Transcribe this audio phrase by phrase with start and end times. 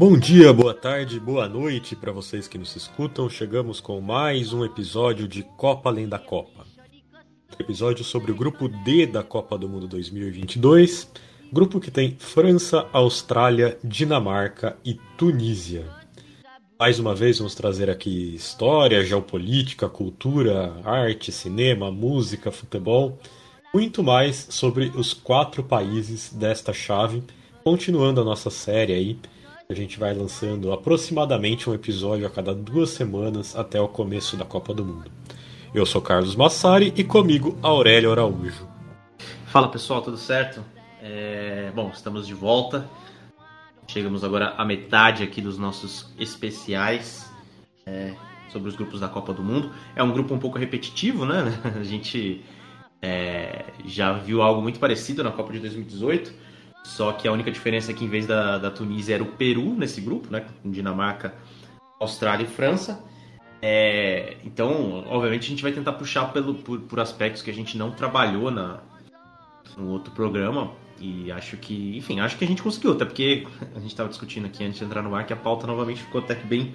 [0.00, 3.28] Bom dia, boa tarde, boa noite para vocês que nos escutam.
[3.28, 6.64] Chegamos com mais um episódio de Copa Além da Copa.
[7.58, 11.06] Episódio sobre o grupo D da Copa do Mundo 2022.
[11.52, 15.86] Grupo que tem França, Austrália, Dinamarca e Tunísia.
[16.78, 23.18] Mais uma vez vamos trazer aqui história, geopolítica, cultura, arte, cinema, música, futebol,
[23.74, 27.22] muito mais sobre os quatro países desta chave,
[27.62, 29.18] continuando a nossa série aí.
[29.70, 34.44] A gente vai lançando aproximadamente um episódio a cada duas semanas até o começo da
[34.44, 35.08] Copa do Mundo.
[35.72, 38.68] Eu sou Carlos Massari e comigo Aurélio Araújo.
[39.46, 40.64] Fala pessoal, tudo certo?
[41.00, 41.70] É...
[41.72, 42.90] Bom, estamos de volta
[43.86, 47.28] Chegamos agora à metade aqui dos nossos especiais
[47.84, 48.14] é,
[48.48, 49.72] sobre os grupos da Copa do Mundo.
[49.96, 51.42] É um grupo um pouco repetitivo, né?
[51.74, 52.44] A gente
[53.02, 56.32] é, já viu algo muito parecido na Copa de 2018,
[56.82, 59.74] só que a única diferença é que em vez da, da Tunísia era o Peru
[59.74, 60.44] nesse grupo, né?
[60.62, 61.34] Com Dinamarca,
[61.98, 63.04] Austrália e França.
[63.62, 67.76] É, então, obviamente, a gente vai tentar puxar pelo, por, por aspectos que a gente
[67.76, 68.80] não trabalhou na,
[69.76, 73.78] no outro programa e acho que, enfim, acho que a gente conseguiu, até porque a
[73.78, 76.34] gente estava discutindo aqui antes de entrar no ar que a pauta novamente ficou até
[76.34, 76.74] que bem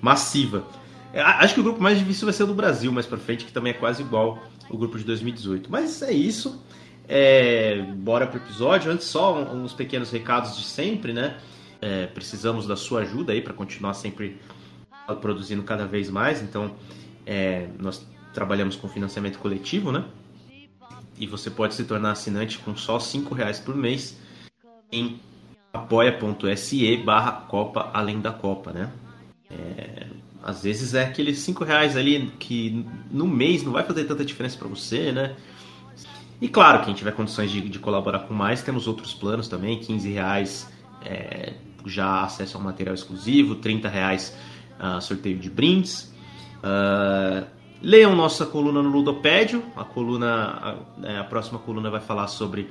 [0.00, 0.64] massiva.
[1.12, 3.44] É, acho que o grupo mais difícil vai ser o do Brasil mais para frente,
[3.44, 5.70] que também é quase igual o grupo de 2018.
[5.70, 6.60] Mas é isso.
[7.08, 8.90] É, bora pro episódio.
[8.90, 11.38] Antes, só uns pequenos recados de sempre, né?
[11.80, 14.40] É, precisamos da sua ajuda aí para continuar sempre
[15.20, 16.42] produzindo cada vez mais.
[16.42, 16.74] Então,
[17.26, 20.04] é, nós trabalhamos com financiamento coletivo, né?
[21.18, 24.18] e você pode se tornar assinante com só cinco reais por mês
[24.90, 25.20] em
[25.72, 28.92] apoia.se barra Copa Além da Copa, né?
[29.50, 30.06] É,
[30.42, 34.58] às vezes é aqueles cinco reais ali que no mês não vai fazer tanta diferença
[34.58, 35.36] para você, né?
[36.44, 40.12] E claro, quem tiver condições de, de, colaborar com mais, temos outros planos também, 15
[40.12, 40.70] reais
[41.02, 41.54] é,
[41.86, 44.36] já acesso ao material exclusivo, 30 reais
[44.78, 46.14] uh, sorteio de brindes.
[46.58, 47.46] Uh,
[47.80, 49.64] Leiam nossa coluna no Ludopédio.
[49.74, 50.28] A coluna,
[51.02, 52.68] a, é, a próxima coluna vai falar sobre,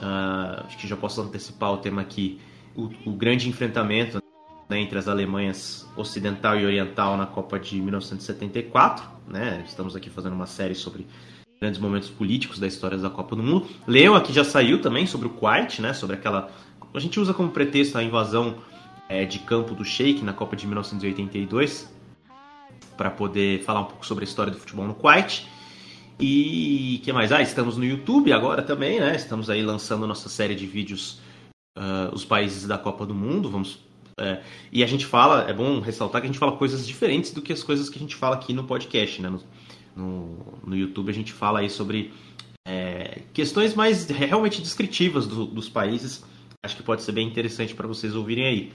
[0.00, 2.40] uh, acho que já posso antecipar o tema aqui,
[2.74, 4.22] o, o grande enfrentamento
[4.70, 9.04] né, entre as Alemanhas Ocidental e Oriental na Copa de 1974.
[9.28, 9.62] Né?
[9.66, 11.06] Estamos aqui fazendo uma série sobre
[11.62, 13.68] grandes momentos políticos da história da Copa do Mundo.
[13.86, 15.94] Leiam aqui já saiu também sobre o Kuwait, né?
[15.94, 16.50] Sobre aquela,
[16.92, 18.56] a gente usa como pretexto a invasão
[19.08, 21.88] é, de campo do Sheik na Copa de 1982
[22.96, 25.46] para poder falar um pouco sobre a história do futebol no Kuwait.
[26.18, 27.30] E que mais?
[27.30, 29.14] Ah, estamos no YouTube agora também, né?
[29.14, 31.20] Estamos aí lançando nossa série de vídeos
[31.78, 33.48] uh, os países da Copa do Mundo.
[33.48, 33.74] Vamos
[34.18, 37.40] uh, e a gente fala, é bom ressaltar que a gente fala coisas diferentes do
[37.40, 39.30] que as coisas que a gente fala aqui no podcast, né?
[39.96, 42.12] No, no YouTube a gente fala aí sobre
[42.66, 46.24] é, questões mais realmente descritivas do, dos países.
[46.64, 48.72] Acho que pode ser bem interessante para vocês ouvirem aí.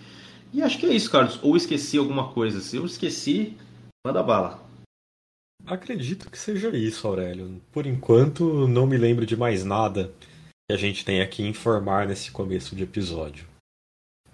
[0.54, 1.40] E acho que é isso, Carlos.
[1.42, 2.60] Ou esqueci alguma coisa.
[2.60, 3.56] Se eu esqueci,
[4.08, 4.66] Manda bala.
[5.66, 7.62] Acredito que seja isso, Aurélio.
[7.74, 10.14] Por enquanto, não me lembro de mais nada
[10.66, 13.46] que a gente tem aqui informar nesse começo de episódio.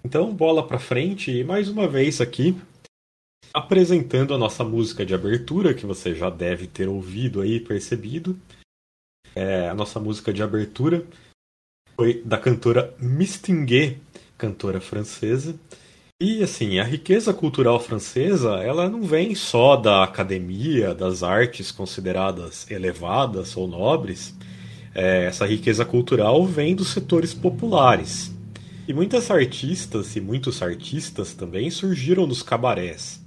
[0.04, 2.56] Então, bola para frente e mais uma vez aqui
[3.52, 8.38] apresentando a nossa música de abertura, que você já deve ter ouvido aí, percebido.
[9.34, 11.04] É, a nossa música de abertura
[11.96, 13.98] foi da cantora Mistinguet,
[14.36, 15.58] cantora francesa.
[16.20, 22.70] E assim, a riqueza cultural francesa, ela não vem só da academia, das artes consideradas
[22.70, 24.34] elevadas ou nobres.
[24.94, 28.32] É, essa riqueza cultural vem dos setores populares.
[28.86, 33.23] E muitas artistas e muitos artistas também surgiram dos cabarés.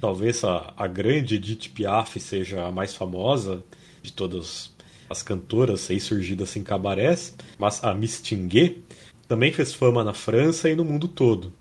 [0.00, 3.64] Talvez a, a grande Edith Piaf seja a mais famosa
[4.02, 4.74] de todos
[5.08, 8.82] as cantoras aí surgidas em cabarés, mas a Mistinguet
[9.28, 11.52] também fez fama na França e no mundo todo.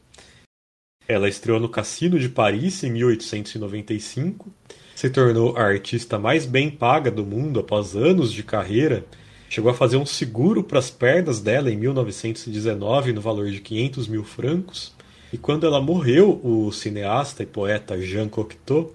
[1.07, 4.51] Ela estreou no Cassino de Paris em 1895,
[4.95, 9.05] se tornou a artista mais bem paga do mundo após anos de carreira,
[9.49, 14.07] chegou a fazer um seguro para as pernas dela em 1919 no valor de 500
[14.07, 14.95] mil francos,
[15.31, 18.93] e quando ela morreu, o cineasta e poeta Jean Cocteau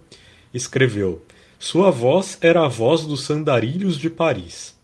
[0.52, 1.22] escreveu:
[1.58, 4.74] Sua voz era a voz dos sandarilhos de Paris.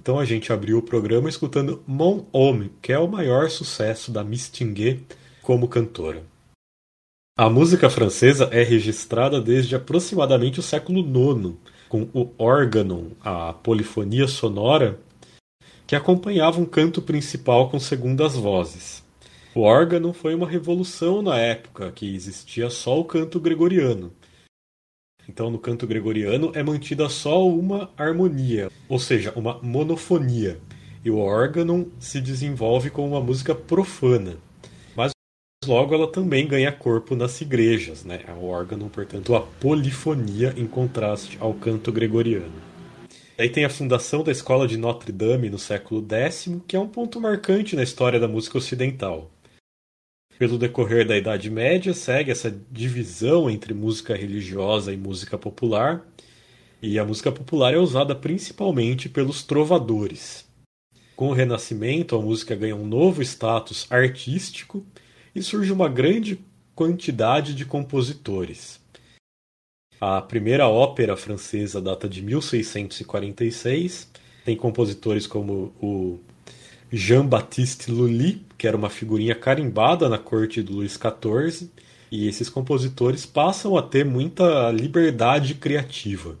[0.00, 4.22] Então a gente abriu o programa escutando Mon Homme, que é o maior sucesso da
[4.22, 5.02] Mistinguet
[5.42, 6.22] como cantora.
[7.36, 11.54] A música francesa é registrada desde aproximadamente o século IX,
[11.88, 14.98] com o órgão, a polifonia sonora,
[15.86, 19.03] que acompanhava um canto principal com segundas vozes.
[19.56, 24.12] O órgão foi uma revolução na época, que existia só o canto gregoriano.
[25.28, 30.58] Então, no canto gregoriano é mantida só uma harmonia, ou seja, uma monofonia,
[31.04, 34.38] e o órgão se desenvolve como uma música profana.
[34.96, 35.12] Mas
[35.64, 38.24] logo ela também ganha corpo nas igrejas, né?
[38.36, 42.60] O órgão, portanto, a polifonia em contraste ao canto gregoriano.
[43.38, 46.88] Aí tem a fundação da escola de Notre Dame no século X, que é um
[46.88, 49.30] ponto marcante na história da música ocidental
[50.38, 56.04] pelo decorrer da Idade Média, segue essa divisão entre música religiosa e música popular,
[56.82, 60.46] e a música popular é usada principalmente pelos trovadores.
[61.16, 64.84] Com o Renascimento, a música ganha um novo status artístico
[65.34, 66.38] e surge uma grande
[66.74, 68.80] quantidade de compositores.
[70.00, 74.10] A primeira ópera francesa data de 1646,
[74.44, 76.18] tem compositores como o
[76.92, 81.68] Jean-Baptiste Lully, que era uma figurinha carimbada na corte do Luís XIV,
[82.10, 86.38] e esses compositores passam a ter muita liberdade criativa.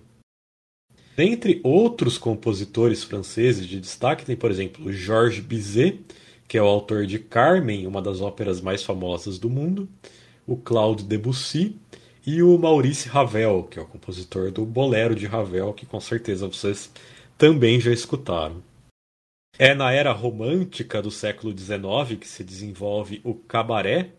[1.16, 6.00] Dentre outros compositores franceses de destaque, tem, por exemplo, Georges Bizet,
[6.46, 9.88] que é o autor de Carmen, uma das óperas mais famosas do mundo,
[10.46, 11.76] o Claude Debussy
[12.26, 16.46] e o Maurice Ravel, que é o compositor do Bolero de Ravel, que com certeza
[16.46, 16.90] vocês
[17.38, 18.62] também já escutaram.
[19.56, 24.10] É na era romântica do século XIX que se desenvolve o cabaré,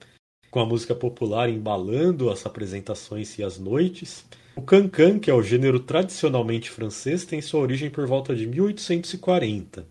[0.49, 4.25] com a música popular embalando as apresentações e as noites.
[4.55, 9.85] O cancan, que é o gênero tradicionalmente francês, tem sua origem por volta de 1840.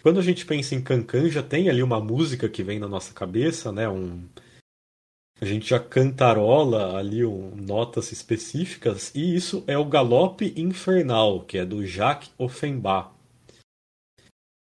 [0.00, 3.12] Quando a gente pensa em cancan, já tem ali uma música que vem na nossa
[3.12, 3.88] cabeça, né?
[3.88, 4.22] Um...
[5.40, 7.56] A gente já cantarola ali um...
[7.56, 13.14] notas específicas, e isso é o Galope Infernal, que é do Jacques Offenbach.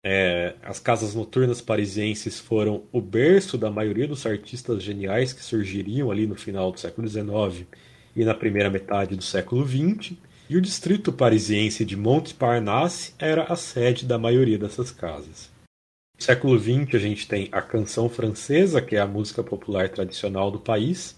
[0.08, 6.12] É, as casas noturnas parisienses foram o berço da maioria dos artistas geniais que surgiriam
[6.12, 7.66] ali no final do século XIX
[8.14, 10.12] e na primeira metade do século XX,
[10.48, 15.50] e o distrito parisiense de Montparnasse era a sede da maioria dessas casas.
[16.16, 20.52] No século XX a gente tem a canção francesa, que é a música popular tradicional
[20.52, 21.16] do país,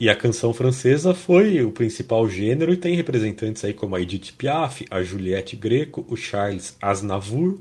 [0.00, 4.32] e a canção francesa foi o principal gênero e tem representantes aí como a Edith
[4.38, 7.58] Piaf, a Juliette Greco, o Charles Aznavour,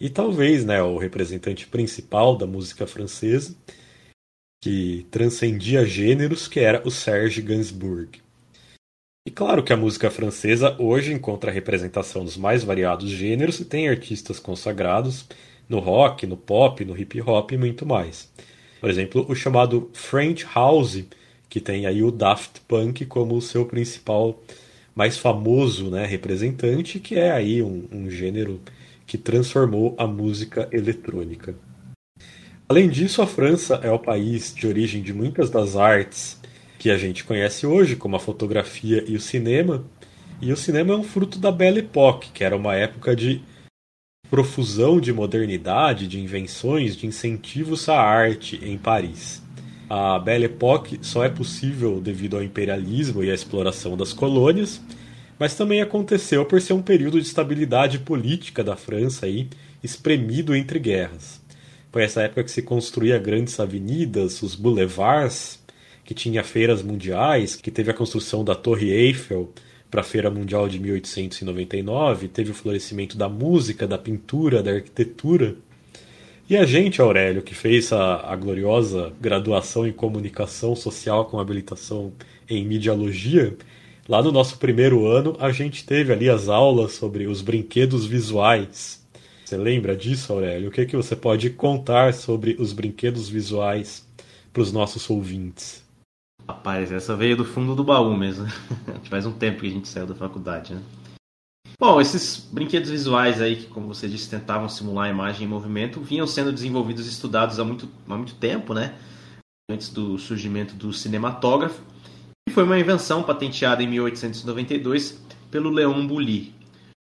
[0.00, 3.56] e talvez né, o representante principal da música francesa,
[4.62, 8.20] que transcendia gêneros, que era o Serge Gainsbourg.
[9.26, 13.88] E claro que a música francesa hoje encontra representação dos mais variados gêneros e tem
[13.88, 15.26] artistas consagrados
[15.68, 18.30] no rock, no pop, no hip hop e muito mais.
[18.80, 21.04] Por exemplo, o chamado French House,
[21.48, 24.40] que tem aí o Daft Punk como o seu principal,
[24.94, 28.60] mais famoso né, representante, que é aí um, um gênero
[29.06, 31.54] que transformou a música eletrônica.
[32.68, 36.40] Além disso, a França é o país de origem de muitas das artes
[36.78, 39.84] que a gente conhece hoje, como a fotografia e o cinema.
[40.40, 43.40] E o cinema é um fruto da Belle Époque, que era uma época de
[44.28, 49.42] profusão de modernidade, de invenções, de incentivos à arte em Paris.
[49.88, 54.82] A Belle Époque só é possível devido ao imperialismo e à exploração das colônias,
[55.38, 59.48] mas também aconteceu por ser um período de estabilidade política da França aí,
[59.82, 61.40] espremido entre guerras.
[61.92, 65.58] Foi essa época que se construía grandes avenidas, os boulevards,
[66.04, 69.52] que tinha feiras mundiais, que teve a construção da Torre Eiffel
[69.90, 75.56] para a Feira Mundial de 1899, teve o florescimento da música, da pintura, da arquitetura.
[76.48, 82.12] E a gente, Aurélio, que fez a, a gloriosa graduação em comunicação social com habilitação
[82.48, 83.56] em mediologia,
[84.08, 89.04] Lá no nosso primeiro ano, a gente teve ali as aulas sobre os brinquedos visuais.
[89.44, 90.68] Você lembra disso, Aurélio?
[90.68, 94.06] O que, é que você pode contar sobre os brinquedos visuais
[94.52, 95.84] para os nossos ouvintes?
[96.48, 98.46] Rapaz, essa veio do fundo do baú mesmo.
[99.10, 100.82] Faz um tempo que a gente saiu da faculdade, né?
[101.78, 106.26] Bom, esses brinquedos visuais aí, que como você disse, tentavam simular imagem em movimento, vinham
[106.28, 108.94] sendo desenvolvidos e estudados há muito, há muito tempo, né?
[109.68, 111.82] Antes do surgimento do cinematógrafo.
[112.48, 116.54] E foi uma invenção patenteada em 1892 pelo Leon Bully.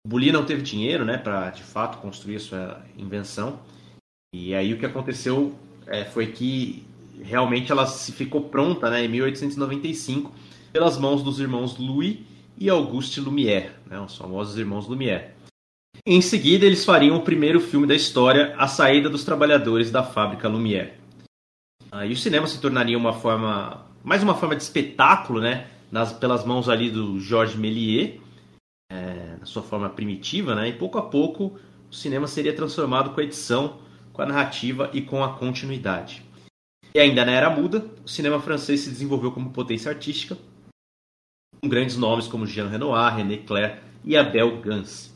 [0.06, 3.60] O não teve dinheiro, né, para de fato construir a sua invenção.
[4.34, 5.54] E aí o que aconteceu
[5.86, 6.86] é, foi que
[7.22, 10.32] realmente ela se ficou pronta, né, em 1895,
[10.72, 12.18] pelas mãos dos irmãos Louis
[12.56, 15.30] e Auguste Lumière, né, os famosos irmãos Lumière.
[16.06, 20.48] Em seguida, eles fariam o primeiro filme da história, A Saída dos Trabalhadores da Fábrica
[20.48, 20.94] Lumière.
[21.90, 26.42] Aí o cinema se tornaria uma forma, mais uma forma de espetáculo, né, nas, pelas
[26.42, 28.18] mãos ali do Georges Méliès,
[28.90, 31.58] é, na sua forma primitiva, né, e pouco a pouco
[31.90, 33.80] o cinema seria transformado com a edição,
[34.14, 36.24] com a narrativa e com a continuidade.
[36.94, 40.38] E ainda na era muda, o cinema francês se desenvolveu como potência artística,
[41.60, 45.10] com grandes nomes como Jean Renoir, René Clair e Abel Gance.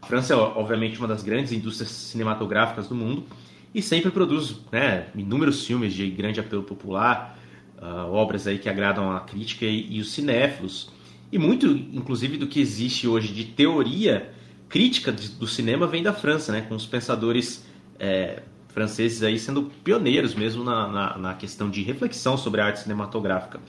[0.00, 3.26] A França é, obviamente, uma das grandes indústrias cinematográficas do mundo
[3.74, 7.38] e sempre produz né, inúmeros filmes de grande apelo popular,
[7.82, 10.88] uh, obras aí que agradam a crítica e, e, os cinéfilos.
[11.30, 14.32] E muito, inclusive, do que existe hoje de teoria
[14.68, 17.66] crítica do cinema vem da França, né, com os pensadores
[17.98, 22.80] é, franceses aí sendo pioneiros mesmo na, na, na questão de reflexão sobre a arte
[22.80, 23.60] cinematográfica.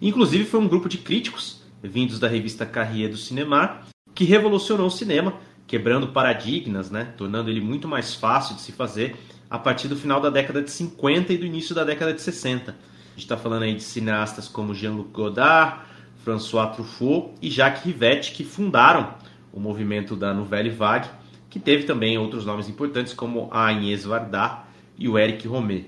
[0.00, 3.82] Inclusive foi um grupo de críticos vindos da revista Carrier do Cinema
[4.14, 5.34] que revolucionou o cinema,
[5.66, 9.16] quebrando paradigmas, né, tornando ele muito mais fácil de se fazer
[9.50, 12.74] a partir do final da década de 50 e do início da década de 60.
[13.18, 15.80] Gente está falando aí de cineastas como Jean-Luc Godard,
[16.22, 19.12] François Truffaut e Jacques Rivette, que fundaram
[19.52, 21.08] o movimento da Nouvelle Vague,
[21.50, 24.60] que teve também outros nomes importantes como a Agnès Varda
[24.96, 25.86] e o Eric Romer.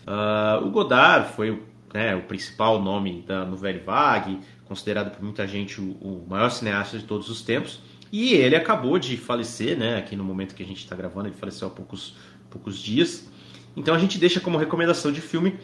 [0.00, 1.62] Uh, o Godard foi
[1.94, 6.98] né, o principal nome da Nouvelle Vague, considerado por muita gente o, o, maior cineasta
[6.98, 7.80] de todos os tempos.
[8.10, 11.36] E ele acabou de falecer, né, aqui no momento que a gente está gravando, ele
[11.36, 12.16] faleceu há poucos,
[12.50, 13.30] poucos dias.
[13.76, 15.56] Então a gente deixa como recomendação de filme,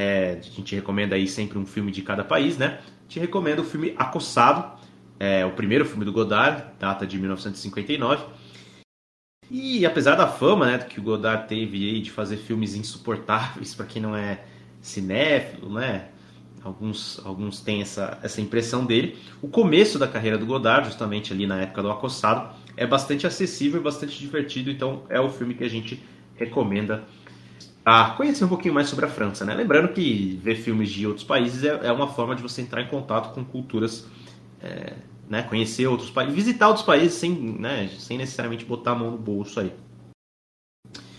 [0.00, 2.80] é, a gente recomenda aí sempre um filme de cada país, né?
[2.80, 4.80] A gente recomenda o filme Acossado,
[5.18, 8.24] é, o primeiro filme do Godard, data de 1959.
[9.50, 13.84] E apesar da fama né, que o Godard teve aí de fazer filmes insuportáveis para
[13.84, 14.42] quem não é
[14.80, 16.08] cinéfilo, né?
[16.64, 19.18] Alguns, alguns têm essa, essa impressão dele.
[19.42, 23.80] O começo da carreira do Godard, justamente ali na época do Acossado, é bastante acessível
[23.80, 26.02] e bastante divertido, então é o filme que a gente
[26.36, 27.04] recomenda
[27.90, 29.44] a conhecer um pouquinho mais sobre a França.
[29.44, 29.52] Né?
[29.52, 32.86] Lembrando que ver filmes de outros países é, é uma forma de você entrar em
[32.86, 34.06] contato com culturas,
[34.62, 34.94] é,
[35.28, 35.42] né?
[35.42, 37.90] conhecer outros países, visitar outros países sem, né?
[37.98, 39.72] sem necessariamente botar a mão no bolso aí.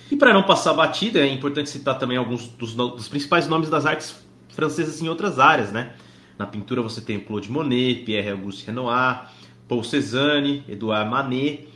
[0.09, 3.85] E para não passar batida, é importante citar também alguns dos, dos, principais nomes das
[3.85, 4.15] artes
[4.49, 5.93] francesas em outras áreas, né?
[6.37, 9.29] Na pintura você tem Claude Monet, Pierre-Auguste Renoir,
[9.69, 11.69] Paul Cézanne, Edouard Manet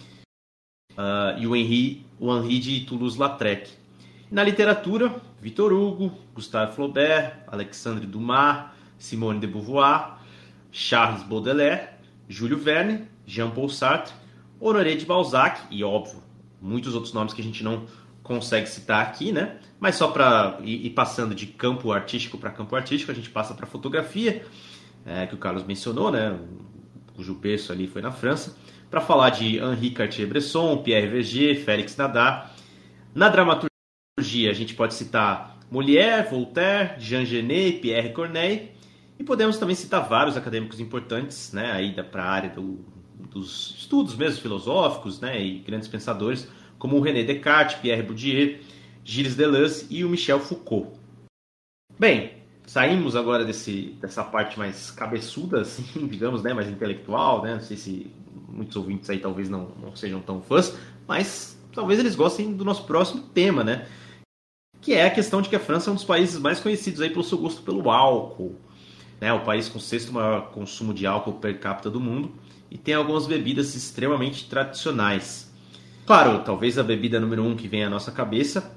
[0.92, 3.85] uh, e o Henri, o Henri de Toulouse-Lautrec.
[4.32, 8.66] Na literatura, Victor Hugo, Gustave Flaubert, Alexandre Dumas,
[8.98, 10.18] Simone de Beauvoir,
[10.72, 11.90] Charles Baudelaire,
[12.28, 14.14] Júlio Verne, Jean-Paul Sartre,
[14.60, 16.24] Honoré de Balzac e, óbvio,
[16.62, 17.86] muitos outros nomes que a gente não
[18.24, 19.58] consegue citar aqui, né?
[19.80, 23.68] Mas só para ir, passando de campo artístico para campo artístico, a gente passa para
[23.68, 24.44] fotografia,
[25.06, 26.38] é, que o Carlos mencionou, né?
[27.16, 28.58] Cujo berço ali foi na França,
[28.90, 32.56] para falar de Henri Cartier-Bresson, Pierre Verger, Félix Nadar.
[33.14, 33.75] Na dramaturgia,
[34.50, 38.72] a gente pode citar Molière, Voltaire, Jean Genet, Pierre Corneille,
[39.20, 41.72] e podemos também citar vários acadêmicos importantes, né?
[41.72, 42.80] Aí para a área do,
[43.32, 45.42] dos estudos mesmo filosóficos, né?
[45.42, 48.60] E grandes pensadores como o René Descartes, Pierre Bourdieu,
[49.04, 51.00] Gilles Deleuze e o Michel Foucault.
[51.98, 52.34] Bem,
[52.66, 57.54] saímos agora desse, dessa parte mais cabeçuda, assim, digamos, né, mais intelectual, né?
[57.54, 58.12] Não sei se
[58.50, 60.78] muitos ouvintes aí talvez não, não sejam tão fãs,
[61.08, 63.88] mas talvez eles gostem do nosso próximo tema, né?
[64.86, 67.10] Que é a questão de que a França é um dos países mais conhecidos aí
[67.10, 68.56] pelo seu gosto pelo álcool.
[69.20, 69.34] Né?
[69.34, 72.32] O país com o sexto maior consumo de álcool per capita do mundo
[72.70, 75.52] e tem algumas bebidas extremamente tradicionais.
[76.06, 78.76] Claro, talvez a bebida número um que vem à nossa cabeça,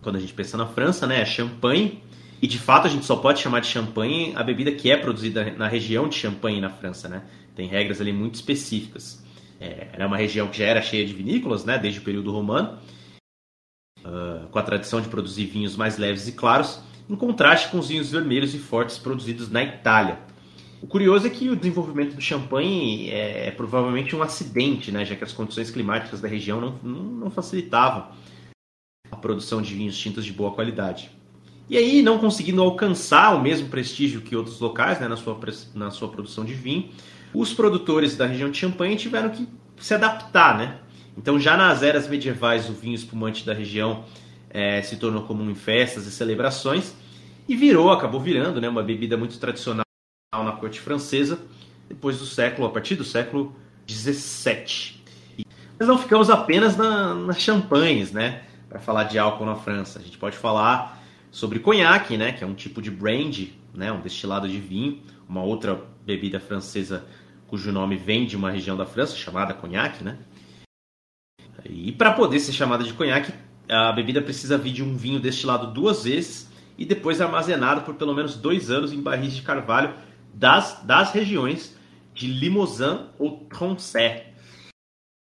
[0.00, 2.00] quando a gente pensa na França, né, é champanhe.
[2.40, 5.52] E de fato a gente só pode chamar de champanhe a bebida que é produzida
[5.56, 7.24] na região de Champagne na França, né?
[7.56, 9.20] Tem regras ali muito específicas.
[9.60, 12.78] É, era uma região que já era cheia de vinícolas, né, desde o período romano,
[14.04, 17.88] uh, com a tradição de produzir vinhos mais leves e claros, em contraste com os
[17.88, 20.18] vinhos vermelhos e fortes produzidos na Itália.
[20.80, 25.16] O curioso é que o desenvolvimento do champanhe é, é, provavelmente um acidente, né, já
[25.16, 28.08] que as condições climáticas da região não, não, não facilitavam
[29.10, 31.10] a produção de vinhos tintos de boa qualidade.
[31.68, 35.38] E aí, não conseguindo alcançar o mesmo prestígio que outros locais né, na, sua,
[35.74, 36.88] na sua produção de vinho,
[37.34, 39.46] os produtores da região de Champagne tiveram que
[39.78, 40.78] se adaptar, né?
[41.18, 44.04] Então, já nas eras medievais, o vinho espumante da região
[44.48, 46.94] é, se tornou comum em festas e celebrações
[47.48, 49.84] e virou, acabou virando, né, uma bebida muito tradicional
[50.32, 51.40] na corte francesa
[51.88, 53.52] depois do século, a partir do século
[53.84, 55.02] 17.
[55.76, 58.42] Mas não ficamos apenas na, nas champanhes, né?
[58.68, 62.30] Para falar de álcool na França, a gente pode falar sobre conhaque, né?
[62.30, 63.90] Que é um tipo de brandy, né?
[63.90, 67.06] Um destilado de vinho, uma outra bebida francesa
[67.48, 70.18] cujo nome vem de uma região da França chamada conhaque, né?
[71.64, 73.32] E para poder ser chamada de conhaque,
[73.68, 78.14] a bebida precisa vir de um vinho destilado duas vezes e depois armazenado por pelo
[78.14, 79.94] menos dois anos em barris de carvalho
[80.32, 81.76] das, das regiões
[82.14, 84.22] de Limousin ou Tronçais.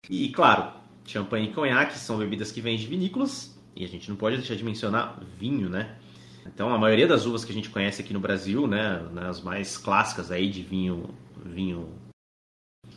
[0.09, 0.71] E, claro,
[1.05, 4.55] champanhe e conhaque são bebidas que vêm de vinícolas e a gente não pode deixar
[4.55, 5.97] de mencionar vinho, né?
[6.45, 9.77] Então, a maioria das uvas que a gente conhece aqui no Brasil, né, as mais
[9.77, 11.09] clássicas aí de vinho,
[11.45, 11.89] vinho,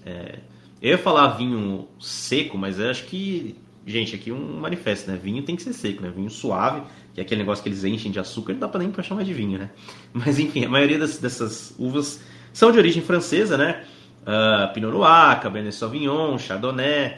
[0.06, 0.38] é,
[0.80, 3.54] eu ia falar vinho seco, mas acho que,
[3.86, 5.18] gente, aqui um manifesto, né?
[5.22, 6.10] Vinho tem que ser seco, né?
[6.10, 6.82] Vinho suave,
[7.12, 9.24] que é aquele negócio que eles enchem de açúcar, não dá pra nem pra chamar
[9.24, 9.70] de vinho, né?
[10.12, 12.22] Mas enfim, a maioria das, dessas uvas
[12.52, 13.84] são de origem francesa, né?
[14.22, 17.16] Uh, Pinot Noir, Cabernet Sauvignon, Chardonnay,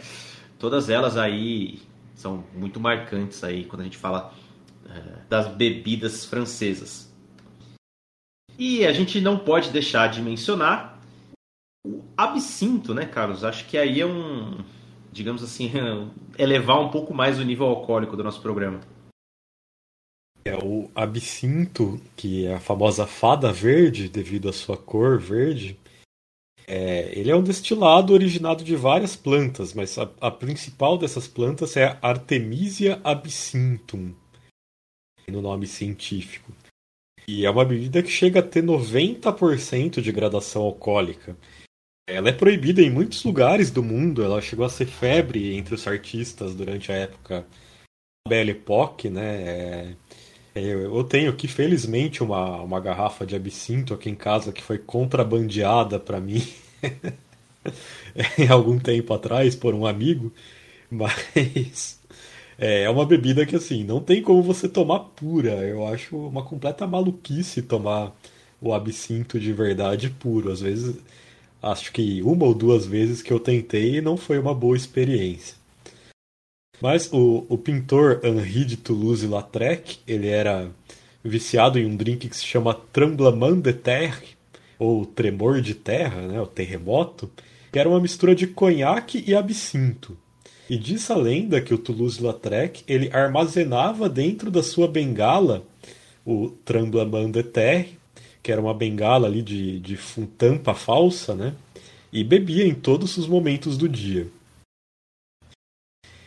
[0.58, 1.80] todas elas aí
[2.14, 4.32] são muito marcantes aí quando a gente fala
[4.86, 7.12] uh, das bebidas francesas.
[8.58, 10.91] E a gente não pode deixar de mencionar
[11.84, 13.44] o absinto, né, Carlos?
[13.44, 14.64] Acho que aí é um,
[15.10, 15.70] digamos assim,
[16.38, 18.80] elevar um pouco mais o nível alcoólico do nosso programa.
[20.44, 25.78] É o absinto, que é a famosa fada verde, devido à sua cor verde.
[26.66, 31.76] É, ele é um destilado originado de várias plantas, mas a, a principal dessas plantas
[31.76, 34.14] é a Artemisia absinthium,
[35.28, 36.52] no nome científico.
[37.26, 41.36] E é uma bebida que chega a ter 90% de gradação alcoólica.
[42.06, 45.86] Ela é proibida em muitos lugares do mundo, ela chegou a ser febre entre os
[45.86, 47.46] artistas durante a época
[48.28, 49.96] Belle Époque, né?
[50.54, 54.78] É, eu tenho aqui, felizmente, uma, uma garrafa de absinto aqui em casa que foi
[54.78, 56.42] contrabandeada para mim
[58.38, 60.32] em algum tempo atrás por um amigo,
[60.90, 61.98] mas
[62.58, 65.52] é, é uma bebida que, assim, não tem como você tomar pura.
[65.66, 68.14] Eu acho uma completa maluquice tomar
[68.60, 70.52] o absinto de verdade puro.
[70.52, 70.96] Às vezes,
[71.62, 75.54] acho que uma ou duas vezes que eu tentei não foi uma boa experiência.
[76.80, 80.68] Mas o, o pintor Henri de Toulouse-Lautrec, ele era
[81.24, 84.36] viciado em um drink que se chama Tremblement de Terre,
[84.78, 87.30] ou Tremor de Terra, né, o terremoto,
[87.70, 90.18] que era uma mistura de conhaque e absinto.
[90.68, 95.64] E diz a lenda que o Toulouse-Lautrec ele armazenava dentro da sua bengala
[96.24, 97.98] o Tremblement de Terre,
[98.42, 99.96] que era uma bengala ali de, de
[100.38, 101.54] tampa falsa, né?
[102.12, 104.28] E bebia em todos os momentos do dia.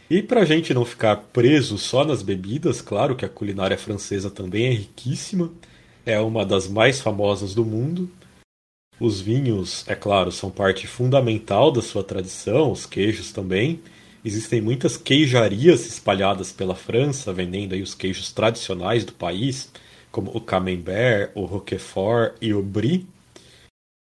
[0.10, 4.30] E para a gente não ficar preso só nas bebidas, claro que a culinária francesa
[4.30, 5.52] também é riquíssima,
[6.06, 8.10] é uma das mais famosas do mundo.
[9.00, 13.80] Os vinhos, é claro, são parte fundamental da sua tradição, os queijos também.
[14.24, 19.72] Existem muitas queijarias espalhadas pela França, vendendo aí os queijos tradicionais do país,
[20.16, 23.06] como o Camembert, o Roquefort e o Brie.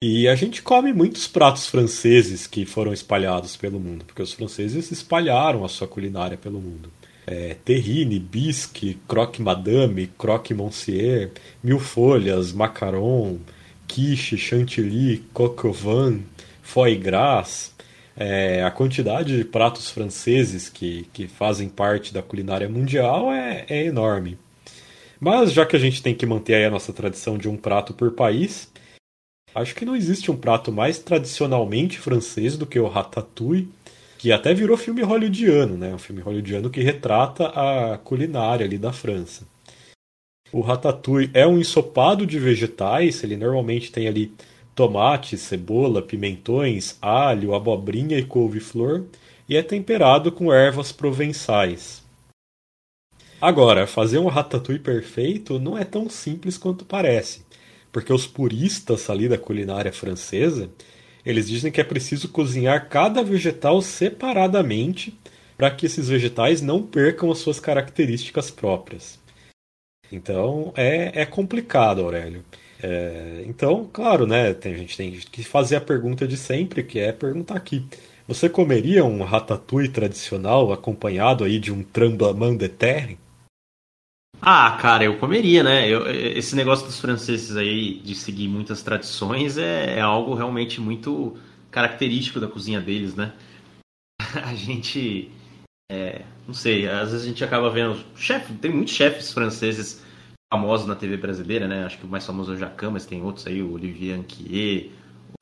[0.01, 4.93] E a gente come muitos pratos franceses que foram espalhados pelo mundo, porque os franceses
[4.93, 6.89] espalharam a sua culinária pelo mundo.
[7.27, 11.33] É, terrine, bisque, croque madame, croque monsieur,
[11.65, 13.41] mil folhas, macaron,
[13.89, 16.23] quiche, chantilly, coq au vin,
[16.63, 17.75] foie gras.
[18.17, 23.85] É, a quantidade de pratos franceses que, que fazem parte da culinária mundial é, é
[23.85, 24.39] enorme.
[25.21, 28.13] Mas já que a gente tem que manter a nossa tradição de um prato por
[28.13, 28.71] país,
[29.55, 33.69] Acho que não existe um prato mais tradicionalmente francês do que o ratatouille,
[34.19, 35.95] que até virou filme hollywoodiano, né?
[35.95, 39.47] Um filme hollywoodiano que retrata a culinária ali da França.
[40.53, 44.33] O ratatouille é um ensopado de vegetais, ele normalmente tem ali
[44.75, 49.05] tomate, cebola, pimentões, alho, abobrinha e couve-flor,
[49.49, 52.03] e é temperado com ervas provençais.
[53.41, 57.47] Agora, fazer um ratatouille perfeito não é tão simples quanto parece
[57.93, 60.71] porque os puristas ali da culinária francesa,
[61.25, 65.19] eles dizem que é preciso cozinhar cada vegetal separadamente
[65.57, 69.19] para que esses vegetais não percam as suas características próprias.
[70.13, 72.45] Então é, é complicado, Aurélio.
[72.81, 77.01] É, então, claro, né, tem, a gente tem que fazer a pergunta de sempre, que
[77.01, 77.85] é perguntar aqui.
[78.29, 83.19] Você comeria um ratatouille tradicional acompanhado aí de um tremblement de terre?
[84.41, 85.89] Ah, cara, eu comeria, né?
[85.89, 91.37] Eu, esse negócio dos franceses aí de seguir muitas tradições é, é algo realmente muito
[91.71, 93.33] característico da cozinha deles, né?
[94.45, 95.31] A gente.
[95.91, 97.99] É, não sei, às vezes a gente acaba vendo.
[98.15, 100.05] Chefe, tem muitos chefes franceses
[100.53, 101.85] famosos na TV brasileira, né?
[101.85, 104.91] Acho que o mais famoso é o Jacan, mas tem outros aí, o Olivier Anquier,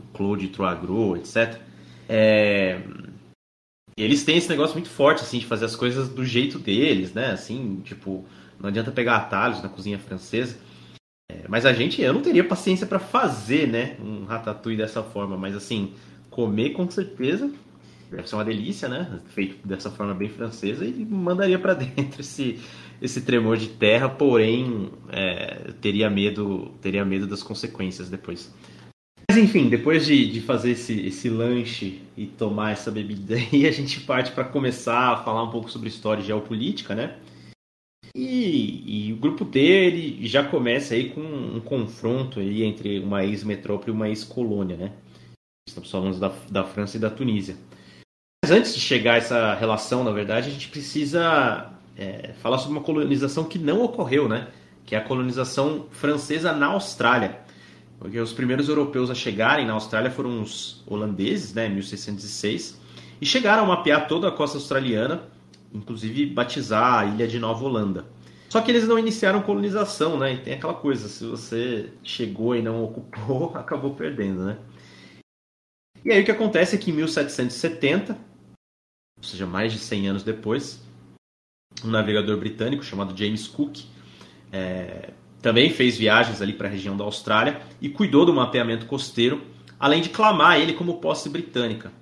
[0.00, 1.60] o Claude Troagro, etc.
[2.08, 2.80] É,
[3.96, 7.30] eles têm esse negócio muito forte, assim, de fazer as coisas do jeito deles, né?
[7.30, 8.24] Assim, tipo,
[8.60, 10.56] não adianta pegar atalhos na cozinha francesa.
[11.30, 15.36] É, mas a gente, eu não teria paciência para fazer, né, um ratatouille dessa forma.
[15.36, 15.94] Mas assim,
[16.30, 17.50] comer com certeza
[18.10, 19.20] deve ser uma delícia, né?
[19.30, 22.60] Feito dessa forma bem francesa e mandaria para dentro esse
[23.00, 28.54] esse tremor de terra, porém é, teria medo teria medo das consequências depois.
[29.28, 33.70] Mas enfim, depois de, de fazer esse, esse lanche e tomar essa bebida aí, a
[33.70, 37.16] gente parte para começar a falar um pouco sobre história e geopolítica, né?
[38.18, 43.22] E, e, o grupo D ele já começa aí com um confronto aí entre uma
[43.22, 44.92] ex-metrópole e uma ex-colônia, né?
[45.68, 47.58] Estamos falando da, da França e da Tunísia.
[48.42, 52.78] Mas antes de chegar a essa relação, na verdade, a gente precisa é, falar sobre
[52.78, 54.48] uma colonização que não ocorreu, né?
[54.86, 57.40] Que é a colonização francesa na Austrália.
[57.98, 62.80] Porque os primeiros europeus a chegarem na Austrália foram os holandeses, né, em 1606,
[63.20, 65.35] e chegaram a mapear toda a costa australiana
[65.76, 68.06] inclusive batizar a ilha de Nova Holanda.
[68.48, 70.34] Só que eles não iniciaram colonização, né?
[70.34, 74.58] E tem aquela coisa, se você chegou e não ocupou, acabou perdendo, né?
[76.04, 78.16] E aí o que acontece é que em 1770,
[79.16, 80.80] ou seja, mais de 100 anos depois,
[81.84, 83.80] um navegador britânico chamado James Cook
[84.52, 85.12] é,
[85.42, 89.42] também fez viagens ali para a região da Austrália e cuidou do mapeamento costeiro,
[89.78, 91.92] além de clamar ele como posse britânica.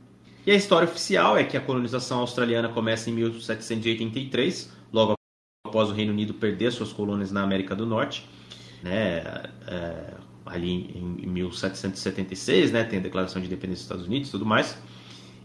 [0.47, 5.15] E a história oficial é que a colonização australiana começa em 1783, logo
[5.67, 8.29] após o Reino Unido perder suas colônias na América do Norte,
[8.83, 9.23] né,
[9.67, 14.79] é, ali em 1776, né, tem a Declaração de Independência dos Estados Unidos tudo mais.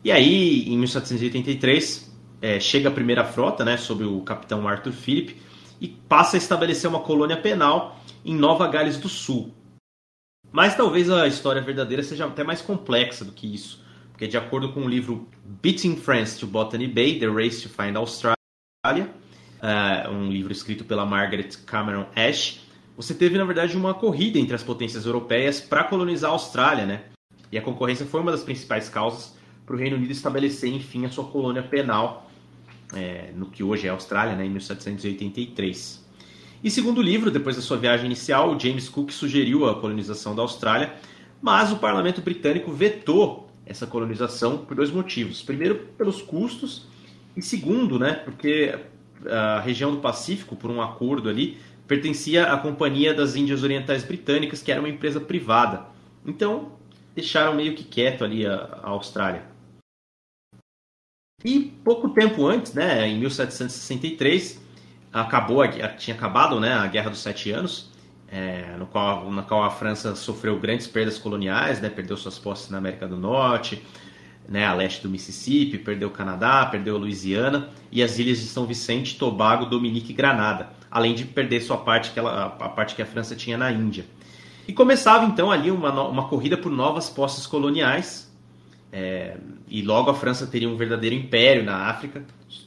[0.03, 5.37] E aí, em 1783, é, chega a primeira frota, né, sob o capitão Arthur Phillip,
[5.79, 9.53] e passa a estabelecer uma colônia penal em Nova Gales do Sul.
[10.51, 13.87] Mas talvez a história verdadeira seja até mais complexa do que isso
[14.19, 15.25] porque de acordo com o livro
[15.63, 18.35] Beating France to Botany Bay, The Race to Find Australia,
[18.83, 22.59] uh, um livro escrito pela Margaret Cameron Ash,
[22.97, 27.03] você teve, na verdade, uma corrida entre as potências europeias para colonizar a Austrália, né?
[27.49, 31.09] E a concorrência foi uma das principais causas para o Reino Unido estabelecer, enfim, a
[31.09, 32.29] sua colônia penal
[32.93, 36.05] é, no que hoje é a Austrália, né, em 1783.
[36.61, 40.41] E segundo o livro, depois da sua viagem inicial, James Cook sugeriu a colonização da
[40.41, 40.93] Austrália,
[41.41, 45.41] mas o parlamento britânico vetou essa colonização por dois motivos.
[45.41, 46.87] Primeiro, pelos custos,
[47.37, 48.77] e segundo, né, porque
[49.29, 54.61] a região do Pacífico, por um acordo ali, pertencia à Companhia das Índias Orientais Britânicas,
[54.61, 55.85] que era uma empresa privada.
[56.25, 56.73] Então,
[57.15, 59.43] deixaram meio que quieto ali a, a Austrália.
[61.43, 64.61] E pouco tempo antes, né, em 1763,
[65.13, 67.88] acabou a, tinha acabado né, a Guerra dos Sete Anos,
[68.31, 72.69] é, no qual, na qual a França sofreu grandes perdas coloniais, né, perdeu suas posses
[72.69, 73.83] na América do Norte,
[74.47, 78.45] né, a leste do Mississippi, perdeu o Canadá, perdeu a Louisiana e as ilhas de
[78.45, 82.95] São Vicente, Tobago, Dominique e Granada, além de perder sua parte que ela, a parte
[82.95, 84.05] que a França tinha na Índia.
[84.67, 88.29] E começava então ali uma, uma corrida por novas posses coloniais,
[88.91, 89.37] é,
[89.67, 92.23] e logo a França teria um verdadeiro império na África,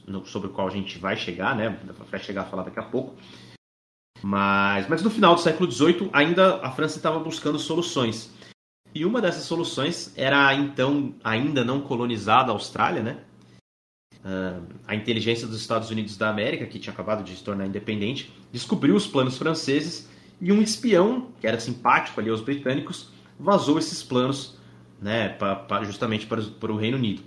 [0.06, 1.76] no, sobre o qual a gente vai chegar, né,
[2.10, 3.14] vai chegar a falar daqui a pouco.
[4.20, 8.30] Mas, mas no final do século XVIII, ainda a França estava buscando soluções.
[8.94, 13.18] E uma dessas soluções era a então ainda não colonizada Austrália, né?
[14.24, 18.32] Uh, a inteligência dos Estados Unidos da América, que tinha acabado de se tornar independente,
[18.52, 20.08] descobriu os planos franceses
[20.40, 24.56] e um espião, que era simpático ali aos britânicos, vazou esses planos
[25.00, 27.22] né, pra, pra, justamente para, para o Reino Unido.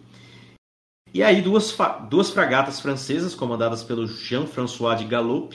[1.13, 1.75] E aí duas,
[2.09, 5.53] duas fragatas francesas, comandadas pelo Jean-François de Galop,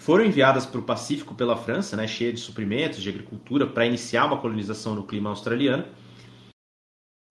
[0.00, 4.24] foram enviadas para o Pacífico pela França, né, cheia de suprimentos, de agricultura, para iniciar
[4.24, 5.84] uma colonização no clima australiano.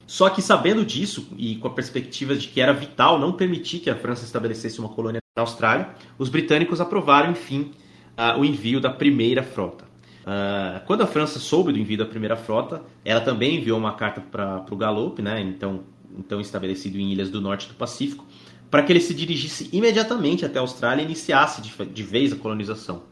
[0.05, 3.89] Só que sabendo disso e com a perspectiva de que era vital não permitir que
[3.89, 7.71] a França estabelecesse uma colônia na Austrália, os britânicos aprovaram, enfim,
[8.15, 9.85] uh, o envio da primeira frota.
[10.21, 14.21] Uh, quando a França soube do envio da primeira frota, ela também enviou uma carta
[14.21, 18.27] para o Galop, né, então, então estabelecido em ilhas do norte do Pacífico,
[18.69, 22.35] para que ele se dirigisse imediatamente até a Austrália e iniciasse de, de vez a
[22.35, 23.03] colonização.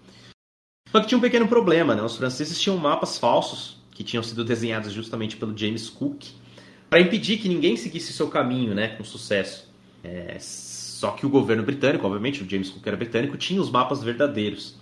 [0.92, 2.02] Só que tinha um pequeno problema, né?
[2.02, 6.26] Os franceses tinham mapas falsos que tinham sido desenhados justamente pelo James Cook
[6.90, 9.68] para impedir que ninguém seguisse seu caminho, né, com sucesso.
[10.04, 14.02] É, só que o governo britânico, obviamente, o James Cook era britânico, tinha os mapas
[14.04, 14.78] verdadeiros.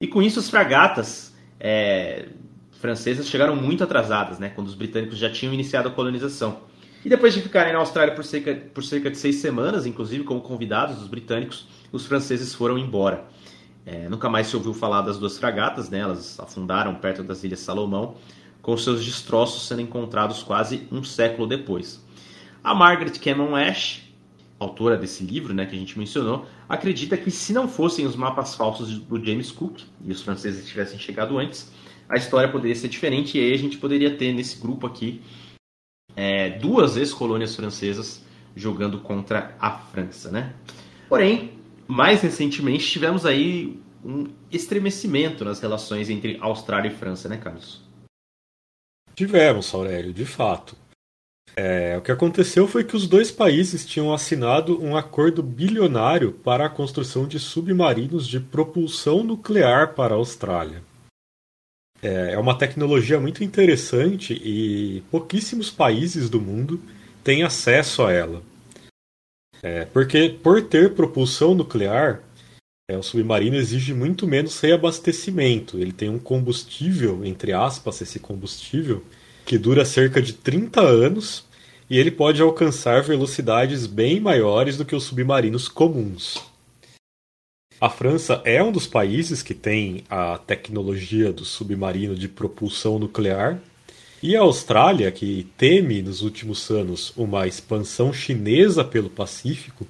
[0.00, 2.28] E com isso as fragatas é,
[2.72, 6.62] francesas chegaram muito atrasadas, né, quando os britânicos já tinham iniciado a colonização.
[7.04, 10.40] E depois de ficarem na Austrália por cerca, por cerca de seis semanas, inclusive como
[10.40, 13.24] convidados dos britânicos, os franceses foram embora.
[13.84, 15.98] É, nunca mais se ouviu falar das duas fragatas, né?
[15.98, 18.14] elas afundaram perto das Ilhas Salomão,
[18.60, 22.00] com seus destroços sendo encontrados quase um século depois.
[22.62, 24.02] A Margaret Cameron Ash,
[24.60, 28.54] autora desse livro né, que a gente mencionou, acredita que se não fossem os mapas
[28.54, 31.72] falsos do James Cook e os franceses tivessem chegado antes,
[32.08, 35.20] a história poderia ser diferente e aí a gente poderia ter nesse grupo aqui
[36.16, 38.22] é, duas ex-colônias francesas
[38.54, 40.30] jogando contra a França.
[40.30, 40.54] Né?
[41.08, 41.52] Porém,
[41.86, 47.80] mais recentemente tivemos aí um estremecimento nas relações entre Austrália e França, né, Carlos?
[49.14, 50.76] Tivemos, Aurélio, de fato.
[51.54, 56.66] É, o que aconteceu foi que os dois países tinham assinado um acordo bilionário para
[56.66, 60.82] a construção de submarinos de propulsão nuclear para a Austrália.
[62.02, 66.82] É, é uma tecnologia muito interessante e pouquíssimos países do mundo
[67.22, 68.42] têm acesso a ela.
[69.62, 72.20] É, porque, por ter propulsão nuclear,
[72.90, 75.78] é, o submarino exige muito menos reabastecimento.
[75.78, 79.04] Ele tem um combustível, entre aspas, esse combustível,
[79.46, 81.44] que dura cerca de 30 anos
[81.88, 86.51] e ele pode alcançar velocidades bem maiores do que os submarinos comuns.
[87.82, 93.60] A França é um dos países que tem a tecnologia do submarino de propulsão nuclear,
[94.22, 99.84] e a Austrália, que teme nos últimos anos uma expansão chinesa pelo Pacífico,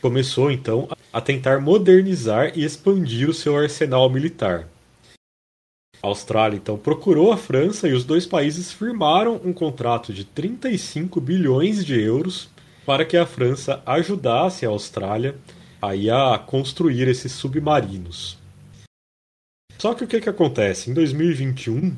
[0.00, 4.68] começou então a tentar modernizar e expandir o seu arsenal militar.
[6.00, 11.20] A Austrália então procurou a França e os dois países firmaram um contrato de 35
[11.20, 12.48] bilhões de euros
[12.84, 15.34] para que a França ajudasse a Austrália
[15.80, 18.38] aí a construir esses submarinos.
[19.78, 20.90] Só que o que, que acontece?
[20.90, 21.96] Em 2021,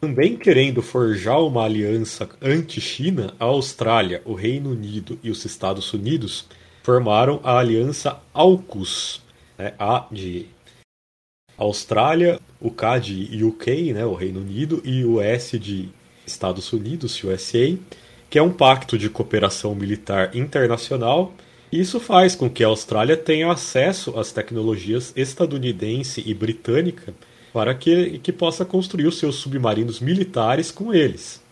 [0.00, 6.48] também querendo forjar uma aliança anti-China, a Austrália, o Reino Unido e os Estados Unidos
[6.82, 9.22] formaram a aliança AUKUS,
[9.58, 9.74] né?
[9.78, 10.46] A de
[11.56, 15.88] Austrália, o K de UK, né, o Reino Unido, e o S de
[16.26, 17.78] Estados Unidos, USA,
[18.28, 21.32] que é um pacto de cooperação militar internacional.
[21.74, 27.12] Isso faz com que a Austrália tenha acesso às tecnologias estadunidense e britânica
[27.52, 31.42] para que, que possa construir os seus submarinos militares com eles.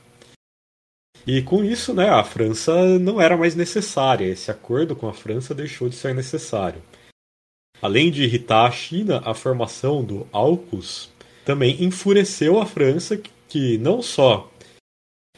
[1.27, 4.27] E com isso, né, a França não era mais necessária.
[4.27, 6.81] Esse acordo com a França deixou de ser necessário.
[7.81, 11.11] Além de irritar a China, a formação do AUKUS
[11.45, 14.49] também enfureceu a França, que não só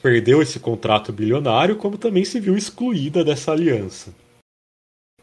[0.03, 4.14] perdeu esse contrato bilionário, como também se viu excluída dessa aliança.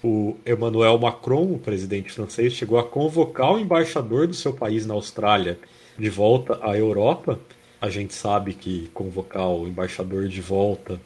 [0.03, 4.93] O Emmanuel Macron, o presidente francês, chegou a convocar o embaixador do seu país na
[4.93, 5.59] Austrália
[5.97, 7.39] de volta à Europa.
[7.79, 10.99] A gente sabe que convocar o embaixador de volta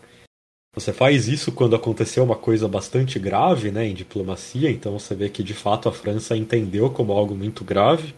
[0.76, 5.30] você faz isso quando aconteceu uma coisa bastante grave né, em diplomacia, então você vê
[5.30, 8.14] que de fato a França entendeu como algo muito grave.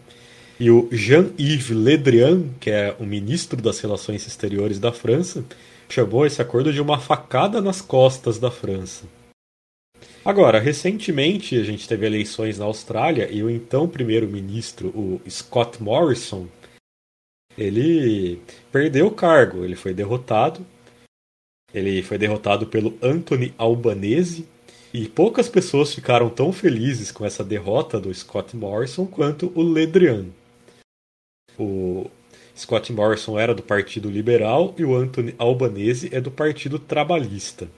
[0.58, 5.44] E o Jean-Yves Le Drian, que é o ministro das Relações Exteriores da França,
[5.88, 9.04] chamou esse acordo de uma facada nas costas da França.
[10.24, 16.46] Agora, recentemente a gente teve eleições na Austrália e o então primeiro-ministro, o Scott Morrison,
[17.56, 20.64] ele perdeu o cargo, ele foi derrotado
[21.72, 24.48] ele foi derrotado pelo Anthony Albanese
[24.92, 30.26] e poucas pessoas ficaram tão felizes com essa derrota do Scott Morrison quanto o Ledrian.
[31.58, 32.10] O
[32.56, 37.68] Scott Morrison era do Partido Liberal e o Anthony Albanese é do Partido Trabalhista.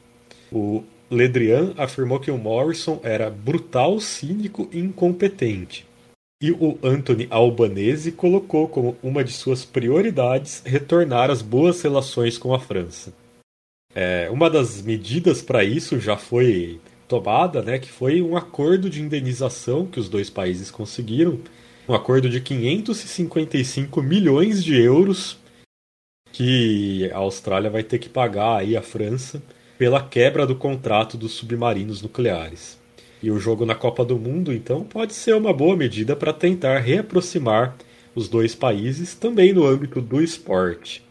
[0.53, 5.87] O Ledrian afirmou que o Morrison era brutal, cínico e incompetente.
[6.43, 12.55] E o Anthony Albanese colocou como uma de suas prioridades retornar às boas relações com
[12.55, 13.13] a França.
[13.95, 19.03] É, uma das medidas para isso já foi tomada, né, que foi um acordo de
[19.03, 21.41] indenização que os dois países conseguiram,
[21.89, 25.37] um acordo de 555 milhões de euros
[26.33, 29.43] que a Austrália vai ter que pagar aí à França
[29.81, 32.79] pela quebra do contrato dos submarinos nucleares.
[33.23, 36.81] E o jogo na Copa do Mundo, então, pode ser uma boa medida para tentar
[36.81, 37.75] reaproximar
[38.15, 41.03] os dois países também no âmbito do esporte.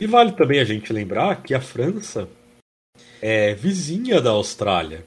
[0.00, 2.28] E vale também a gente lembrar que a França
[3.20, 5.04] é vizinha da Austrália.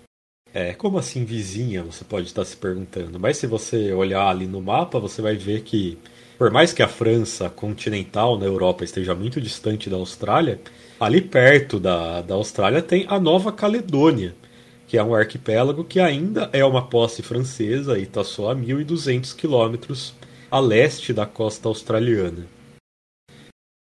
[0.53, 1.81] É, como assim vizinha?
[1.81, 3.17] Você pode estar se perguntando.
[3.17, 5.97] Mas se você olhar ali no mapa, você vai ver que,
[6.37, 10.59] por mais que a França continental na Europa esteja muito distante da Austrália,
[10.99, 14.35] ali perto da, da Austrália tem a Nova Caledônia,
[14.87, 19.35] que é um arquipélago que ainda é uma posse francesa e está só a 1.200
[19.35, 20.13] quilômetros
[20.49, 22.47] a leste da costa australiana.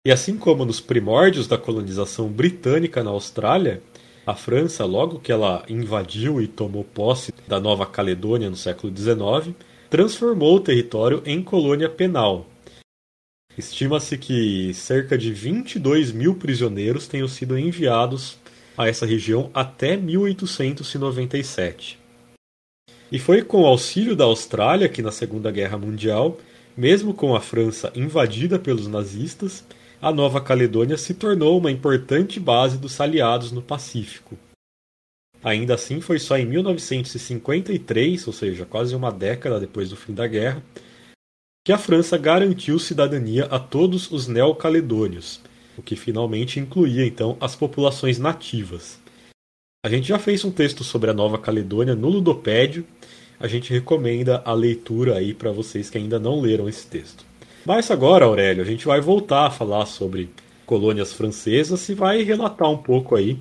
[0.06, 3.82] E assim como nos primórdios da colonização britânica na Austrália,
[4.26, 9.54] a França, logo que ela invadiu e tomou posse da Nova Caledônia no século XIX,
[9.88, 12.46] transformou o território em colônia penal.
[13.56, 18.38] Estima-se que cerca de 22 mil prisioneiros tenham sido enviados
[18.76, 21.98] a essa região até 1897.
[23.10, 26.38] E foi com o auxílio da Austrália que, na Segunda Guerra Mundial,
[26.74, 29.62] mesmo com a França invadida pelos nazistas,
[30.00, 34.38] a Nova Caledônia se tornou uma importante base dos aliados no Pacífico.
[35.44, 40.26] Ainda assim, foi só em 1953, ou seja, quase uma década depois do fim da
[40.26, 40.62] guerra,
[41.64, 45.40] que a França garantiu cidadania a todos os neocaledônios,
[45.78, 49.00] o que finalmente incluía então as populações nativas.
[49.84, 52.84] A gente já fez um texto sobre a Nova Caledônia no Ludopédio.
[53.38, 57.24] A gente recomenda a leitura aí para vocês que ainda não leram esse texto.
[57.64, 60.30] Mas agora, Aurélio, a gente vai voltar a falar sobre
[60.66, 63.38] colônias francesas e vai relatar um pouco aí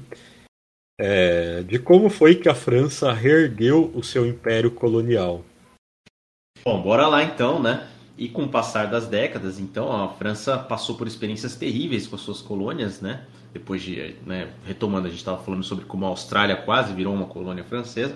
[1.00, 5.44] é, de como foi que a França reergueu o seu império colonial.
[6.64, 7.88] Bom, bora lá então, né?
[8.17, 12.21] E com o passar das décadas, então, a França passou por experiências terríveis com as
[12.21, 13.26] suas colônias, né?
[13.54, 17.26] Depois de, né, retomando, a gente estava falando sobre como a Austrália quase virou uma
[17.26, 18.15] colônia francesa.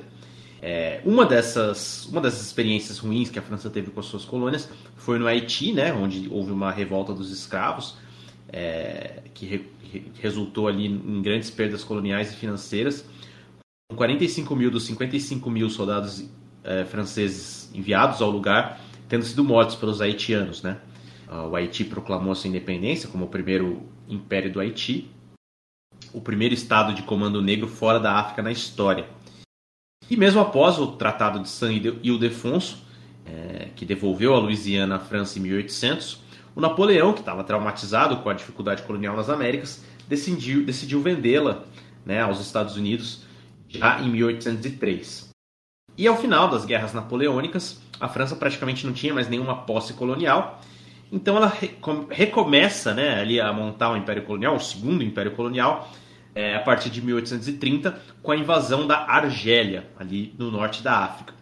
[0.62, 4.70] É, uma, dessas, uma dessas experiências ruins que a França teve com as suas colônias
[4.96, 7.98] foi no Haiti, né, onde houve uma revolta dos escravos,
[8.48, 9.66] é, que re,
[10.22, 13.06] resultou ali em grandes perdas coloniais e financeiras.
[13.94, 16.28] 45 mil dos 55 mil soldados
[16.64, 20.62] é, franceses enviados ao lugar tendo sido mortos pelos haitianos.
[20.62, 20.78] Né?
[21.50, 25.10] O Haiti proclamou sua independência como o primeiro império do Haiti,
[26.14, 29.08] o primeiro estado de comando negro fora da África na história.
[30.10, 32.86] E mesmo após o Tratado de Saint-Ildefonso,
[33.26, 36.24] é, que devolveu a Louisiana à França em 1800,
[36.56, 41.64] o Napoleão, que estava traumatizado com a dificuldade colonial nas Américas, decidiu, decidiu vendê-la
[42.06, 43.24] né, aos Estados Unidos
[43.68, 45.30] já em 1803.
[45.98, 50.62] E ao final das guerras napoleônicas, a França praticamente não tinha mais nenhuma posse colonial,
[51.12, 51.54] então ela
[52.10, 55.92] recomeça né, ali a montar o Império Colonial, o segundo Império Colonial,
[56.34, 61.34] é, a partir de 1830, com a invasão da Argélia, ali no norte da África.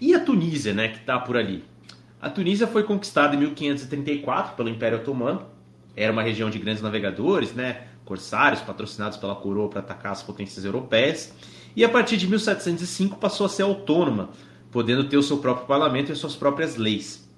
[0.00, 1.64] E a Tunísia, né, que está por ali?
[2.20, 5.46] A Tunísia foi conquistada em 1534 pelo Império Otomano.
[5.96, 10.64] Era uma região de grandes navegadores, né, corsários patrocinados pela coroa para atacar as potências
[10.64, 11.34] europeias.
[11.74, 14.30] E a partir de 1705 passou a ser autônoma,
[14.70, 17.28] podendo ter o seu próprio parlamento e suas próprias leis.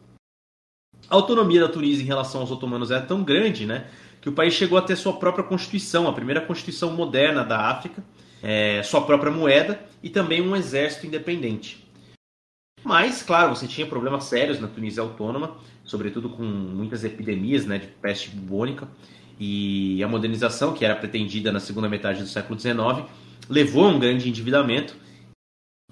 [1.08, 3.86] A autonomia da Tunísia em relação aos otomanos era tão grande, né,
[4.20, 8.02] que o país chegou a ter sua própria constituição, a primeira constituição moderna da África,
[8.42, 11.82] é, sua própria moeda e também um exército independente.
[12.84, 17.86] Mas, claro, você tinha problemas sérios na Tunísia autônoma, sobretudo com muitas epidemias né, de
[17.86, 18.88] peste bubônica,
[19.38, 23.08] e a modernização, que era pretendida na segunda metade do século XIX,
[23.48, 24.94] levou a um grande endividamento.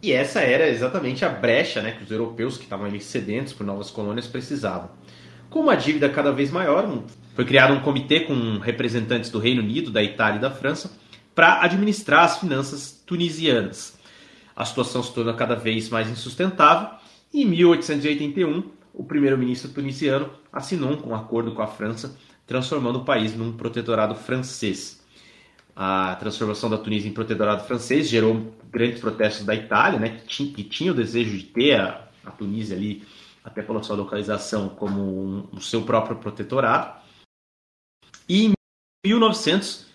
[0.02, 3.66] E essa era exatamente a brecha né, que os europeus, que estavam ali sedentos por
[3.66, 4.90] novas colônias, precisavam.
[5.50, 7.02] Com uma dívida cada vez maior,
[7.34, 10.90] foi criado um comitê com representantes do Reino Unido, da Itália e da França
[11.34, 13.98] para administrar as finanças tunisianas.
[14.54, 16.90] A situação se torna cada vez mais insustentável
[17.32, 23.34] e em 1881 o primeiro-ministro tunisiano assinou um acordo com a França, transformando o país
[23.34, 24.99] num protetorado francês.
[25.74, 30.52] A transformação da Tunísia em protetorado francês gerou grandes protestos da Itália, né, que, tinha,
[30.52, 33.02] que tinha o desejo de ter a, a Tunísia ali,
[33.44, 37.00] até pela sua localização, como um, o seu próprio protetorado.
[38.28, 38.52] E em
[39.06, 39.86] 1900,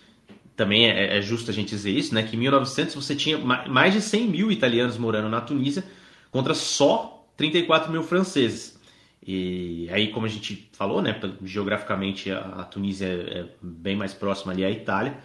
[0.55, 3.93] também é, é, justo a gente dizer isso, né, que em 1900 você tinha mais
[3.93, 5.83] de 100 mil italianos morando na Tunísia
[6.31, 8.79] contra só 34 mil franceses.
[9.25, 14.53] E aí, como a gente falou, né, geograficamente a, a Tunísia é bem mais próxima
[14.53, 15.17] ali à Itália,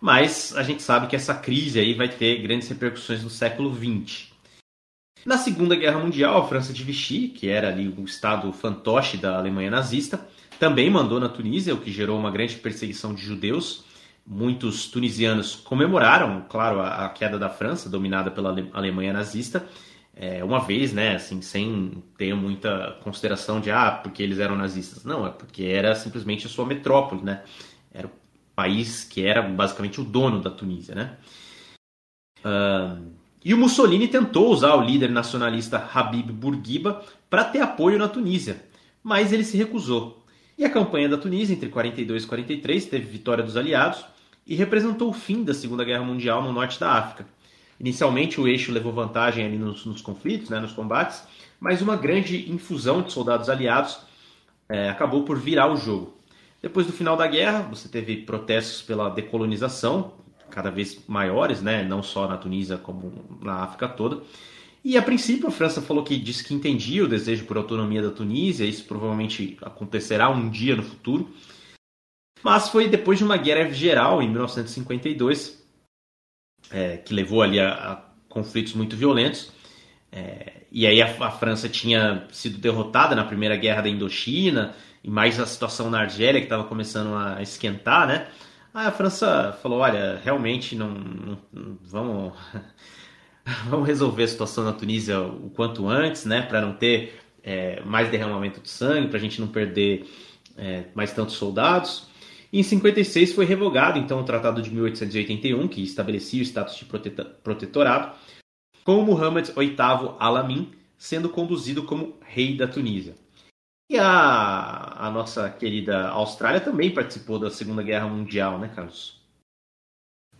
[0.00, 4.28] mas a gente sabe que essa crise aí vai ter grandes repercussões no século XX.
[5.26, 9.36] Na Segunda Guerra Mundial, a França de Vichy, que era ali o estado fantoche da
[9.36, 10.26] Alemanha nazista,
[10.58, 13.84] também mandou na Tunísia, o que gerou uma grande perseguição de judeus.
[14.26, 19.66] Muitos tunisianos comemoraram, claro, a, queda da França, dominada pela Alemanha nazista,
[20.14, 25.04] é, uma vez, né, assim, sem ter muita consideração de, ah, porque eles eram nazistas.
[25.04, 27.42] Não, é porque era simplesmente a sua metrópole, né?
[28.58, 31.16] País que era basicamente o dono da Tunísia, né?
[32.40, 33.12] Uh,
[33.44, 38.64] e o Mussolini tentou usar o líder nacionalista Habib Bourguiba para ter apoio na Tunísia,
[39.00, 40.24] mas ele se recusou.
[40.58, 44.04] E a campanha da Tunísia, entre 42 e 43, teve vitória dos aliados
[44.44, 47.28] e representou o fim da Segunda Guerra Mundial no norte da África.
[47.78, 51.22] Inicialmente, o eixo levou vantagem ali nos, nos conflitos, né, nos combates,
[51.60, 54.00] mas uma grande infusão de soldados aliados
[54.68, 56.17] é, acabou por virar o jogo.
[56.60, 60.14] Depois do final da guerra, você teve protestos pela decolonização,
[60.50, 64.22] cada vez maiores, né, não só na Tunísia como na África toda.
[64.84, 68.10] E a princípio a França falou que disse que entendia o desejo por autonomia da
[68.10, 71.32] Tunísia, isso provavelmente acontecerá um dia no futuro.
[72.42, 75.62] Mas foi depois de uma guerra geral em 1952,
[76.70, 77.96] é, que levou ali a, a
[78.28, 79.52] conflitos muito violentos,
[80.10, 85.10] é, e aí a, a, França tinha sido derrotada na primeira guerra da Indochina, e
[85.10, 88.28] mais a situação na Argélia que estava começando a esquentar, né?
[88.72, 92.32] Aí a França falou: olha, realmente não, não, vamos,
[93.68, 96.42] vamos resolver a situação na Tunísia o quanto antes, né?
[96.42, 100.06] Para não ter é, mais derramamento de sangue, para a gente não perder
[100.56, 102.08] é, mais tantos soldados.
[102.52, 106.86] E em 56 foi revogado então o Tratado de 1881, que estabelecia o status de
[107.42, 108.12] protetorado
[108.84, 109.76] com Muhammad VIII
[110.18, 113.14] Alamin sendo conduzido como rei da Tunísia.
[113.90, 119.18] E a, a nossa querida Austrália também participou da Segunda Guerra Mundial, né, Carlos?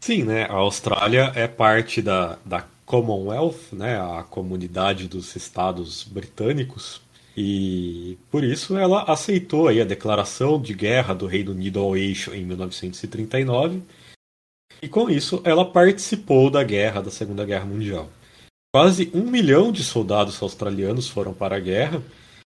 [0.01, 0.44] Sim, né?
[0.44, 3.99] A Austrália é parte da, da Commonwealth, né?
[4.01, 7.01] A comunidade dos estados britânicos.
[7.36, 12.34] E por isso ela aceitou aí a declaração de guerra do Reino Unido ao eixo
[12.34, 13.82] em 1939.
[14.82, 18.11] E com isso ela participou da guerra, da Segunda Guerra Mundial.
[18.74, 22.03] Quase um milhão de soldados australianos foram para a guerra,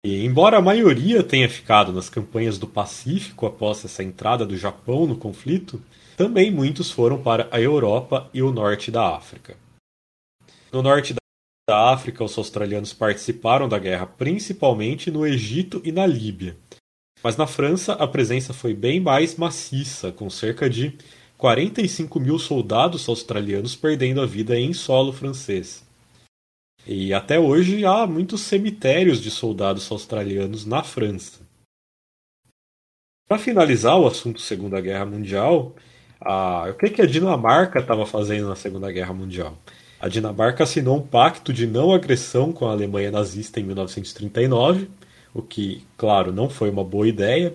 [0.04, 5.06] e embora a maioria tenha ficado nas campanhas do Pacífico após essa entrada do Japão
[5.06, 5.80] no conflito,
[6.14, 9.56] também muitos foram para a Europa e o norte da África.
[10.70, 11.14] No norte
[11.66, 16.54] da África, os australianos participaram da guerra principalmente no Egito e na Líbia.
[17.22, 20.98] Mas na França a presença foi bem mais maciça, com cerca de
[21.38, 25.82] 45 mil soldados australianos perdendo a vida em solo francês.
[26.86, 31.40] E até hoje há muitos cemitérios de soldados australianos na França.
[33.26, 35.74] Para finalizar o assunto Segunda Guerra Mundial,
[36.20, 36.68] a...
[36.68, 39.56] o que, que a Dinamarca estava fazendo na Segunda Guerra Mundial?
[39.98, 44.90] A Dinamarca assinou um pacto de não agressão com a Alemanha nazista em 1939,
[45.32, 47.54] o que, claro, não foi uma boa ideia.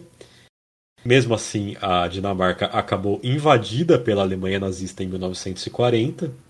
[1.05, 6.48] Mesmo assim, a Dinamarca acabou invadida pela Alemanha nazista em 1940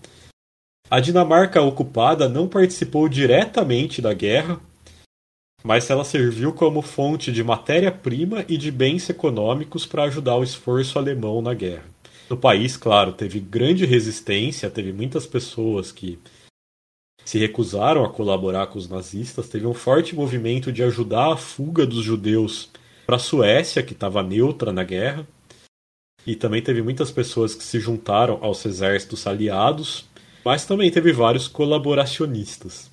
[0.90, 4.60] a Dinamarca ocupada não participou diretamente da guerra,
[5.62, 10.98] mas ela serviu como fonte de matéria-prima e de bens econômicos para ajudar o esforço
[10.98, 11.84] alemão na guerra.
[12.28, 16.18] No país, claro, teve grande resistência, teve muitas pessoas que
[17.24, 21.86] se recusaram a colaborar com os nazistas, teve um forte movimento de ajudar a fuga
[21.86, 22.68] dos judeus
[23.06, 25.24] para a Suécia, que estava neutra na guerra,
[26.26, 30.09] e também teve muitas pessoas que se juntaram aos exércitos aliados
[30.44, 32.90] mas também teve vários colaboracionistas.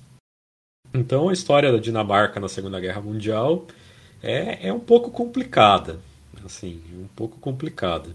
[0.92, 3.66] Então a história da Dinamarca na Segunda Guerra Mundial
[4.22, 6.00] é, é um pouco complicada.
[6.44, 8.14] Assim, um pouco complicada.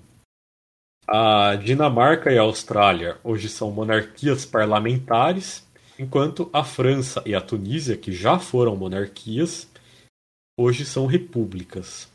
[1.08, 5.68] A Dinamarca e a Austrália hoje são monarquias parlamentares,
[6.00, 9.70] enquanto a França e a Tunísia, que já foram monarquias,
[10.58, 12.13] hoje são repúblicas.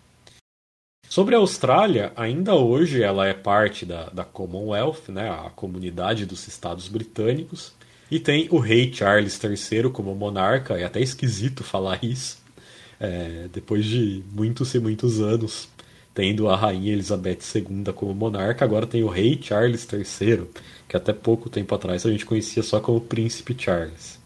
[1.08, 6.46] Sobre a Austrália, ainda hoje ela é parte da, da Commonwealth, né, a comunidade dos
[6.46, 7.72] Estados Britânicos,
[8.10, 12.38] e tem o rei Charles III como monarca, é até esquisito falar isso,
[13.00, 15.68] é, depois de muitos e muitos anos
[16.12, 20.46] tendo a rainha Elizabeth II como monarca, agora tem o rei Charles III,
[20.86, 24.18] que até pouco tempo atrás a gente conhecia só como Príncipe Charles.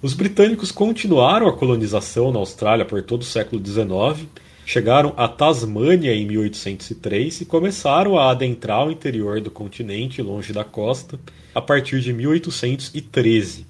[0.00, 4.28] Os britânicos continuaram a colonização na Austrália por todo o século XIX
[4.70, 10.62] chegaram à Tasmânia em 1803 e começaram a adentrar o interior do continente, longe da
[10.62, 11.18] costa,
[11.52, 13.66] a partir de 1813.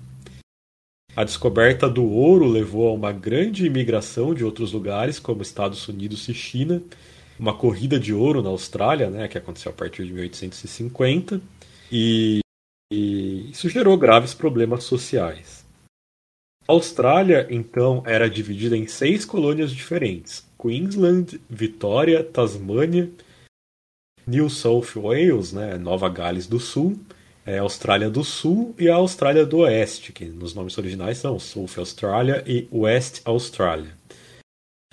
[1.16, 6.28] A descoberta do ouro levou a uma grande imigração de outros lugares, como Estados Unidos
[6.28, 6.82] e China,
[7.38, 11.40] uma corrida de ouro na Austrália, né, que aconteceu a partir de 1850,
[11.90, 12.40] e,
[12.92, 15.64] e isso gerou graves problemas sociais.
[16.68, 23.10] A Austrália, então, era dividida em seis colônias diferentes: Queensland, Vitória, Tasmânia,
[24.26, 26.98] New South Wales, né, Nova Gales do Sul,
[27.46, 31.78] é, Austrália do Sul e a Austrália do Oeste, que nos nomes originais são South
[31.78, 33.98] Australia e West Australia.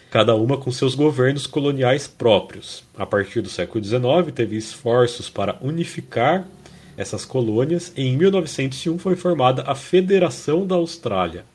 [0.09, 2.83] Cada uma com seus governos coloniais próprios.
[2.97, 6.47] A partir do século XIX, teve esforços para unificar
[6.95, 11.45] essas colônias e em 1901 foi formada a Federação da Austrália,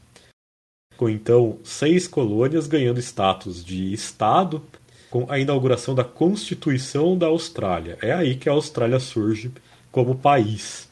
[0.96, 4.62] com então seis colônias ganhando status de Estado
[5.10, 7.98] com a inauguração da Constituição da Austrália.
[8.00, 9.50] É aí que a Austrália surge
[9.90, 10.90] como país.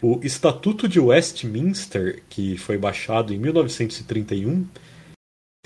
[0.00, 4.66] O Estatuto de Westminster, que foi baixado em 1931,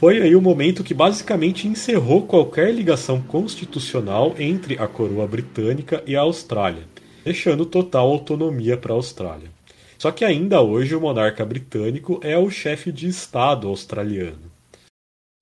[0.00, 6.14] foi aí o momento que basicamente encerrou qualquer ligação constitucional entre a coroa britânica e
[6.14, 6.84] a Austrália,
[7.24, 9.57] deixando total autonomia para a Austrália.
[9.98, 14.50] Só que ainda hoje o monarca britânico é o chefe de Estado australiano.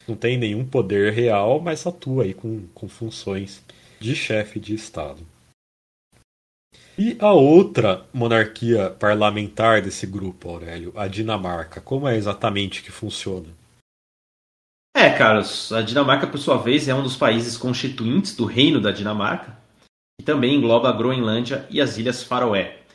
[0.09, 3.63] Não tem nenhum poder real, mas atua aí com, com funções
[4.01, 5.21] de chefe de Estado.
[6.99, 13.49] E a outra monarquia parlamentar desse grupo, Aurélio, a Dinamarca, como é exatamente que funciona?
[14.97, 18.91] É, Carlos, a Dinamarca, por sua vez, é um dos países constituintes do Reino da
[18.91, 19.59] Dinamarca,
[20.19, 22.86] e também engloba a Groenlândia e as Ilhas Faroé.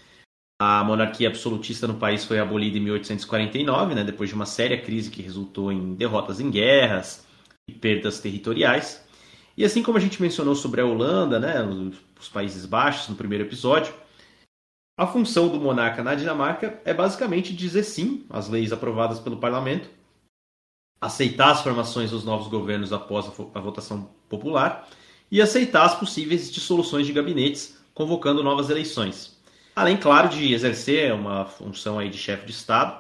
[0.64, 5.10] A monarquia absolutista no país foi abolida em 1849, né, depois de uma séria crise
[5.10, 7.26] que resultou em derrotas em guerras
[7.68, 9.04] e perdas territoriais.
[9.58, 11.64] E assim como a gente mencionou sobre a Holanda, né,
[12.20, 13.92] os Países Baixos no primeiro episódio,
[14.96, 19.90] a função do monarca na Dinamarca é basicamente dizer sim às leis aprovadas pelo parlamento
[21.02, 24.88] aceitar as formações dos novos governos após a votação popular
[25.32, 29.41] e aceitar as possíveis dissoluções de gabinetes, convocando novas eleições.
[29.76, 33.00] Além, claro, de exercer uma função aí de chefe de Estado.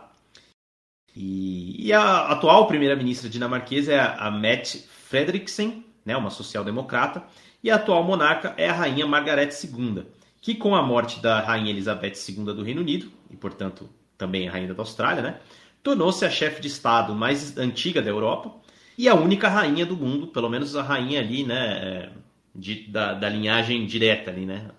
[1.16, 7.24] E, e a atual primeira-ministra dinamarquesa é a Mette Frederiksen, né, uma social-democrata,
[7.64, 10.06] e a atual monarca é a rainha Margaret II,
[10.42, 14.52] que com a morte da rainha Elizabeth II do Reino Unido, e portanto também a
[14.52, 15.40] rainha da Austrália, né,
[15.84, 18.54] tornou-se a chefe de Estado mais antiga da Europa
[18.98, 22.12] e a única rainha do mundo, pelo menos a rainha ali, né,
[22.56, 24.70] de, da, da, linhagem direta ali, né?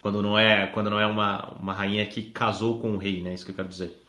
[0.00, 3.34] Quando não é, quando não é uma, uma rainha que casou com o rei, né?
[3.34, 4.00] Isso que eu quero dizer.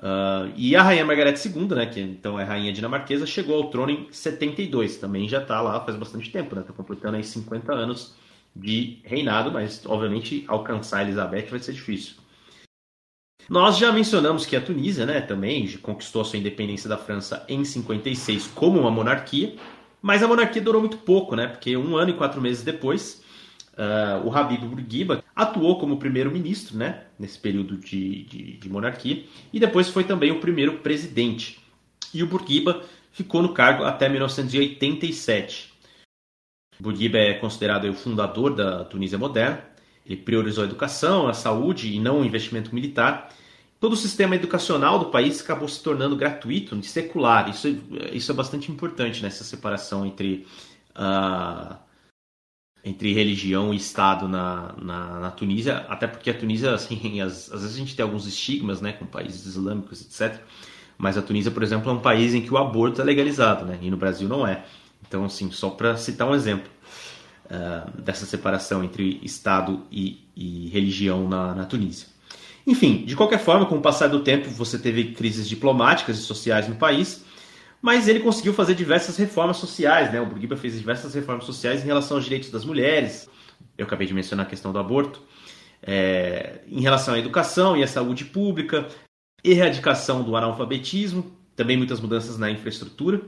[0.00, 3.92] Uh, e a rainha Margarete II, né, que então é rainha dinamarquesa, chegou ao trono
[3.92, 4.96] em 72.
[4.96, 6.62] Também já está lá faz bastante tempo, né?
[6.62, 8.14] Está completando aí 50 anos
[8.56, 12.14] de reinado, mas obviamente alcançar Elizabeth vai ser difícil.
[13.48, 17.64] Nós já mencionamos que a Tunísia né, também conquistou a sua independência da França em
[17.64, 19.56] 56 como uma monarquia,
[20.00, 21.48] mas a monarquia durou muito pouco, né?
[21.48, 23.22] Porque um ano e quatro meses depois,
[23.74, 27.04] uh, o Habib Bourguiba atuou como primeiro-ministro, né?
[27.18, 31.60] Nesse período de, de, de, monarquia, e depois foi também o primeiro presidente.
[32.12, 35.72] E o Bourguiba ficou no cargo até 1987.
[36.78, 39.62] Bourguiba é considerado o fundador da Tunísia moderna.
[40.06, 43.30] Ele priorizou a educação, a saúde e não o investimento militar
[43.80, 47.48] todo o sistema educacional do país acabou se tornando gratuito, secular.
[47.48, 47.66] Isso,
[48.12, 50.46] isso é bastante importante nessa separação entre,
[50.90, 51.76] uh,
[52.84, 57.74] entre religião e Estado na, na, na, Tunísia, até porque a Tunísia, assim, às, vezes
[57.74, 60.40] a gente tem alguns estigmas né, com países islâmicos, etc.
[60.96, 63.78] Mas a Tunísia, por exemplo, é um país em que o aborto é legalizado, né,
[63.80, 64.64] e no Brasil não é.
[65.06, 66.70] Então, assim, só para citar um exemplo.
[67.46, 72.06] Uh, dessa separação entre Estado e, e religião na, na Tunísia.
[72.64, 76.68] Enfim, de qualquer forma, com o passar do tempo, você teve crises diplomáticas e sociais
[76.68, 77.24] no país,
[77.80, 80.20] mas ele conseguiu fazer diversas reformas sociais, né?
[80.20, 83.28] O Bourguiba fez diversas reformas sociais em relação aos direitos das mulheres.
[83.76, 85.22] Eu acabei de mencionar a questão do aborto.
[85.82, 88.86] É, em relação à educação e à saúde pública,
[89.42, 93.22] erradicação do analfabetismo, também muitas mudanças na infraestrutura.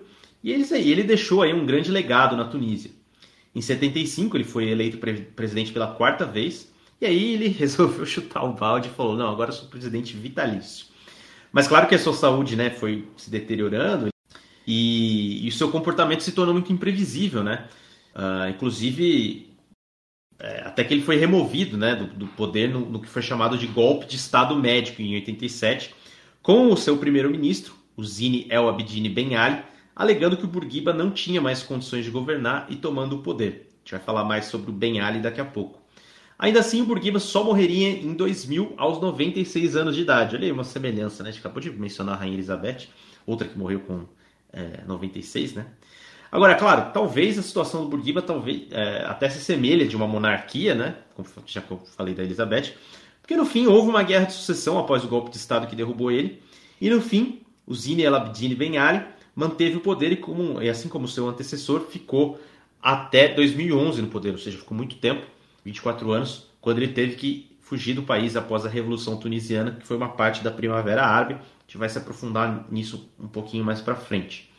[0.44, 2.90] E ele, ele deixou aí um grande legado na Tunísia.
[3.54, 4.98] Em 75 ele foi eleito
[5.34, 9.50] presidente pela quarta vez e aí ele resolveu chutar o balde e falou: não, agora
[9.50, 10.86] eu sou presidente vitalício.
[11.50, 14.11] Mas claro que a sua saúde né, foi se deteriorando
[14.66, 17.66] e, e o seu comportamento se tornou muito imprevisível, né?
[18.14, 19.52] Uh, inclusive,
[20.38, 23.56] é, até que ele foi removido né, do, do poder no, no, que foi chamado
[23.56, 25.94] de golpe de Estado Médico em 87,
[26.42, 29.62] com o seu primeiro-ministro, o Zine El Abidine Ben Ali,
[29.94, 33.70] alegando que o Bourguiba não tinha mais condições de governar e tomando o poder.
[33.76, 35.80] A gente vai falar mais sobre o Ben Ali daqui a pouco.
[36.38, 40.34] Ainda assim, o Bourguiba só morreria em 2000 aos 96 anos de idade.
[40.34, 41.28] Olha aí uma semelhança, né?
[41.28, 42.88] A gente acabou de mencionar a Rainha Elizabeth,
[43.24, 44.06] outra que morreu com
[44.52, 45.66] é, 96, né?
[46.30, 50.74] Agora, claro, talvez a situação do Bourguiba talvez, é, até se semelhe de uma monarquia,
[50.74, 50.96] né?
[51.14, 51.62] Como já
[51.96, 52.74] falei da Elizabeth,
[53.20, 56.10] porque no fim houve uma guerra de sucessão após o golpe de Estado que derrubou
[56.10, 56.42] ele,
[56.80, 59.04] e no fim, o Zine El Abidine Ben Ali
[59.36, 62.40] manteve o poder e, como, e assim como seu antecessor, ficou
[62.82, 65.26] até 2011 no poder, ou seja, ficou muito tempo
[65.64, 69.96] 24 anos, quando ele teve que fugir do país após a Revolução Tunisiana, que foi
[69.96, 71.40] uma parte da Primavera Árabe.
[71.72, 74.52] Gente vai se aprofundar nisso um pouquinho mais para frente.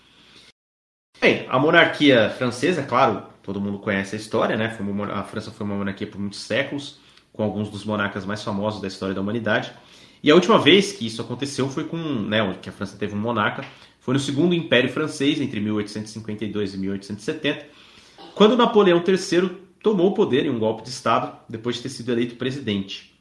[1.21, 4.75] Bem, a monarquia francesa, claro, todo mundo conhece a história, né?
[5.13, 6.97] A França foi uma monarquia por muitos séculos,
[7.31, 9.71] com alguns dos monarcas mais famosos da história da humanidade.
[10.23, 13.19] E a última vez que isso aconteceu foi com, né, que a França teve um
[13.19, 13.63] monarca,
[13.99, 17.67] foi no segundo Império Francês, entre 1852 e 1870,
[18.33, 19.51] quando Napoleão III
[19.83, 23.13] tomou o poder em um golpe de Estado depois de ter sido eleito presidente.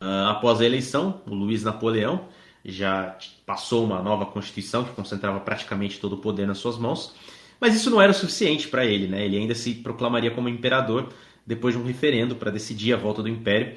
[0.00, 2.28] Uh, após a eleição, o Luiz Napoleão
[2.64, 7.14] já passou uma nova constituição que concentrava praticamente todo o poder nas suas mãos,
[7.60, 9.24] mas isso não era o suficiente para ele, né?
[9.24, 11.08] Ele ainda se proclamaria como imperador
[11.46, 13.76] depois de um referendo para decidir a volta do império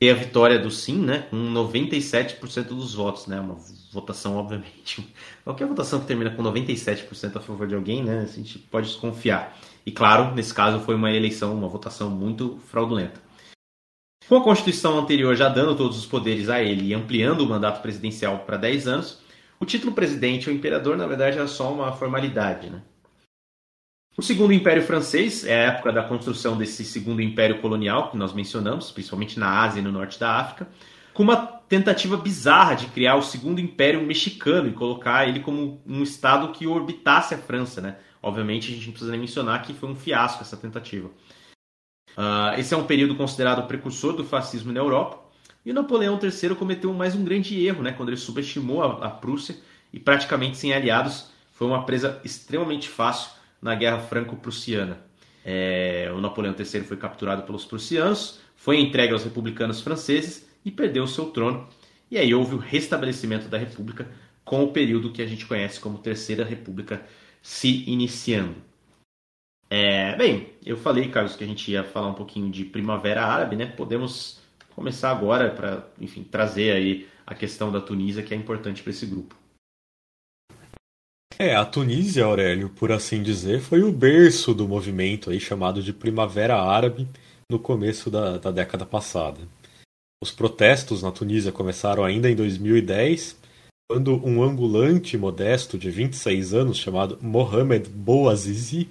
[0.00, 3.40] e a vitória do sim, né, com 97% dos votos, né?
[3.40, 3.56] Uma
[3.92, 5.06] votação, obviamente.
[5.42, 8.20] Qualquer votação que termina com 97% a favor de alguém, né?
[8.20, 9.56] A gente pode desconfiar.
[9.86, 13.25] E claro, nesse caso foi uma eleição, uma votação muito fraudulenta.
[14.28, 17.80] Com a Constituição anterior já dando todos os poderes a ele e ampliando o mandato
[17.80, 19.20] presidencial para 10 anos,
[19.60, 22.68] o título presidente ou imperador, na verdade, era só uma formalidade.
[22.68, 22.82] Né?
[24.18, 28.32] O Segundo Império Francês é a época da construção desse segundo império colonial que nós
[28.32, 30.66] mencionamos, principalmente na Ásia e no norte da África,
[31.14, 36.02] com uma tentativa bizarra de criar o Segundo Império Mexicano e colocar ele como um
[36.02, 37.80] estado que orbitasse a França.
[37.80, 37.96] Né?
[38.20, 41.10] Obviamente, a gente não precisa nem mencionar que foi um fiasco essa tentativa.
[42.16, 45.24] Uh, esse é um período considerado precursor do fascismo na Europa.
[45.64, 49.56] E Napoleão III cometeu mais um grande erro, né, quando ele subestimou a, a Prússia
[49.92, 55.00] e, praticamente sem aliados, foi uma presa extremamente fácil na Guerra Franco-Prussiana.
[55.44, 61.06] É, o Napoleão III foi capturado pelos prussianos, foi entregue aos republicanos franceses e perdeu
[61.06, 61.68] seu trono.
[62.10, 64.08] E aí houve o restabelecimento da República
[64.44, 67.04] com o período que a gente conhece como Terceira República
[67.42, 68.54] se iniciando.
[69.68, 73.54] É, bem, eu falei, Carlos, que a gente ia falar um pouquinho de Primavera Árabe,
[73.54, 73.66] né?
[73.66, 74.40] Podemos
[74.74, 79.06] começar agora para, enfim, trazer aí a questão da Tunísia, que é importante para esse
[79.06, 79.36] grupo.
[81.38, 85.92] É, a Tunísia, Aurélio, por assim dizer, foi o berço do movimento aí chamado de
[85.92, 87.06] Primavera Árabe
[87.48, 89.38] no começo da, da década passada.
[90.20, 93.36] Os protestos na Tunísia começaram ainda em 2010,
[93.88, 98.88] quando um ambulante modesto de 26 anos chamado Mohamed Bouazizi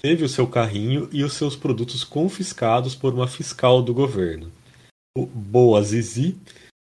[0.00, 4.50] teve o seu carrinho e os seus produtos confiscados por uma fiscal do governo.
[5.16, 6.36] O Boazizi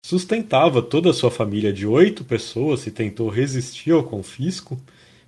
[0.04, 4.80] sustentava toda a sua família de oito pessoas e tentou resistir ao confisco,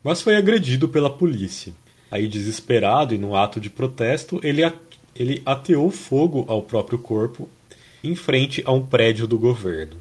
[0.02, 1.72] mas foi agredido pela polícia.
[2.10, 4.62] Aí, desesperado e num ato de protesto, ele,
[5.14, 7.48] ele ateou fogo ao próprio corpo
[8.02, 9.96] em frente a um prédio do governo.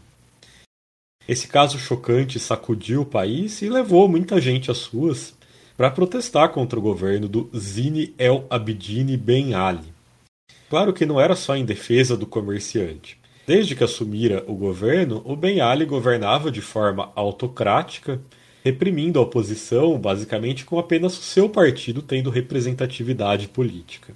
[1.27, 5.35] Esse caso chocante sacudiu o país e levou muita gente às ruas
[5.79, 9.93] para protestar contra o governo do Zine El Abidine Ben Ali.
[10.69, 13.17] Claro que não era só em defesa do comerciante.
[13.47, 18.19] Desde que assumira o governo, o Ben Ali governava de forma autocrática,
[18.61, 24.13] reprimindo a oposição, basicamente com apenas o seu partido tendo representatividade política.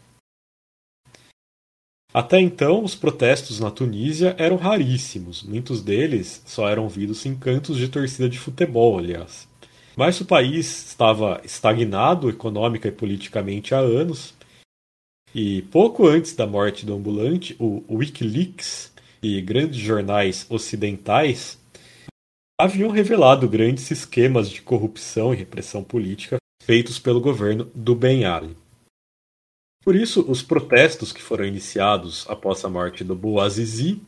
[2.13, 7.77] Até então, os protestos na Tunísia eram raríssimos, muitos deles só eram vistos em cantos
[7.77, 9.47] de torcida de futebol, aliás.
[9.95, 14.33] Mas o país estava estagnado econômica e politicamente há anos.
[15.33, 18.91] E pouco antes da morte do ambulante, o Wikileaks
[19.21, 21.59] e grandes jornais ocidentais
[22.59, 28.55] haviam revelado grandes esquemas de corrupção e repressão política feitos pelo governo do Ben Ali.
[29.83, 34.01] Por isso, os protestos que foram iniciados após a morte do Bouazizi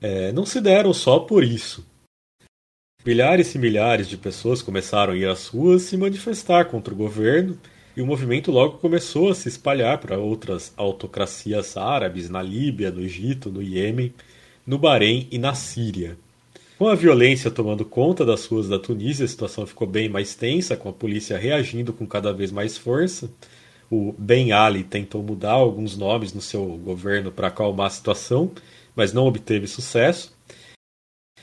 [0.00, 1.84] é, não se deram só por isso.
[3.06, 7.56] Milhares e milhares de pessoas começaram a ir às ruas se manifestar contra o governo,
[7.96, 13.00] e o movimento logo começou a se espalhar para outras autocracias árabes na Líbia, no
[13.00, 14.12] Egito, no Iêmen,
[14.66, 16.18] no Bahrein e na Síria.
[16.76, 20.76] Com a violência tomando conta das ruas da Tunísia, a situação ficou bem mais tensa,
[20.76, 23.30] com a polícia reagindo com cada vez mais força.
[23.88, 28.50] O Ben Ali tentou mudar alguns nomes no seu governo para acalmar a situação,
[28.96, 30.35] mas não obteve sucesso.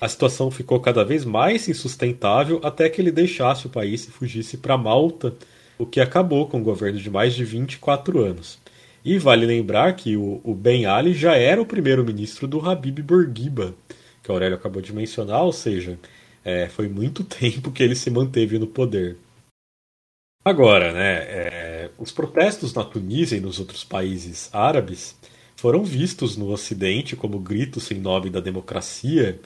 [0.01, 4.57] A situação ficou cada vez mais insustentável até que ele deixasse o país e fugisse
[4.57, 5.33] para Malta,
[5.77, 8.59] o que acabou com um governo de mais de 24 anos.
[9.03, 13.73] E vale lembrar que o, o Ben Ali já era o primeiro-ministro do Habib Bourguiba,
[14.21, 15.99] que o Aurélio acabou de mencionar, ou seja,
[16.43, 19.17] é, foi muito tempo que ele se manteve no poder.
[20.45, 25.15] Agora, né, é, os protestos na Tunísia e nos outros países árabes
[25.55, 29.39] foram vistos no Ocidente como gritos em nome da democracia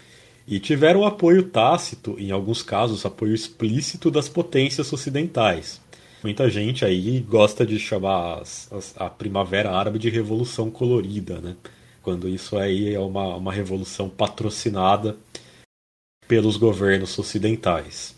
[0.47, 5.81] e tiveram apoio tácito, em alguns casos apoio explícito das potências ocidentais.
[6.23, 11.55] Muita gente aí gosta de chamar as, as, a Primavera Árabe de Revolução Colorida, né?
[12.01, 15.17] quando isso aí é uma, uma revolução patrocinada
[16.25, 18.15] pelos governos ocidentais.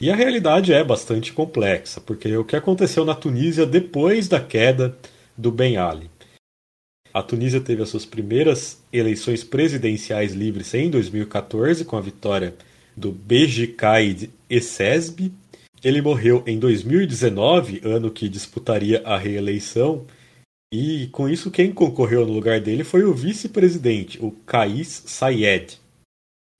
[0.00, 4.96] E a realidade é bastante complexa, porque o que aconteceu na Tunísia depois da queda
[5.36, 6.10] do Ben Ali?
[7.12, 12.54] A Tunísia teve as suas primeiras eleições presidenciais livres em 2014, com a vitória
[12.96, 15.32] do Beji Caid Essesbi.
[15.82, 20.04] Ele morreu em 2019, ano que disputaria a reeleição,
[20.70, 25.78] E com isso, quem concorreu no lugar dele foi o vice-presidente, o Kais Sayed.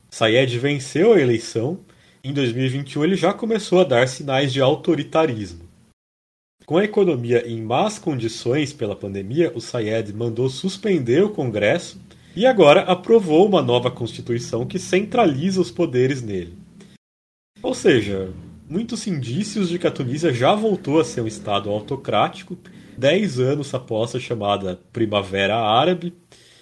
[0.08, 1.80] Sayed venceu a eleição.
[2.24, 5.67] Em 2021, ele já começou a dar sinais de autoritarismo.
[6.68, 11.98] Com a economia em más condições pela pandemia, o Sayed mandou suspender o Congresso
[12.36, 16.58] e agora aprovou uma nova constituição que centraliza os poderes nele.
[17.62, 18.34] Ou seja,
[18.68, 22.58] muitos indícios de que a Tunísia já voltou a ser um Estado autocrático
[22.98, 26.12] dez anos após a chamada Primavera Árabe.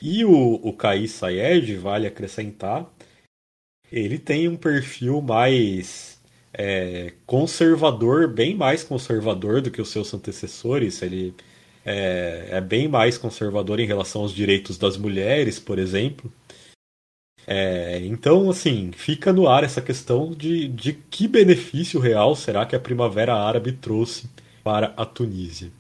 [0.01, 2.89] E o, o Kais Sayed, vale acrescentar,
[3.91, 6.16] ele tem um perfil mais
[6.59, 11.03] é, conservador, bem mais conservador do que os seus antecessores.
[11.03, 11.35] Ele
[11.85, 16.33] é, é, bem mais conservador em relação aos direitos das mulheres, por exemplo.
[17.47, 22.75] É, então, assim, fica no ar essa questão de, de que benefício real será que
[22.75, 24.29] a Primavera Árabe trouxe
[24.65, 25.71] para a Tunísia.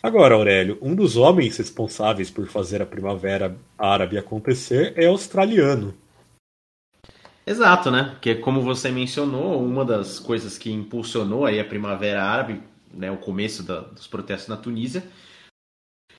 [0.00, 5.92] Agora, Aurélio, um dos homens responsáveis por fazer a Primavera Árabe acontecer é australiano.
[7.48, 8.10] Exato, né?
[8.10, 13.16] Porque como você mencionou, uma das coisas que impulsionou aí a Primavera Árabe, né, o
[13.16, 15.02] começo da, dos protestos na Tunísia,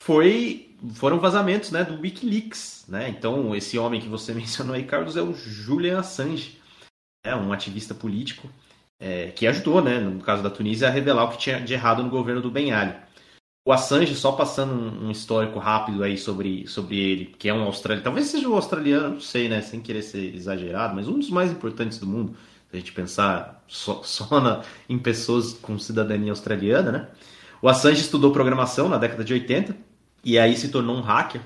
[0.02, 3.10] foi foram vazamentos, né, do WikiLeaks, né?
[3.10, 6.60] Então, esse homem que você mencionou aí, Carlos, é o Julian Assange,
[7.24, 8.50] é um ativista político
[9.00, 12.02] é, que ajudou, né, no caso da Tunísia, a revelar o que tinha de errado
[12.02, 12.96] no governo do Ben Ali.
[13.70, 18.04] O Assange, só passando um, histórico rápido aí sobre, sobre ele, que é um australiano,
[18.04, 21.52] talvez seja um australiano, não sei, né, sem querer ser exagerado, mas um dos mais
[21.52, 22.36] importantes do mundo,
[22.68, 27.08] se a gente pensar só, só na, em pessoas com cidadania australiana, né?
[27.62, 29.78] O Assange estudou programação na década de 80
[30.24, 31.42] e aí se tornou um hacker.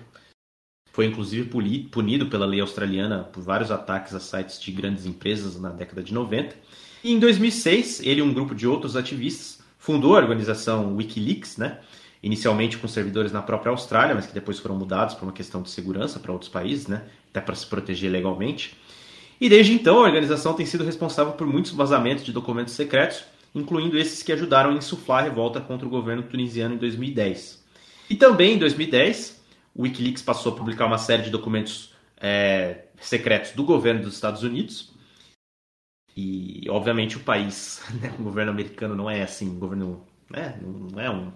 [0.94, 1.50] Foi inclusive
[1.92, 6.14] punido pela lei australiana por vários ataques a sites de grandes empresas na década de
[6.14, 6.56] 90.
[7.04, 11.80] E em 2006, ele e um grupo de outros ativistas fundou a organização WikiLeaks, né?
[12.24, 15.70] Inicialmente com servidores na própria Austrália, mas que depois foram mudados por uma questão de
[15.70, 17.04] segurança para outros países, né?
[17.30, 18.78] até para se proteger legalmente.
[19.42, 23.98] E desde então, a organização tem sido responsável por muitos vazamentos de documentos secretos, incluindo
[23.98, 27.62] esses que ajudaram a insuflar a revolta contra o governo tunisiano em 2010.
[28.10, 29.44] E também em 2010,
[29.76, 34.44] o Wikileaks passou a publicar uma série de documentos é, secretos do governo dos Estados
[34.44, 34.94] Unidos.
[36.16, 40.58] E, obviamente, o país, né, o governo americano não é assim, um governo né?
[40.62, 41.32] não é um,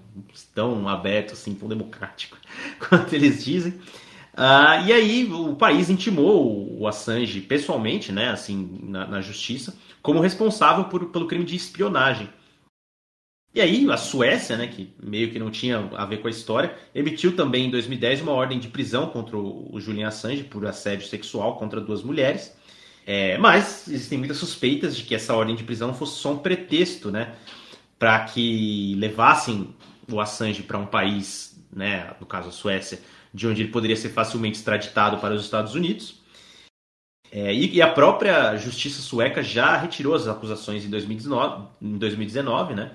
[0.53, 2.37] tão aberto assim, tão democrático
[2.87, 3.79] quanto eles dizem.
[4.39, 10.19] Ah, e aí o país intimou o Assange pessoalmente, né, assim, na, na justiça, como
[10.19, 12.29] responsável por, pelo crime de espionagem.
[13.57, 16.77] E aí a Suécia, né, que meio que não tinha a ver com a história,
[16.93, 21.57] emitiu também em 2010 uma ordem de prisão contra o, Julian Assange por assédio sexual
[21.57, 22.55] contra duas mulheres.
[23.07, 27.09] É, mas existem muitas suspeitas de que essa ordem de prisão fosse só um pretexto,
[27.09, 27.33] né,
[27.97, 29.73] para que levassem
[30.11, 32.99] o Assange para um país, né, no caso a Suécia,
[33.33, 36.21] de onde ele poderia ser facilmente extraditado para os Estados Unidos.
[37.31, 42.73] É, e, e, a própria justiça sueca já retirou as acusações em 2019, em 2019
[42.73, 42.91] né,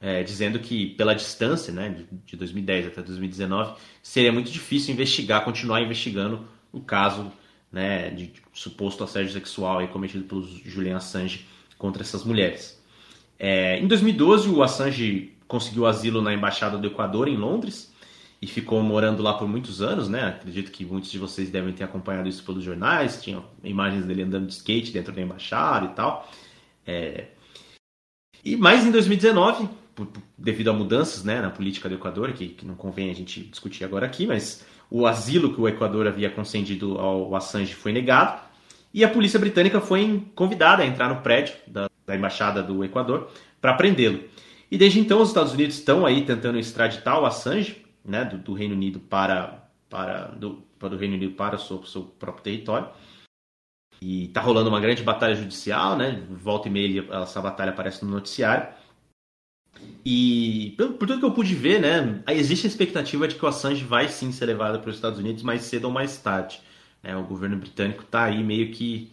[0.00, 5.44] é, dizendo que pela distância, né, de, de 2010 até 2019, seria muito difícil investigar,
[5.44, 7.30] continuar investigando o caso
[7.70, 11.46] né, de suposto assédio sexual cometido pelo Julian Assange
[11.76, 12.82] contra essas mulheres.
[13.38, 17.92] É, em 2012, o Assange conseguiu asilo na Embaixada do Equador, em Londres,
[18.40, 20.28] e ficou morando lá por muitos anos, né?
[20.28, 24.46] Acredito que muitos de vocês devem ter acompanhado isso pelos jornais, tinha imagens dele andando
[24.46, 26.30] de skate dentro da embaixada e tal.
[26.86, 27.28] É...
[28.44, 32.48] E mais em 2019, por, por, devido a mudanças né, na política do Equador, que,
[32.48, 36.28] que, não convém a gente discutir agora aqui, mas o asilo que o Equador havia
[36.28, 38.42] concedido ao Assange foi negado,
[38.92, 43.30] e a polícia britânica foi convidada a entrar no prédio da, da embaixada do Equador
[43.60, 44.22] para prendê-lo.
[44.70, 48.52] E desde então os Estados Unidos estão aí tentando extraditar o Assange, né, do, do
[48.52, 52.88] Reino Unido para para do, do Reino Unido para o seu, seu próprio território.
[54.00, 56.22] E está rolando uma grande batalha judicial, né?
[56.28, 58.68] Volta e meia essa batalha aparece no noticiário.
[60.04, 63.84] E por, tudo que eu pude ver, né, existe a expectativa de que o Assange
[63.84, 66.60] vai sim ser levado para os Estados Unidos mais cedo ou mais tarde.
[67.02, 67.16] Né?
[67.16, 69.10] O governo britânico está aí meio que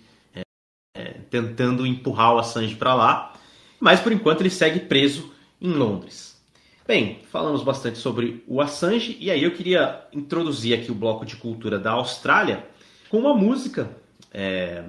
[1.31, 3.33] tentando empurrar o Assange para lá,
[3.79, 6.39] mas por enquanto ele segue preso em Londres.
[6.85, 11.37] Bem, falamos bastante sobre o Assange e aí eu queria introduzir aqui o bloco de
[11.37, 12.67] cultura da Austrália
[13.09, 13.89] com uma música.
[14.33, 14.83] É,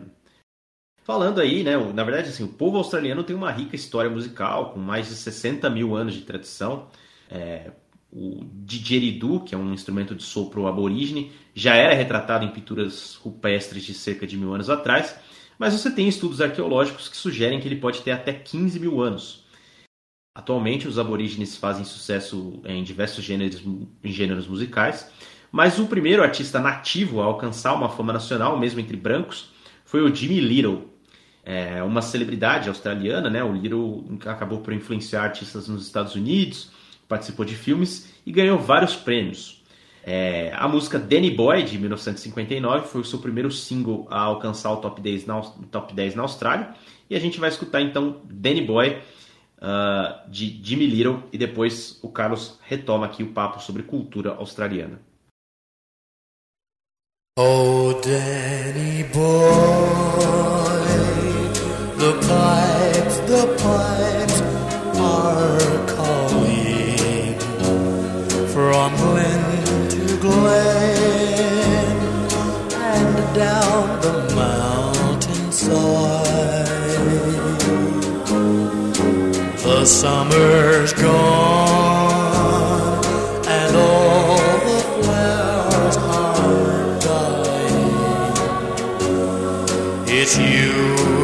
[1.04, 1.76] falando aí, né?
[1.92, 5.70] Na verdade, assim, o povo australiano tem uma rica história musical, com mais de 60
[5.70, 6.88] mil anos de tradição.
[7.30, 7.70] É,
[8.12, 13.84] o didgeridoo, que é um instrumento de sopro aborígene, já era retratado em pinturas rupestres
[13.84, 15.16] de cerca de mil anos atrás,
[15.58, 19.44] mas você tem estudos arqueológicos que sugerem que ele pode ter até 15 mil anos.
[20.34, 23.62] Atualmente, os aborígenes fazem sucesso em diversos gêneros,
[24.02, 25.10] gêneros musicais,
[25.50, 29.50] mas o primeiro artista nativo a alcançar uma fama nacional, mesmo entre brancos,
[29.84, 30.90] foi o Jimmy Little,
[31.44, 33.42] é uma celebridade australiana, né?
[33.42, 36.70] O Little acabou por influenciar artistas nos Estados Unidos,
[37.08, 39.61] participou de filmes e ganhou vários prêmios.
[40.04, 44.78] É, a música Danny Boy, de 1959, foi o seu primeiro single a alcançar o
[44.78, 45.40] top 10 na,
[45.70, 46.74] top 10 na Austrália.
[47.08, 48.98] E a gente vai escutar então Danny Boy,
[49.58, 55.00] uh, de Jimmy Little, e depois o Carlos retoma aqui o papo sobre cultura australiana.
[57.38, 59.22] Oh, Danny boy,
[61.96, 64.42] the pipes, the pipes
[64.98, 67.38] are calling
[68.48, 69.41] from
[72.74, 75.72] and down the mountainside.
[79.62, 82.22] The summer's gone.
[83.46, 84.38] And all
[84.68, 87.92] the flowers are dying.
[90.08, 90.72] It's you,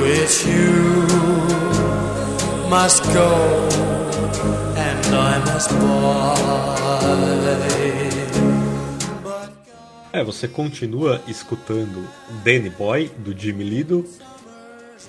[0.05, 1.09] it's you
[2.69, 3.31] must go
[4.77, 6.29] and I must buy.
[10.11, 12.09] É, você continua escutando
[12.43, 14.07] Danny Boy do Jimmy Lido,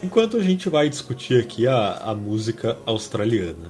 [0.03, 3.69] enquanto a gente vai discutir aqui a, a música australiana.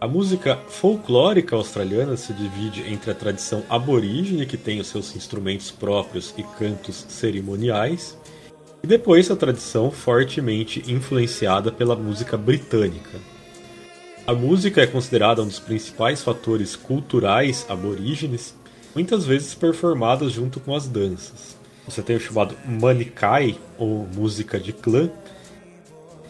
[0.00, 5.70] A música folclórica australiana se divide entre a tradição aborígene, que tem os seus instrumentos
[5.70, 8.16] próprios e cantos cerimoniais,
[8.82, 13.20] e depois a tradição fortemente influenciada pela música britânica.
[14.26, 18.54] A música é considerada um dos principais fatores culturais aborígenes,
[18.94, 21.56] muitas vezes performadas junto com as danças.
[21.86, 25.10] Você tem o chamado Manikai, ou música de clã,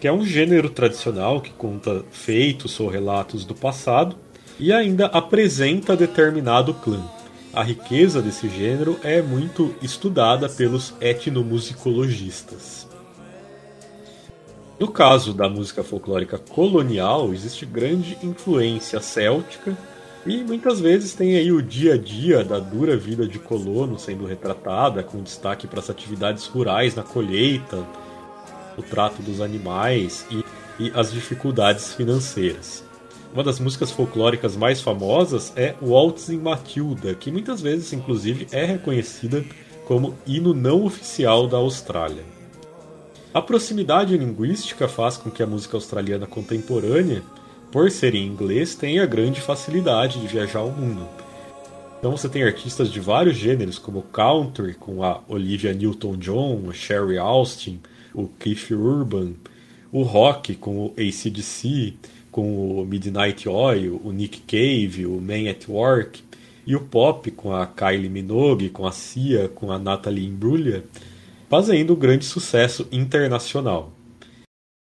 [0.01, 4.17] que é um gênero tradicional que conta feitos ou relatos do passado
[4.59, 7.03] e ainda apresenta determinado clã
[7.55, 12.89] a riqueza desse gênero é muito estudada pelos etnomusicologistas.
[14.79, 19.79] No caso da música folclórica colonial, existe grande influência céltica
[20.27, 24.25] e muitas vezes tem aí o dia a dia da dura vida de colono sendo
[24.25, 27.87] retratada, com destaque para as atividades rurais na colheita,
[28.77, 30.45] o trato dos animais e,
[30.83, 32.83] e as dificuldades financeiras.
[33.35, 38.65] Uma das músicas folclóricas mais famosas é Waltz em Matilda, que muitas vezes, inclusive, é
[38.65, 39.45] reconhecida
[39.85, 42.25] como hino não oficial da Austrália.
[43.35, 47.23] A proximidade linguística faz com que a música australiana contemporânea,
[47.75, 51.09] por ser em inglês, tenha grande facilidade de viajar ao mundo.
[51.99, 57.19] Então você tem artistas de vários gêneros, como country, com a Olivia Newton-John, a Sherry
[57.19, 57.81] Austin,
[58.15, 59.33] o Keith Urban,
[59.91, 61.95] o rock com o ACDC,
[62.31, 66.23] com o Midnight Oil, o Nick Cave, o Man at Work,
[66.65, 70.85] e o pop com a Kylie Minogue, com a Cia, com a Natalie Imbruglia,
[71.51, 73.94] fazendo grande sucesso internacional.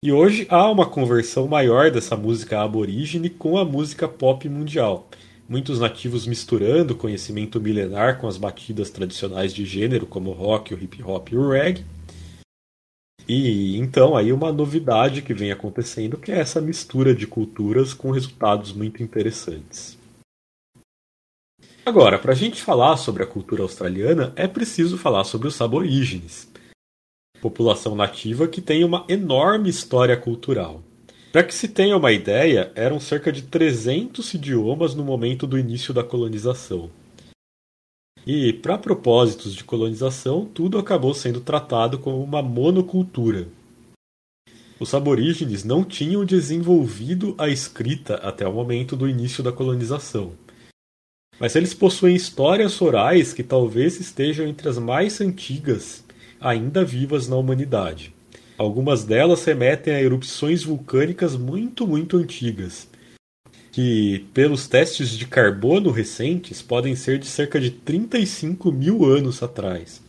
[0.04, 5.08] E hoje há uma conversão maior dessa música aborígene com a música pop mundial.
[5.48, 10.82] Muitos nativos misturando conhecimento milenar com as batidas tradicionais de gênero, como o rock, o
[10.82, 11.84] hip hop e o reggae,
[13.28, 18.10] e então aí uma novidade que vem acontecendo que é essa mistura de culturas com
[18.10, 19.96] resultados muito interessantes.
[21.86, 26.48] Agora, para a gente falar sobre a cultura australiana, é preciso falar sobre os aborígenes,
[27.42, 30.80] população nativa que tem uma enorme história cultural.
[31.32, 35.92] Para que se tenha uma ideia, eram cerca de 300 idiomas no momento do início
[35.92, 36.88] da colonização.
[38.24, 43.48] E, para propósitos de colonização, tudo acabou sendo tratado como uma monocultura.
[44.78, 50.32] Os aborígenes não tinham desenvolvido a escrita até o momento do início da colonização.
[51.40, 56.04] Mas eles possuem histórias orais que talvez estejam entre as mais antigas
[56.42, 58.12] ainda vivas na humanidade.
[58.58, 62.88] Algumas delas remetem a erupções vulcânicas muito, muito antigas,
[63.70, 70.02] que, pelos testes de carbono recentes, podem ser de cerca de 35 mil anos atrás.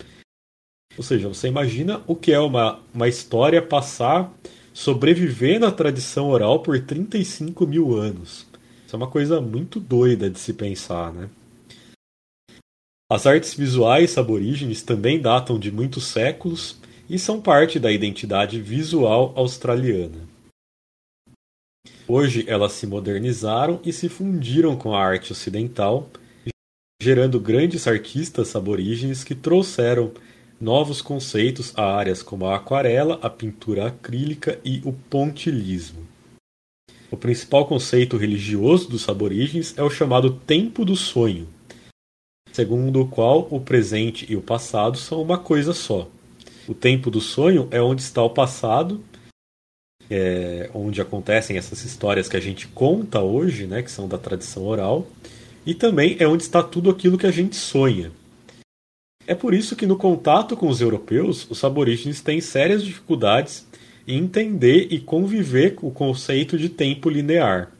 [0.98, 4.32] Ou seja, você imagina o que é uma, uma história passar,
[4.74, 8.46] sobreviver na tradição oral por 35 mil anos.
[8.86, 11.30] Isso é uma coisa muito doida de se pensar, né?
[13.14, 19.32] As artes visuais aborígenes também datam de muitos séculos e são parte da identidade visual
[19.36, 20.28] australiana.
[22.08, 26.10] Hoje elas se modernizaram e se fundiram com a arte ocidental,
[27.00, 30.12] gerando grandes artistas aborígenes que trouxeram
[30.60, 36.02] novos conceitos a áreas como a aquarela, a pintura acrílica e o pontilhismo.
[37.12, 41.48] O principal conceito religioso dos aborígenes é o chamado tempo do sonho,
[42.54, 46.08] segundo o qual o presente e o passado são uma coisa só.
[46.68, 49.04] O tempo do sonho é onde está o passado,
[50.10, 54.66] é onde acontecem essas histórias que a gente conta hoje, né, que são da tradição
[54.66, 55.08] oral,
[55.66, 58.12] e também é onde está tudo aquilo que a gente sonha.
[59.26, 63.66] É por isso que no contato com os europeus, os aborígenes têm sérias dificuldades
[64.08, 67.72] em entender e conviver com o conceito de tempo linear.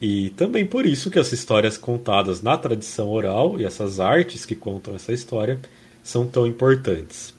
[0.00, 4.54] E também por isso que as histórias contadas na tradição oral e essas artes que
[4.54, 5.60] contam essa história
[6.02, 7.34] são tão importantes.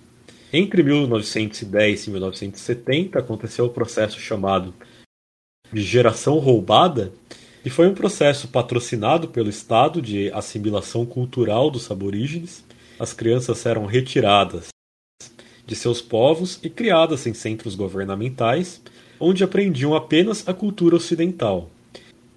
[0.52, 4.74] Entre 1910 e 1970 aconteceu o processo chamado
[5.72, 7.14] de geração roubada,
[7.64, 12.64] e foi um processo patrocinado pelo Estado de assimilação cultural dos aborígenes.
[12.98, 14.70] As crianças eram retiradas
[15.66, 18.82] de seus povos e criadas em centros governamentais,
[19.20, 21.70] onde aprendiam apenas a cultura ocidental.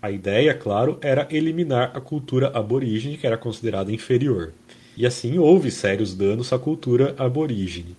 [0.02, 4.52] A ideia, claro, era eliminar a cultura aborígene, que era considerada inferior.
[4.96, 7.96] E assim houve sérios danos à cultura aborígene.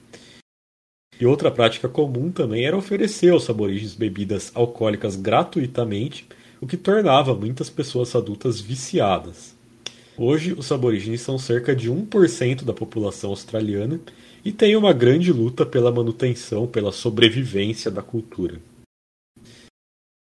[1.17, 6.27] E outra prática comum também era oferecer aos aborígenes bebidas alcoólicas gratuitamente,
[6.59, 9.55] o que tornava muitas pessoas adultas viciadas.
[10.17, 13.97] Hoje, os aborígenes são cerca de 1% da população australiana
[14.43, 18.59] e têm uma grande luta pela manutenção, pela sobrevivência da cultura.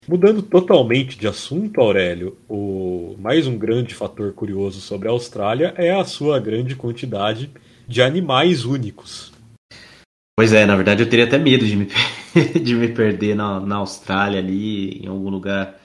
[0.07, 5.91] Mudando totalmente de assunto, Aurélio, o mais um grande fator curioso sobre a Austrália é
[5.91, 7.49] a sua grande quantidade
[7.87, 9.33] de animais únicos.
[10.37, 11.87] Pois é, na verdade eu teria até medo de me,
[12.61, 15.75] de me perder na, na Austrália ali, em algum lugar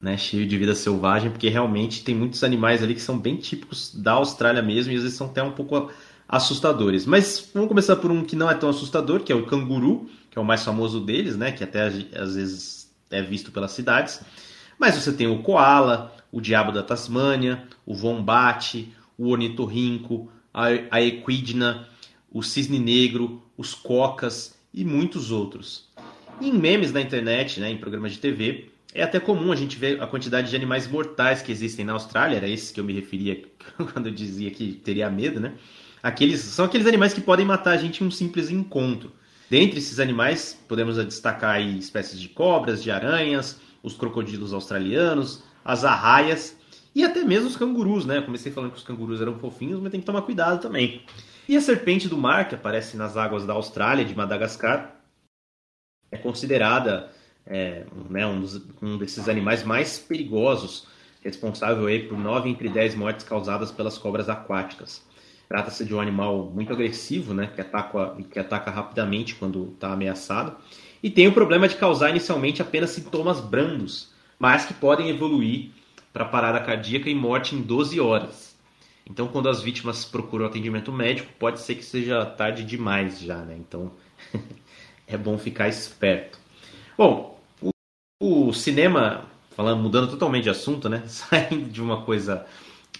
[0.00, 3.92] né, cheio de vida selvagem, porque realmente tem muitos animais ali que são bem típicos
[3.92, 5.90] da Austrália mesmo e às vezes são até um pouco
[6.28, 7.04] assustadores.
[7.06, 10.38] Mas vamos começar por um que não é tão assustador, que é o canguru, que
[10.38, 12.77] é o mais famoso deles, né, que até às vezes
[13.10, 14.20] é visto pelas cidades.
[14.78, 21.88] Mas você tem o koala, o diabo da Tasmânia, o vombate, o ornitorrinco, a equidna,
[22.30, 25.88] o cisne negro, os cocas e muitos outros.
[26.40, 30.00] em memes na internet, né, em programas de TV, é até comum a gente ver
[30.00, 33.42] a quantidade de animais mortais que existem na Austrália, era esse que eu me referia
[33.92, 35.54] quando eu dizia que teria medo, né?
[36.02, 39.12] Aqueles, são aqueles animais que podem matar a gente em um simples encontro.
[39.50, 46.56] Dentre esses animais, podemos destacar espécies de cobras, de aranhas, os crocodilos australianos, as arraias
[46.94, 48.18] e até mesmo os cangurus, né?
[48.18, 51.02] Eu comecei falando que os cangurus eram fofinhos, mas tem que tomar cuidado também.
[51.48, 54.96] E a serpente do mar, que aparece nas águas da Austrália, de Madagascar,
[56.10, 57.10] é considerada
[57.46, 60.86] é, né, um, dos, um, desses animais mais perigosos,
[61.22, 65.02] responsável aí por 9 entre 10 mortes causadas pelas cobras aquáticas.
[65.48, 70.56] Trata-se de um animal muito agressivo, né, que ataca, que ataca rapidamente quando está ameaçado,
[71.02, 75.70] e tem o problema de causar inicialmente apenas sintomas brandos, mas que podem evoluir
[76.12, 78.48] para parada cardíaca e morte em 12 horas.
[79.08, 83.56] Então, quando as vítimas procuram atendimento médico, pode ser que seja tarde demais já, né?
[83.58, 83.90] Então,
[85.06, 86.38] é bom ficar esperto.
[86.96, 89.24] Bom, o, o, cinema,
[89.56, 91.04] falando, mudando totalmente de assunto, né?
[91.08, 92.44] Saindo de uma coisa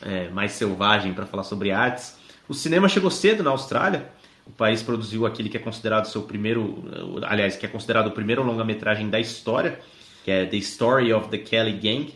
[0.01, 2.17] é, mais selvagem para falar sobre artes,
[2.49, 4.11] o cinema chegou cedo na Austrália.
[4.47, 6.85] O país produziu aquele que é considerado seu primeiro,
[7.23, 9.79] aliás, que é considerado o primeiro longa-metragem da história,
[10.25, 12.15] que é The Story of the Kelly Gang,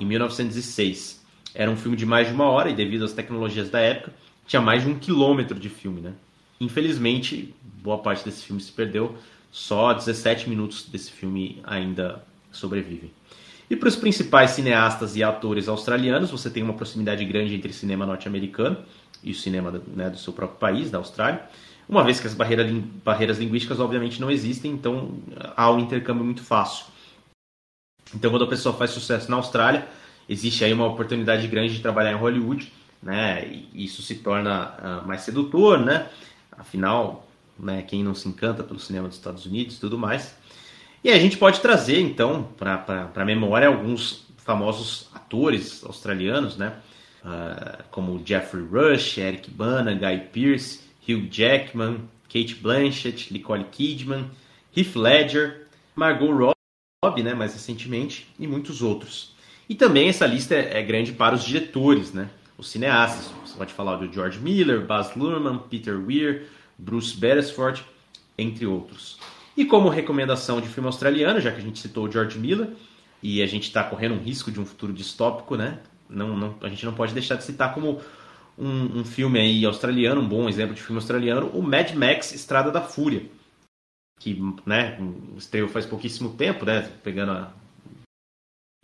[0.00, 1.22] em 1906.
[1.54, 4.14] Era um filme de mais de uma hora e devido às tecnologias da época,
[4.46, 6.12] tinha mais de um quilômetro de filme, né?
[6.60, 9.16] Infelizmente, boa parte desse filme se perdeu.
[9.50, 13.10] Só 17 minutos desse filme ainda sobrevivem.
[13.70, 18.04] E para os principais cineastas e atores australianos, você tem uma proximidade grande entre cinema
[18.04, 18.78] norte-americano
[19.24, 21.42] e o cinema né, do seu próprio país, da Austrália.
[21.88, 22.70] Uma vez que as barreiras,
[23.04, 25.18] barreiras linguísticas obviamente não existem, então
[25.56, 26.86] há um intercâmbio muito fácil.
[28.14, 29.86] Então quando a pessoa faz sucesso na Austrália,
[30.28, 32.72] existe aí uma oportunidade grande de trabalhar em Hollywood,
[33.02, 33.46] né?
[33.46, 36.08] E isso se torna uh, mais sedutor, né?
[36.52, 37.26] Afinal,
[37.58, 40.34] né, quem não se encanta pelo cinema dos Estados Unidos e tudo mais.
[41.02, 46.74] E a gente pode trazer, então, para a memória alguns famosos atores australianos, né?
[47.24, 54.30] Uh, como Jeffrey Rush, Eric Bana, Guy Pearce, Hugh Jackman, Kate Blanchett, Nicole Kidman,
[54.76, 56.54] Heath Ledger, Margot
[57.04, 59.34] Robbie, né, mais recentemente, e muitos outros.
[59.68, 63.32] E também essa lista é, é grande para os diretores, né, os cineastas.
[63.44, 66.46] Você pode falar do George Miller, Baz Luhrmann, Peter Weir,
[66.76, 67.84] Bruce Beresford,
[68.36, 69.18] entre outros.
[69.56, 72.70] E como recomendação de filme australiano, já que a gente citou o George Miller,
[73.22, 75.78] e a gente está correndo um risco de um futuro distópico, né?
[76.08, 78.00] Não, não, a gente não pode deixar de citar como
[78.58, 82.70] um, um, filme aí australiano, um bom exemplo de filme australiano, o Mad Max Estrada
[82.70, 83.26] da Fúria,
[84.20, 84.98] que né,
[85.36, 87.52] estreou faz pouquíssimo tempo, né, pegando a,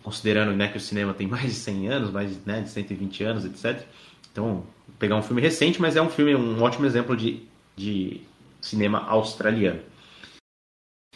[0.03, 3.45] considerando né, que o cinema tem mais de 100 anos, mais né, de 120 anos,
[3.45, 3.87] etc.
[4.33, 4.65] Então,
[4.99, 7.43] pegar um filme recente, mas é um filme, um ótimo exemplo de,
[7.77, 8.21] de
[8.61, 9.81] cinema australiano.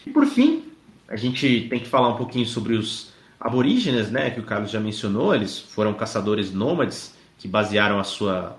[0.06, 0.70] E por fim,
[1.08, 3.13] a gente tem que falar um pouquinho sobre os
[3.44, 5.34] aborígenes, né, que o Carlos já mencionou.
[5.34, 8.58] Eles foram caçadores nômades que basearam a sua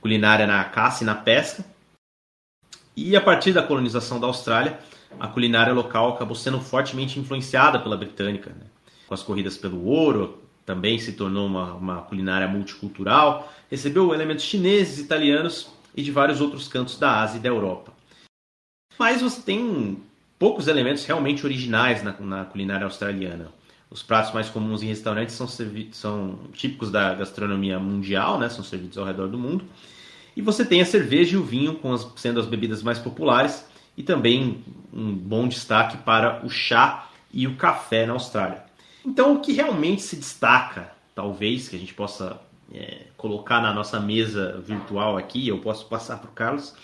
[0.00, 1.64] culinária na caça e na pesca.
[2.96, 4.78] E a partir da colonização da Austrália,
[5.18, 8.50] a culinária local acabou sendo fortemente influenciada pela britânica.
[8.50, 8.66] Né?
[9.08, 15.00] Com as corridas pelo ouro, também se tornou uma, uma culinária multicultural, recebeu elementos chineses,
[15.00, 17.92] italianos e de vários outros cantos da Ásia e da Europa.
[18.96, 20.00] Mas você tem
[20.38, 23.50] poucos elementos realmente originais na, na culinária australiana.
[23.94, 25.46] Os pratos mais comuns em restaurantes são,
[25.92, 28.48] são típicos da gastronomia mundial, né?
[28.48, 29.64] são servidos ao redor do mundo.
[30.36, 33.64] E você tem a cerveja e o vinho as, sendo as bebidas mais populares,
[33.96, 38.64] e também um bom destaque para o chá e o café na Austrália.
[39.06, 42.40] Então, o que realmente se destaca, talvez, que a gente possa
[42.74, 46.74] é, colocar na nossa mesa virtual aqui, eu posso passar para o Carlos,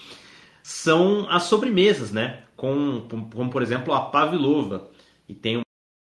[0.62, 2.44] são as sobremesas, né?
[2.56, 3.04] Com,
[3.34, 4.88] como, por exemplo, a pavlova,
[5.26, 5.61] que tem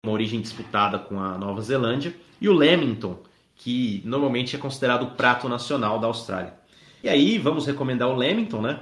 [0.03, 3.19] uma origem disputada com a Nova Zelândia, e o lamington,
[3.55, 6.55] que normalmente é considerado o prato nacional da Austrália.
[7.03, 8.79] E aí, vamos recomendar o lamington, né?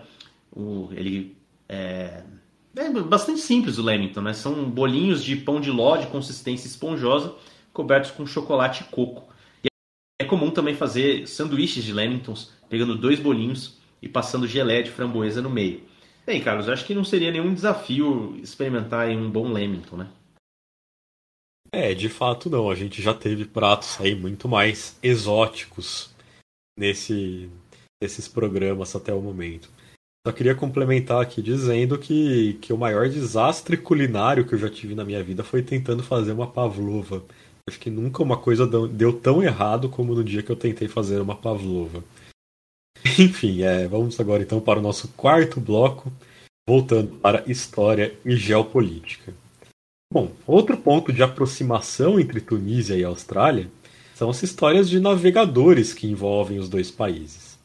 [0.49, 1.35] O, ele
[1.67, 2.23] é,
[2.73, 4.31] é bastante simples o lamington, né?
[4.31, 7.35] São bolinhos de pão de ló de consistência esponjosa,
[7.73, 9.27] cobertos com chocolate e coco.
[9.61, 9.67] E
[10.21, 15.41] é comum também fazer sanduíches de lamingtons, pegando dois bolinhos e passando gelé de framboesa
[15.41, 15.83] no meio.
[16.25, 20.07] Aí, Carlos, acho que não seria nenhum desafio experimentar um bom lamington, né?
[21.71, 22.69] É, de fato não.
[22.69, 26.13] A gente já teve pratos aí muito mais exóticos
[26.77, 27.49] nesse,
[28.01, 29.69] nesses programas até o momento.
[30.25, 34.93] Só queria complementar aqui dizendo que, que o maior desastre culinário que eu já tive
[34.93, 37.23] na minha vida foi tentando fazer uma pavlova.
[37.67, 41.21] Acho que nunca uma coisa deu tão errado como no dia que eu tentei fazer
[41.21, 42.03] uma pavlova.
[43.17, 46.11] Enfim, é, vamos agora então para o nosso quarto bloco,
[46.67, 49.33] voltando para história e geopolítica.
[50.11, 53.69] Bom, outro ponto de aproximação entre Tunísia e Austrália
[54.15, 57.59] são as histórias de navegadores que envolvem os dois países.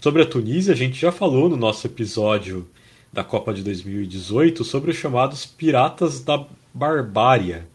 [0.00, 2.68] Sobre a Tunísia, a gente já falou no nosso episódio
[3.12, 6.44] da Copa de 2018 sobre os chamados Piratas da
[6.74, 7.68] Barbária.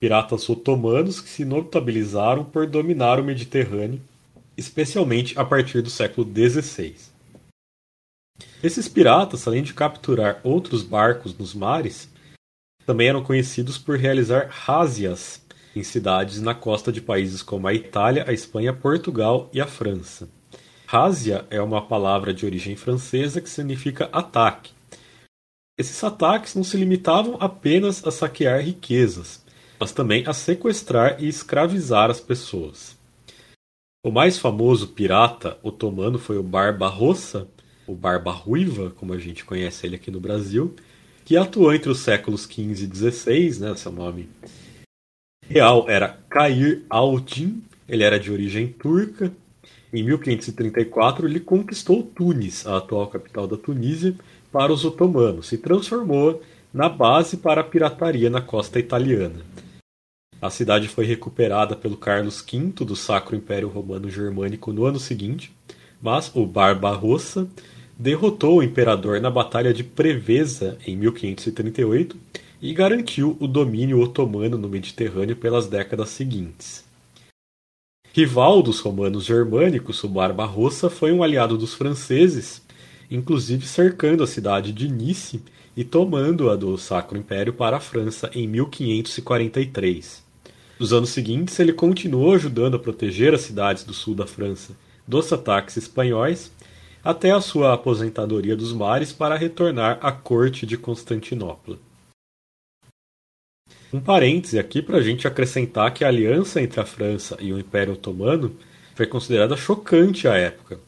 [0.00, 4.00] Piratas otomanos que se notabilizaram por dominar o Mediterrâneo,
[4.56, 6.96] especialmente a partir do século XVI.
[8.64, 12.12] Esses piratas, além de capturar outros barcos nos mares,
[12.86, 15.42] também eram conhecidos por realizar rázias
[15.74, 20.28] em cidades na costa de países como a Itália, a Espanha, Portugal e a França.
[20.86, 24.72] Rásia é uma palavra de origem francesa que significa ataque.
[25.76, 29.44] Esses ataques não se limitavam apenas a saquear riquezas,
[29.80, 32.96] mas também a sequestrar e escravizar as pessoas.
[34.06, 37.48] O mais famoso pirata otomano foi o Barba Rossa,
[37.86, 40.76] o Barba Ruiva, como a gente conhece ele aqui no Brasil,
[41.24, 44.28] que atuou entre os séculos XV e XVI, né, seu nome
[45.48, 49.32] real era Cair al-Din, ele era de origem turca.
[49.92, 54.14] Em 1534, ele conquistou Tunis, a atual capital da Tunísia,
[54.50, 59.40] para os otomanos e transformou na base para a pirataria na costa italiana.
[60.42, 65.54] A cidade foi recuperada pelo Carlos V do Sacro Império Romano Germânico no ano seguinte,
[66.02, 67.48] mas o Barbarossa
[67.98, 72.16] derrotou o imperador na Batalha de Preveza em 1538
[72.60, 76.84] e garantiu o domínio otomano no Mediterrâneo pelas décadas seguintes.
[78.12, 82.62] Rival dos romanos germânicos, o Barbarossa foi um aliado dos franceses,
[83.10, 85.42] inclusive cercando a cidade de Nice
[85.76, 90.22] e tomando-a do Sacro Império para a França em 1543.
[90.78, 94.76] Nos anos seguintes, ele continuou ajudando a proteger as cidades do sul da França
[95.06, 96.50] dos ataques espanhóis
[97.04, 101.78] até a sua aposentadoria dos mares para retornar à corte de Constantinopla.
[103.92, 107.58] Um parêntese aqui para a gente acrescentar que a aliança entre a França e o
[107.58, 108.56] Império Otomano
[108.94, 110.80] foi considerada chocante à época,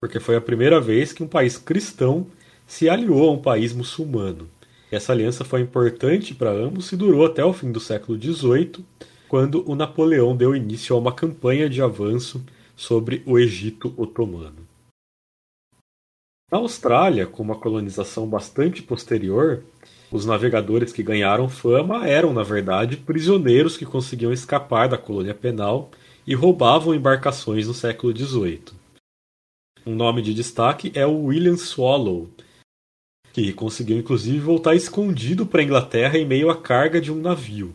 [0.00, 2.26] porque foi a primeira vez que um país cristão
[2.66, 4.50] se aliou a um país muçulmano.
[4.90, 8.84] Essa aliança foi importante para ambos e durou até o fim do século XVIII,
[9.28, 12.44] quando o Napoleão deu início a uma campanha de avanço
[12.76, 14.67] sobre o Egito Otomano.
[16.50, 19.62] Na Austrália, com uma colonização bastante posterior,
[20.10, 25.90] os navegadores que ganharam fama eram, na verdade, prisioneiros que conseguiam escapar da colônia penal
[26.26, 28.62] e roubavam embarcações no século XVIII.
[29.84, 32.30] Um nome de destaque é o William Swallow,
[33.34, 37.74] que conseguiu inclusive voltar escondido para a Inglaterra em meio à carga de um navio.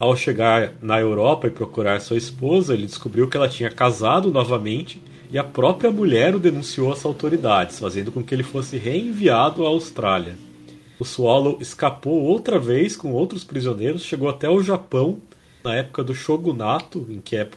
[0.00, 5.00] Ao chegar na Europa e procurar sua esposa, ele descobriu que ela tinha casado novamente
[5.30, 9.68] e a própria mulher o denunciou às autoridades, fazendo com que ele fosse reenviado à
[9.68, 10.36] Austrália.
[10.98, 15.20] O Swallow escapou outra vez com outros prisioneiros, chegou até o Japão
[15.64, 17.48] na época do shogunato, em que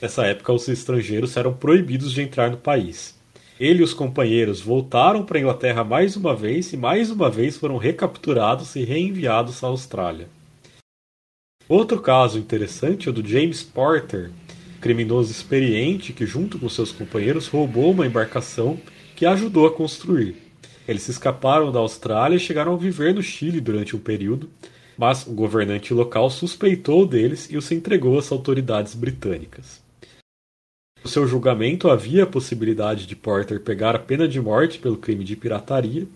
[0.00, 3.18] nessa época os estrangeiros eram proibidos de entrar no país.
[3.58, 7.56] Ele e os companheiros voltaram para a Inglaterra mais uma vez e mais uma vez
[7.56, 10.28] foram recapturados e reenviados à Austrália.
[11.68, 14.30] Outro caso interessante é o do James Porter,
[14.80, 18.78] criminoso experiente que, junto com seus companheiros, roubou uma embarcação
[19.14, 20.36] que ajudou a construir.
[20.86, 24.48] Eles se escaparam da Austrália e chegaram a viver no Chile durante um período,
[24.96, 29.82] mas o governante local suspeitou deles e os entregou às autoridades britânicas.
[31.04, 35.24] No seu julgamento havia a possibilidade de Porter pegar a pena de morte pelo crime
[35.24, 36.06] de pirataria,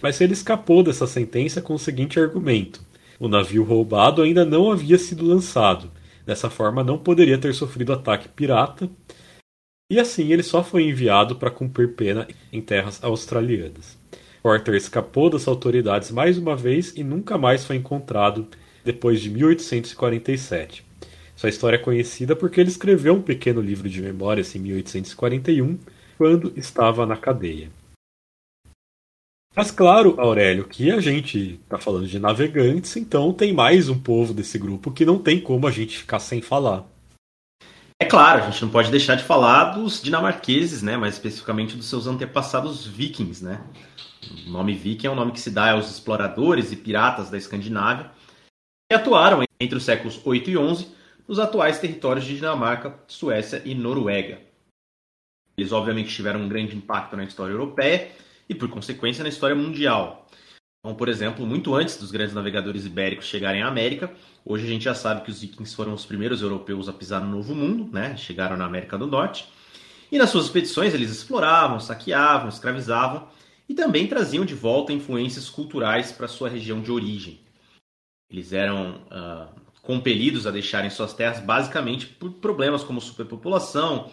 [0.00, 2.80] mas ele escapou dessa sentença com o seguinte argumento:
[3.20, 5.90] o navio roubado ainda não havia sido lançado
[6.24, 8.88] Dessa forma, não poderia ter sofrido ataque pirata,
[9.90, 13.98] e assim ele só foi enviado para cumprir pena em terras australianas.
[14.42, 18.48] Porter escapou das autoridades mais uma vez e nunca mais foi encontrado
[18.84, 20.84] depois de 1847.
[21.36, 25.78] Sua história é conhecida porque ele escreveu um pequeno livro de memórias em 1841,
[26.16, 27.70] quando estava na cadeia.
[29.54, 34.32] Mas claro, Aurélio, que a gente está falando de navegantes, então tem mais um povo
[34.32, 36.86] desse grupo que não tem como a gente ficar sem falar.
[38.00, 40.96] É claro, a gente não pode deixar de falar dos dinamarqueses, né?
[40.96, 43.62] Mais especificamente dos seus antepassados vikings, né?
[44.46, 48.10] O nome viking é um nome que se dá aos exploradores e piratas da Escandinávia
[48.90, 50.88] que atuaram entre os séculos 8 e 11
[51.28, 54.40] nos atuais territórios de Dinamarca, Suécia e Noruega.
[55.56, 58.10] Eles obviamente tiveram um grande impacto na história europeia
[58.48, 60.26] e, por consequência, na história mundial.
[60.84, 64.12] Então, por exemplo, muito antes dos grandes navegadores ibéricos chegarem à América,
[64.44, 67.30] hoje a gente já sabe que os vikings foram os primeiros europeus a pisar no
[67.30, 68.16] Novo Mundo, né?
[68.16, 69.48] chegaram na América do Norte,
[70.10, 73.28] e nas suas expedições eles exploravam, saqueavam, escravizavam
[73.68, 77.40] e também traziam de volta influências culturais para sua região de origem.
[78.28, 84.10] Eles eram uh, compelidos a deixarem suas terras basicamente por problemas como superpopulação,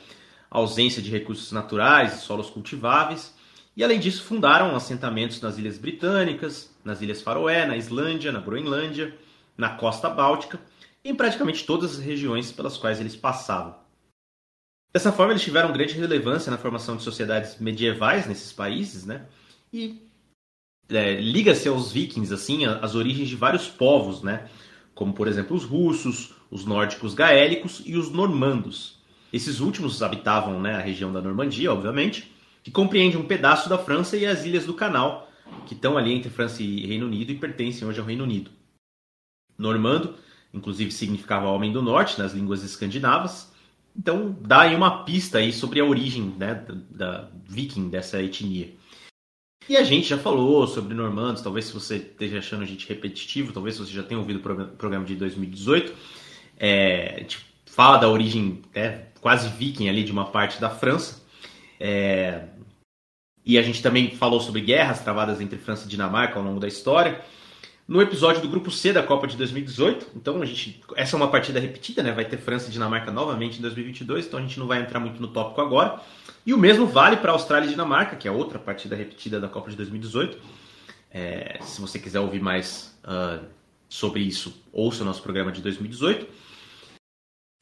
[0.51, 3.33] ausência de recursos naturais e solos cultiváveis,
[3.79, 9.17] e além disso, fundaram assentamentos nas Ilhas Britânicas, nas Ilhas Faroé, na Islândia, na Groenlândia,
[9.57, 10.59] na Costa Báltica
[11.01, 13.73] e em praticamente todas as regiões pelas quais eles passavam.
[14.91, 19.27] Dessa forma, eles tiveram grande relevância na formação de sociedades medievais nesses países, né?
[19.71, 20.09] E
[20.89, 24.49] é, liga-se aos vikings, assim, as origens de vários povos, né?
[24.93, 28.99] Como, por exemplo, os russos, os nórdicos gaélicos e os normandos.
[29.31, 32.29] Esses últimos habitavam né, a região da Normandia, obviamente,
[32.63, 35.29] que compreende um pedaço da França e as ilhas do Canal,
[35.65, 38.51] que estão ali entre França e Reino Unido e pertencem hoje ao Reino Unido.
[39.57, 40.15] Normando,
[40.53, 43.51] inclusive, significava homem do norte nas línguas escandinavas.
[43.95, 48.73] Então, dá aí uma pista aí sobre a origem né, da, da viking, dessa etnia.
[49.67, 53.53] E a gente já falou sobre normandos, talvez se você esteja achando a gente repetitivo,
[53.53, 55.93] talvez você já tenha ouvido o programa de 2018,
[56.57, 61.18] é, a gente fala da origem né, quase viking ali de uma parte da França,
[61.79, 62.43] é...
[63.45, 66.67] E a gente também falou sobre guerras travadas entre França e Dinamarca ao longo da
[66.67, 67.21] história.
[67.87, 71.31] No episódio do grupo C da Copa de 2018, então a gente, essa é uma
[71.31, 72.11] partida repetida, né?
[72.11, 75.19] Vai ter França e Dinamarca novamente em 2022, então a gente não vai entrar muito
[75.19, 75.99] no tópico agora.
[76.45, 79.71] E o mesmo vale para Austrália e Dinamarca, que é outra partida repetida da Copa
[79.71, 80.37] de 2018.
[81.09, 83.43] É, se você quiser ouvir mais uh,
[83.89, 86.27] sobre isso, ouça o nosso programa de 2018.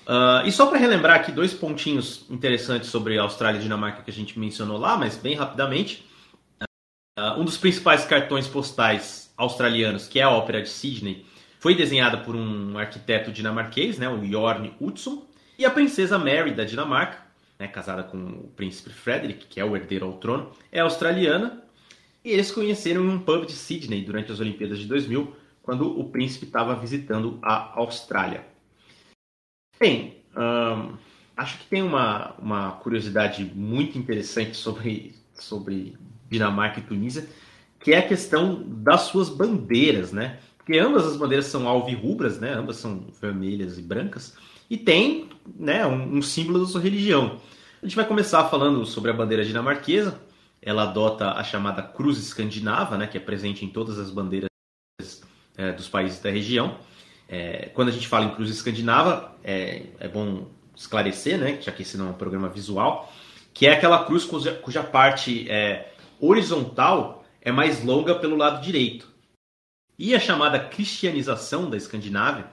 [0.08, 4.14] Uh, e só para relembrar aqui dois pontinhos interessantes sobre Austrália e Dinamarca que a
[4.14, 6.08] gente mencionou lá, mas bem rapidamente.
[7.20, 11.26] Uh, um dos principais cartões postais australianos, que é a Ópera de Sydney,
[11.60, 15.26] foi desenhada por um arquiteto dinamarquês, né, o Jorn Utzon,
[15.60, 17.18] e a princesa Mary da Dinamarca,
[17.60, 21.64] né, casada com o príncipe Frederick, que é o herdeiro ao trono, é australiana.
[22.24, 26.10] E eles conheceram em um pub de Sydney durante as Olimpíadas de 2000, quando o
[26.10, 28.46] príncipe estava visitando a Austrália.
[29.80, 30.18] Bem,
[31.36, 35.96] acho que tem uma, uma curiosidade muito interessante sobre, sobre
[36.30, 37.28] Dinamarca e Tunísia,
[37.80, 40.40] que é a questão das suas bandeiras, né?
[40.58, 42.54] Porque ambas as bandeiras são alvirrubras, né?
[42.54, 44.36] Ambas são vermelhas e brancas,
[44.70, 47.40] e tem né, um, um símbolo da sua religião.
[47.82, 50.20] A gente vai começar falando sobre a bandeira dinamarquesa.
[50.62, 54.50] Ela adota a chamada cruz escandinava, né, que é presente em todas as bandeiras
[55.56, 56.78] é, dos países da região.
[57.28, 61.82] É, quando a gente fala em cruz escandinava, é, é, bom esclarecer, né, já que
[61.82, 63.12] esse não é um programa visual,
[63.54, 69.08] que é aquela cruz cuja, cuja parte é, horizontal é mais longa pelo lado direito.
[69.98, 72.48] E a chamada cristianização da Escandinávia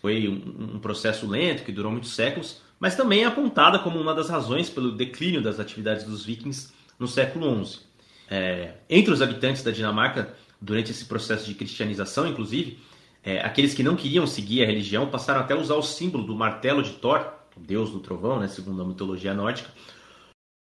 [0.00, 4.14] foi um, um processo lento que durou muitos séculos, mas também é apontada como uma
[4.14, 7.80] das razões pelo declínio das atividades dos vikings no século XI.
[8.28, 12.78] É, entre os habitantes da Dinamarca, durante esse processo de cristianização, inclusive,
[13.24, 16.36] é, aqueles que não queriam seguir a religião passaram até a usar o símbolo do
[16.36, 17.26] martelo de Thor,
[17.56, 19.70] o deus do trovão, né, segundo a mitologia nórdica,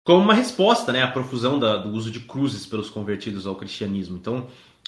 [0.04, 4.16] como uma resposta né, à profusão da, do uso de cruzes pelos convertidos ao cristianismo.
[4.16, 4.46] Então,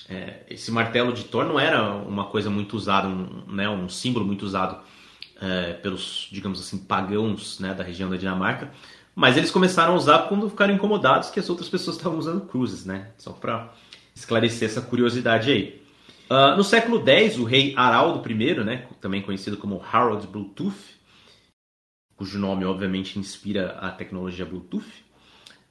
[0.09, 4.25] é, esse martelo de Thor não era uma coisa muito usada, um, né, um símbolo
[4.25, 4.79] muito usado
[5.39, 8.73] é, pelos, digamos assim, pagãos né, da região da Dinamarca,
[9.15, 12.87] mas eles começaram a usar quando ficaram incomodados que as outras pessoas estavam usando cruzes,
[12.87, 13.11] né?
[13.19, 13.71] Só para
[14.15, 15.80] esclarecer essa curiosidade aí.
[16.31, 21.01] Uh, no século X, o rei Haraldo I, né, também conhecido como Harold Bluetooth,
[22.15, 24.87] cujo nome obviamente inspira a tecnologia Bluetooth,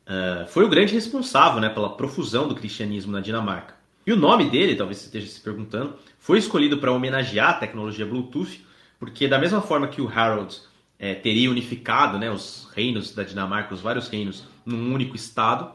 [0.06, 3.76] uh, foi o grande responsável né, pela profusão do cristianismo na Dinamarca.
[4.06, 8.06] E o nome dele, talvez você esteja se perguntando, foi escolhido para homenagear a tecnologia
[8.06, 8.66] Bluetooth,
[9.00, 10.60] porque da mesma forma que o Harold
[11.00, 15.72] é, teria unificado né, os reinos da Dinamarca, os vários reinos, num único estado,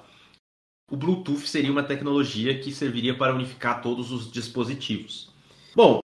[0.90, 5.30] o Bluetooth seria uma tecnologia que serviria para unificar todos os dispositivos.
[5.74, 6.00] Bom,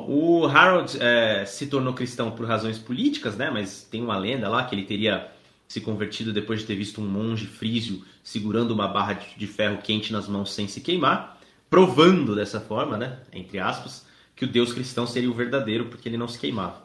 [0.00, 3.50] o Harold é, se tornou cristão por razões políticas, né?
[3.50, 5.30] Mas tem uma lenda lá que ele teria
[5.68, 10.12] se convertido depois de ter visto um monge frísio segurando uma barra de ferro quente
[10.12, 11.38] nas mãos sem se queimar,
[11.70, 13.20] provando dessa forma, né?
[13.32, 16.82] Entre aspas, que o Deus cristão seria o verdadeiro porque ele não se queimava.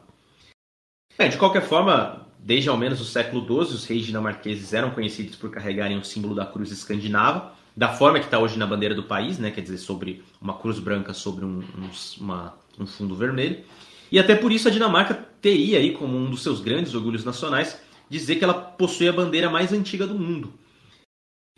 [1.18, 5.36] É, de qualquer forma, Desde ao menos o século XII, os reis dinamarqueses eram conhecidos
[5.36, 9.02] por carregarem o símbolo da cruz escandinava, da forma que está hoje na bandeira do
[9.02, 9.50] país, né?
[9.50, 11.90] quer dizer, sobre uma cruz branca sobre um, um,
[12.20, 13.60] uma, um fundo vermelho.
[14.10, 17.80] E até por isso a Dinamarca teria aí como um dos seus grandes orgulhos nacionais
[18.08, 20.52] dizer que ela possui a bandeira mais antiga do mundo.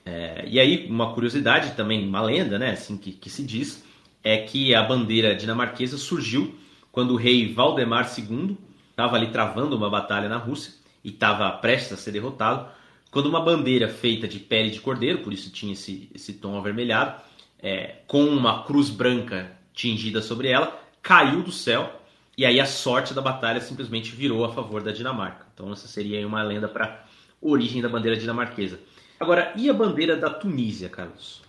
[0.04, 3.84] É, e aí, uma curiosidade também, uma lenda, né, assim que, que se diz,
[4.24, 6.54] é que a bandeira dinamarquesa surgiu
[6.90, 8.56] quando o rei Valdemar II
[9.00, 12.68] estava ali travando uma batalha na Rússia e estava prestes a ser derrotado,
[13.10, 17.20] quando uma bandeira feita de pele de cordeiro, por isso tinha esse, esse tom avermelhado,
[17.62, 22.00] é, com uma cruz branca tingida sobre ela, caiu do céu
[22.36, 25.46] e aí a sorte da batalha simplesmente virou a favor da Dinamarca.
[25.54, 27.04] Então essa seria uma lenda para
[27.40, 28.78] origem da bandeira dinamarquesa.
[29.18, 31.42] Agora, e a bandeira da Tunísia, Carlos?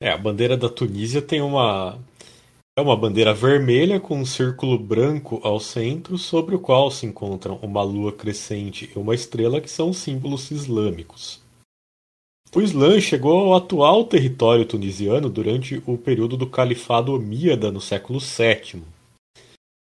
[0.00, 1.98] É, a bandeira da Tunísia tem uma
[2.78, 7.58] é uma bandeira vermelha com um círculo branco ao centro, sobre o qual se encontram
[7.62, 11.40] uma lua crescente e uma estrela, que são símbolos islâmicos.
[12.54, 18.20] O Islã chegou ao atual território tunisiano durante o período do Califado Omíada no século
[18.20, 18.82] VII.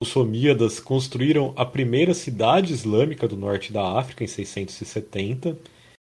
[0.03, 5.59] Os Omíadas construíram a primeira cidade islâmica do norte da África em 670,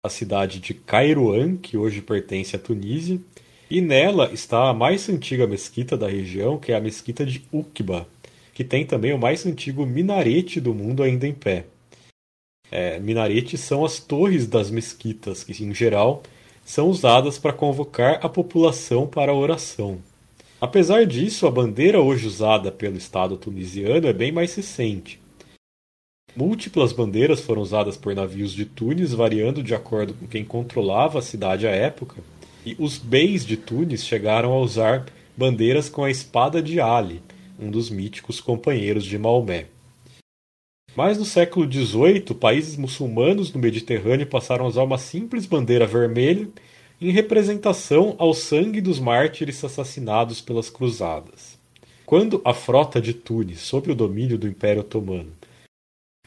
[0.03, 3.19] a cidade de Cairoan, que hoje pertence à Tunísia,
[3.75, 8.07] e nela está a mais antiga mesquita da região, que é a mesquita de Uqba,
[8.53, 11.65] que tem também o mais antigo minarete do mundo ainda em pé.
[12.71, 16.23] É, minaretes são as torres das mesquitas, que em geral
[16.63, 19.97] são usadas para convocar a população para a oração.
[20.61, 25.19] Apesar disso, a bandeira hoje usada pelo Estado tunisiano é bem mais recente.
[26.33, 31.21] Múltiplas bandeiras foram usadas por navios de Tunis, variando de acordo com quem controlava a
[31.21, 32.23] cidade à época
[32.65, 35.05] e os beis de Tunis chegaram a usar
[35.37, 37.21] bandeiras com a espada de Ali,
[37.59, 39.67] um dos míticos companheiros de Maomé.
[40.95, 46.47] Mas no século XVIII, países muçulmanos no Mediterrâneo passaram a usar uma simples bandeira vermelha
[46.99, 51.57] em representação ao sangue dos mártires assassinados pelas cruzadas.
[52.05, 55.33] Quando a frota de Tunis, sob o domínio do Império Otomano,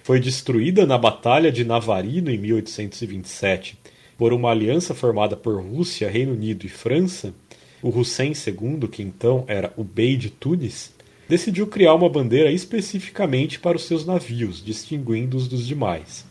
[0.02, 3.78] foi destruída na Batalha de Navarino em 1827
[4.18, 7.32] por uma aliança formada por Rússia, Reino Unido e França,
[7.80, 10.92] o Hussein II, que então era o Bey de Tunis,
[11.28, 16.26] decidiu criar uma bandeira especificamente para os seus navios, distinguindo-os dos demais.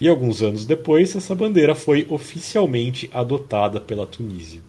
[0.00, 4.60] E alguns anos depois, essa bandeira foi oficialmente adotada pela Tunísia.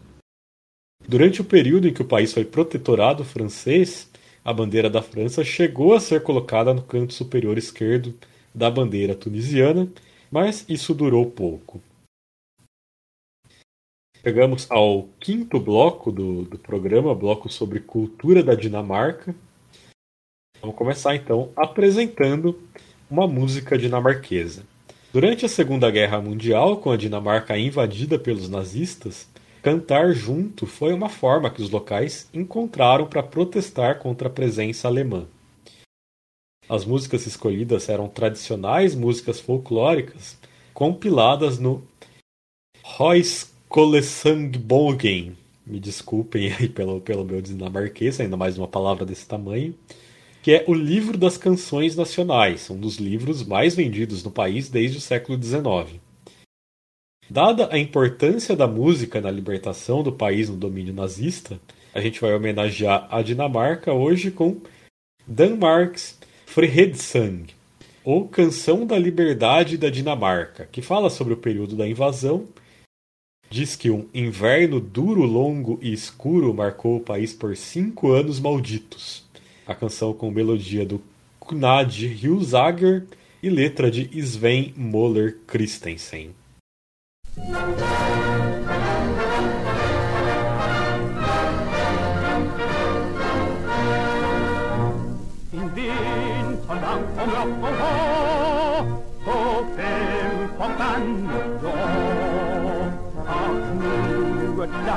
[1.07, 4.07] Durante o período em que o país foi protetorado francês,
[4.45, 8.13] a bandeira da França chegou a ser colocada no canto superior esquerdo
[8.53, 9.89] da bandeira tunisiana,
[10.29, 11.81] mas isso durou pouco.
[14.23, 19.33] Chegamos ao quinto bloco do, do programa, bloco sobre cultura da Dinamarca.
[20.61, 22.61] Vamos começar então apresentando
[23.09, 24.63] uma música dinamarquesa.
[25.11, 29.27] Durante a Segunda Guerra Mundial, com a Dinamarca invadida pelos nazistas,
[29.63, 35.25] cantar junto foi uma forma que os locais encontraram para protestar contra a presença alemã.
[36.69, 40.37] As músicas escolhidas eram tradicionais músicas folclóricas
[40.75, 41.83] compiladas no
[42.83, 45.37] Rois Kolesangbogen.
[45.65, 49.73] Me desculpem aí pelo, pelo meu dinamarquês, ainda mais uma palavra desse tamanho.
[50.43, 54.97] que é o Livro das Canções Nacionais, um dos livros mais vendidos no país desde
[54.97, 56.01] o século XIX.
[57.29, 61.57] Dada a importância da música na libertação do país no domínio nazista,
[61.93, 64.57] a gente vai homenagear a Dinamarca hoje com
[65.25, 67.45] Danmarks Fredssang,
[68.03, 72.47] ou Canção da Liberdade da Dinamarca, que fala sobre o período da invasão.
[73.51, 79.25] Diz que um inverno duro, longo e escuro marcou o país por cinco anos malditos.
[79.67, 81.01] A canção com melodia do
[81.45, 83.03] Knad Hilsager
[83.43, 86.33] e letra de Sven Moller Christensen.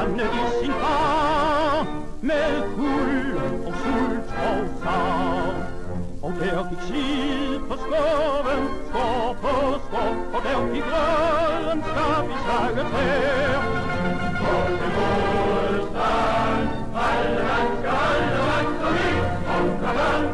[0.06, 1.86] Knuget i sin far
[2.20, 3.36] Med kul
[3.66, 5.56] og sult og savn
[6.22, 9.54] Og der gik slid på skoven Skår på
[9.86, 13.60] skår Og der gik røden skab i slaget her
[14.40, 16.68] På det gode strand
[17.06, 18.44] Alle land skal alle
[19.54, 20.24] Og kan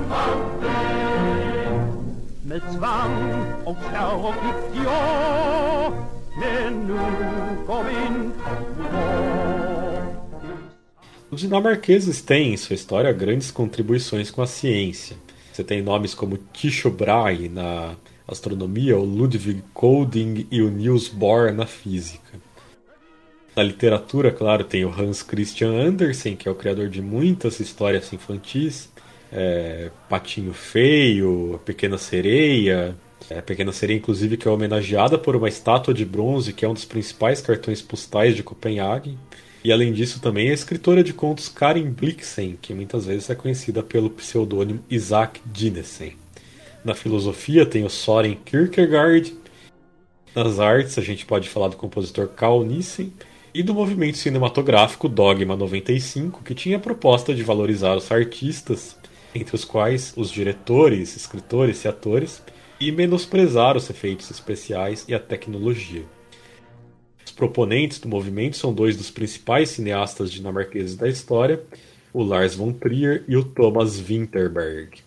[2.51, 3.17] med tvang
[3.67, 6.20] og terror gik de år,
[11.31, 15.17] Os dinamarqueses têm em sua história grandes contribuições com a ciência.
[15.53, 17.95] Você tem nomes como Tycho Brahe na
[18.27, 22.39] astronomia, o Ludwig Kolding e o Niels Bohr na física.
[23.55, 28.13] Na literatura, claro, tem o Hans Christian Andersen, que é o criador de muitas histórias
[28.13, 28.89] infantis
[29.33, 32.97] é, Patinho Feio, Pequena Sereia.
[33.29, 36.75] É, Pequena Sereia, inclusive, que é homenageada por uma estátua de bronze, que é um
[36.75, 39.19] dos principais cartões postais de Copenhague.
[39.63, 43.35] E além disso, também é a escritora de contos Karin Blixen, que muitas vezes é
[43.35, 46.15] conhecida pelo pseudônimo Isaac Dinesen.
[46.83, 49.37] Na filosofia tem o Soren Kierkegaard.
[50.35, 53.13] Nas artes, a gente pode falar do compositor Carl Nissen
[53.53, 58.97] e do movimento cinematográfico Dogma 95, que tinha a proposta de valorizar os artistas
[59.35, 62.43] entre os quais os diretores, escritores e atores,
[62.81, 66.05] e menosprezar os efeitos especiais e a tecnologia.
[67.25, 71.63] Os proponentes do movimento são dois dos principais cineastas dinamarqueses da história,
[72.13, 74.99] o Lars von Trier e o Thomas Winterberg.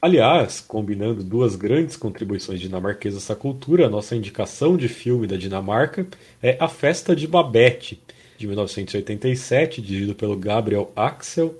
[0.00, 6.06] Aliás, combinando duas grandes contribuições dinamarquesas à cultura, a nossa indicação de filme da Dinamarca
[6.42, 8.00] é A Festa de Babette,
[8.38, 11.56] de 1987, dirigido pelo Gabriel Axel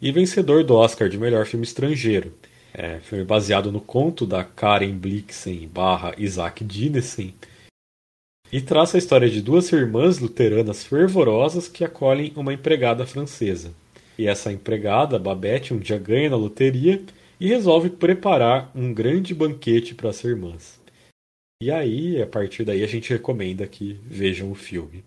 [0.00, 2.32] e vencedor do Oscar de melhor filme estrangeiro.
[2.72, 7.34] É, filme baseado no conto da Karen Blixen barra Isaac Dinesen
[8.52, 13.72] e traça a história de duas irmãs luteranas fervorosas que acolhem uma empregada francesa.
[14.18, 17.02] E essa empregada, Babette, um dia ganha na loteria
[17.38, 20.80] e resolve preparar um grande banquete para as irmãs.
[21.62, 25.04] E aí, a partir daí, a gente recomenda que vejam o filme.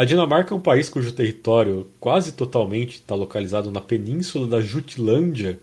[0.00, 5.60] A Dinamarca é um país cujo território quase totalmente está localizado na península da Jutlândia,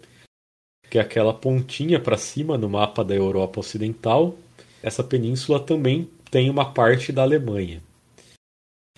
[0.92, 4.38] que é aquela pontinha para cima no mapa da Europa Ocidental.
[4.84, 7.82] Essa península também tem uma parte da Alemanha.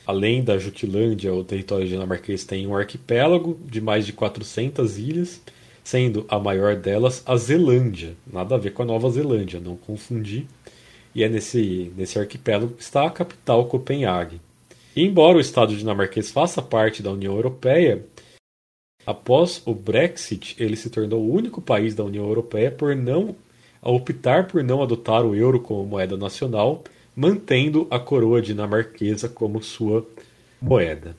[0.06, 5.42] Além da Jutlândia, o território dinamarquês tem um arquipélago de mais de 400 ilhas,
[5.86, 8.14] sendo a maior delas a Zelândia.
[8.28, 10.48] Nada a ver com a Nova Zelândia, não confundir.
[11.16, 14.42] E é nesse, nesse arquipélago que está a capital Copenhague.
[14.96, 18.06] E embora o Estado dinamarquês faça parte da União Europeia,
[19.06, 23.36] após o Brexit, ele se tornou o único país da União Europeia por não
[23.82, 26.84] a optar por não adotar o euro como moeda nacional,
[27.16, 30.06] mantendo a coroa dinamarquesa como sua
[30.62, 31.16] moeda.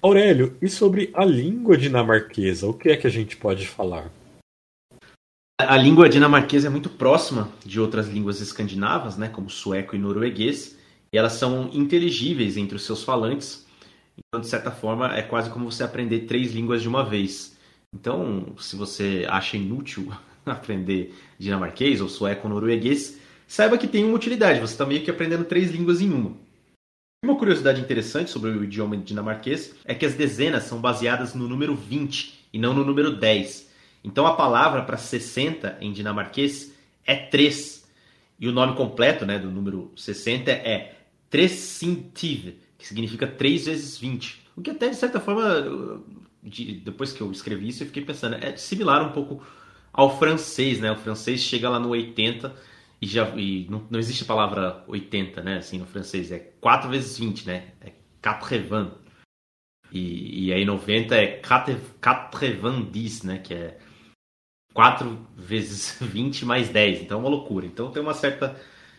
[0.00, 4.10] Aurélio, e sobre a língua dinamarquesa, o que é que a gente pode falar?
[5.58, 10.76] A língua dinamarquesa é muito próxima de outras línguas escandinavas, né, como sueco e norueguês,
[11.14, 13.64] e elas são inteligíveis entre os seus falantes.
[14.18, 17.56] Então, de certa forma, é quase como você aprender três línguas de uma vez.
[17.94, 20.12] Então, se você acha inútil
[20.44, 23.16] aprender dinamarquês ou sueco norueguês,
[23.46, 24.58] saiba que tem uma utilidade.
[24.58, 26.32] Você está meio que aprendendo três línguas em uma.
[27.24, 31.76] Uma curiosidade interessante sobre o idioma dinamarquês é que as dezenas são baseadas no número
[31.76, 33.70] 20 e não no número 10.
[34.02, 36.74] Então a palavra para 60 em dinamarquês
[37.06, 37.84] é 3.
[38.40, 40.93] E o nome completo né, do número 60 é
[41.34, 44.40] Trecintive, que significa 3 vezes 20.
[44.54, 46.00] O que até, de certa forma,
[46.40, 49.44] de, depois que eu escrevi isso, eu fiquei pensando, é similar um pouco
[49.92, 50.92] ao francês, né?
[50.92, 52.54] O francês chega lá no 80
[53.02, 55.56] e já e não, não existe a palavra 80, né?
[55.56, 57.72] Assim, no francês é 4 vezes 20, né?
[57.80, 57.90] É
[58.24, 58.96] 80.
[59.90, 63.38] E, e aí 90 é 90, né?
[63.38, 63.78] Que é
[64.72, 67.02] 4 vezes 20 mais 10.
[67.02, 67.66] Então é uma loucura.
[67.66, 68.54] Então tem uma certa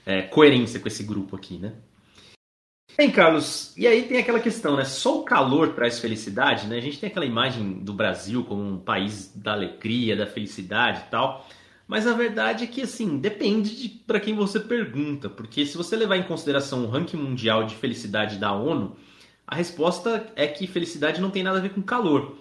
[0.05, 1.73] é, coerência com esse grupo aqui, né?
[2.97, 4.85] Bem, Carlos, e aí tem aquela questão, né?
[4.85, 6.77] Só o calor traz felicidade, né?
[6.77, 11.09] A gente tem aquela imagem do Brasil como um país da alegria, da felicidade e
[11.09, 11.45] tal.
[11.85, 15.29] Mas a verdade é que, assim, depende de para quem você pergunta.
[15.29, 18.95] Porque se você levar em consideração o ranking mundial de felicidade da ONU,
[19.45, 22.37] a resposta é que felicidade não tem nada a ver com calor.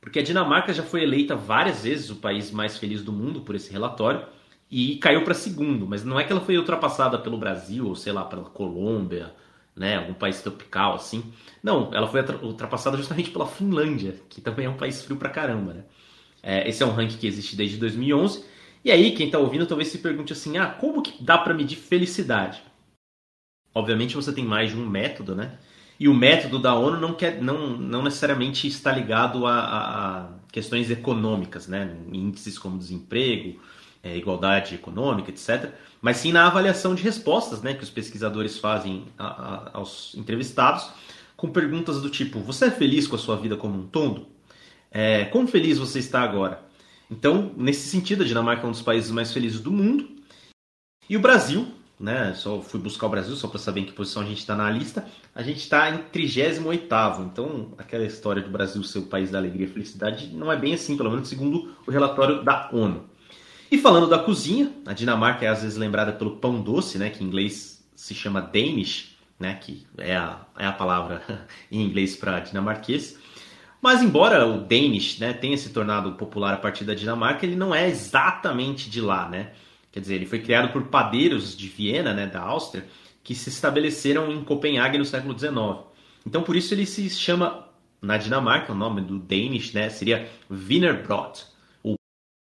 [0.00, 3.56] Porque a Dinamarca já foi eleita várias vezes o país mais feliz do mundo por
[3.56, 4.24] esse relatório
[4.70, 5.84] e caiu para segundo.
[5.84, 9.34] Mas não é que ela foi ultrapassada pelo Brasil ou sei lá, pela Colômbia
[9.76, 11.22] né, algum país tropical assim.
[11.62, 15.74] Não, ela foi ultrapassada justamente pela Finlândia, que também é um país frio pra caramba,
[15.74, 15.84] né?
[16.42, 18.44] É, esse é um ranking que existe desde 2011.
[18.84, 21.76] E aí, quem tá ouvindo talvez se pergunte assim: ah, como que dá para medir
[21.76, 22.62] felicidade?
[23.74, 25.58] Obviamente você tem mais de um método, né?
[25.98, 30.28] E o método da ONU não, quer, não, não necessariamente está ligado a, a, a
[30.52, 31.96] questões econômicas, né?
[32.12, 33.60] Índices como desemprego,
[34.02, 39.06] é, igualdade econômica, etc mas sim na avaliação de respostas né, que os pesquisadores fazem
[39.18, 40.88] a, a, aos entrevistados,
[41.36, 44.26] com perguntas do tipo: Você é feliz com a sua vida como um todo?
[44.90, 46.62] É, feliz você está agora?
[47.10, 50.08] Então, nesse sentido, a Dinamarca é um dos países mais felizes do mundo.
[51.08, 51.66] E o Brasil,
[51.98, 52.32] né?
[52.34, 54.70] Só fui buscar o Brasil só para saber em que posição a gente está na
[54.70, 55.06] lista.
[55.34, 56.86] A gente está em 38.
[57.22, 60.74] Então, aquela história do Brasil ser o país da alegria e felicidade não é bem
[60.74, 63.15] assim, pelo menos segundo o relatório da ONU.
[63.70, 67.22] E falando da cozinha, a Dinamarca é às vezes lembrada pelo pão doce, né, que
[67.22, 71.22] em inglês se chama Danish, né, que é a, é a palavra
[71.70, 73.18] em inglês para dinamarquês.
[73.82, 77.74] Mas embora o Danish né, tenha se tornado popular a partir da Dinamarca, ele não
[77.74, 79.52] é exatamente de lá, né?
[79.92, 82.86] Quer dizer, ele foi criado por padeiros de Viena, né, da Áustria,
[83.22, 85.84] que se estabeleceram em Copenhague no século XIX.
[86.26, 87.68] Então, por isso ele se chama,
[88.02, 91.46] na Dinamarca, o nome do Danish né, seria Wienerbrot,
[91.82, 91.96] o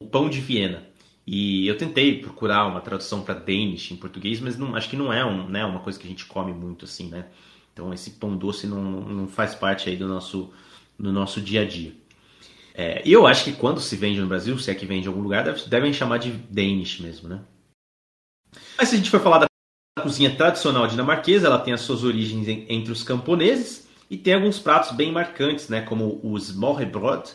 [0.09, 0.90] pão de Viena.
[1.33, 5.13] E eu tentei procurar uma tradução para Danish em português, mas não, acho que não
[5.13, 7.27] é um, né, uma coisa que a gente come muito assim, né?
[7.71, 10.51] Então esse pão doce não, não faz parte aí do nosso,
[10.99, 11.93] do nosso dia a dia.
[12.73, 15.21] É, eu acho que quando se vende no Brasil, se é que vende em algum
[15.21, 17.39] lugar, deve, devem chamar de Danish mesmo, né?
[18.77, 19.47] Mas se a gente for falar da
[20.03, 24.91] cozinha tradicional dinamarquesa, ela tem as suas origens entre os camponeses e tem alguns pratos
[24.91, 25.79] bem marcantes, né?
[25.79, 27.31] Como o smørrebrød,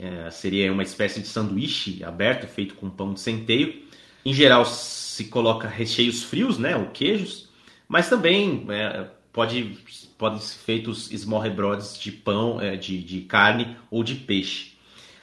[0.00, 3.82] é, seria uma espécie de sanduíche aberto feito com pão de centeio.
[4.24, 7.48] Em geral se coloca recheios frios, né, ou queijos,
[7.88, 9.78] mas também é, pode
[10.16, 14.72] podem ser feitos smørrebrods de pão, é, de, de carne ou de peixe.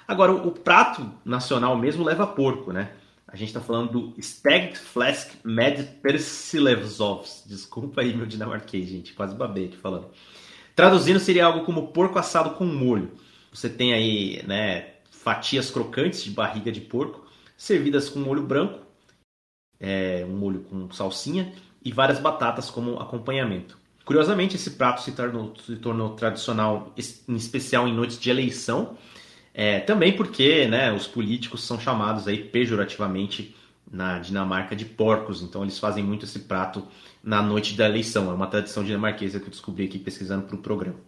[0.07, 2.91] Agora o, o prato nacional mesmo leva porco, né?
[3.27, 7.43] A gente está falando do Stag Flask Med Persilevsovs.
[7.45, 10.07] Desculpa aí meu dinamarquês, gente, quase babei aqui falando.
[10.73, 13.11] Traduzindo seria algo como porco assado com molho.
[13.57, 17.25] Você tem aí né, fatias crocantes de barriga de porco,
[17.57, 18.81] servidas com molho branco,
[19.79, 21.51] é, um molho com salsinha
[21.83, 23.75] e várias batatas como acompanhamento.
[24.05, 26.93] Curiosamente, esse prato se tornou, se tornou tradicional,
[27.27, 28.95] em especial em noites de eleição,
[29.55, 33.55] é, também porque né, os políticos são chamados aí pejorativamente
[33.91, 36.87] na Dinamarca de porcos, então eles fazem muito esse prato
[37.23, 38.29] na noite da eleição.
[38.29, 40.99] É uma tradição dinamarquesa que eu descobri aqui pesquisando para o programa.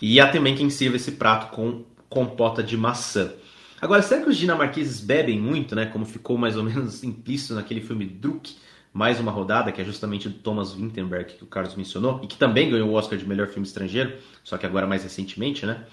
[0.00, 3.32] E há também quem sirva esse prato com compota de maçã.
[3.80, 5.86] Agora, será que os dinamarqueses bebem muito, né?
[5.86, 8.56] Como ficou mais ou menos implícito naquele filme Druk,
[8.92, 12.38] mais uma rodada, que é justamente do Thomas Winterberg, que o Carlos mencionou, e que
[12.38, 15.84] também ganhou o Oscar de melhor filme estrangeiro, só que agora mais recentemente, né?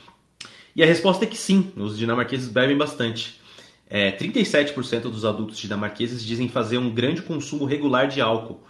[0.75, 3.39] E a resposta é que sim, os dinamarqueses bebem bastante.
[3.89, 8.63] É, 37% dos adultos dinamarqueses dizem fazer um grande consumo regular de álcool,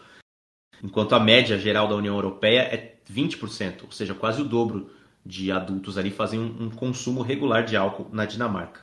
[0.83, 4.89] enquanto a média geral da União Europeia é 20%, ou seja, quase o dobro
[5.25, 8.81] de adultos ali fazem um, um consumo regular de álcool na Dinamarca.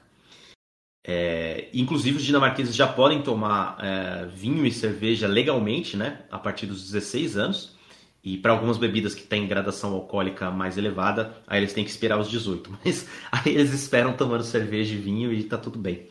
[1.07, 6.67] É, inclusive os dinamarqueses já podem tomar é, vinho e cerveja legalmente, né, a partir
[6.67, 7.81] dos 16 anos.
[8.23, 12.19] E para algumas bebidas que têm gradação alcoólica mais elevada, aí eles têm que esperar
[12.19, 12.71] os 18.
[12.85, 16.07] Mas aí eles esperam tomando cerveja e vinho e está tudo bem.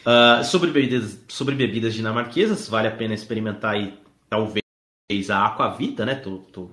[0.00, 3.98] Uh, sobre, bebidas, sobre bebidas dinamarquesas, vale a pena experimentar aí,
[4.30, 4.62] talvez
[5.28, 6.14] a Aquavita, né?
[6.14, 6.70] Tô, tô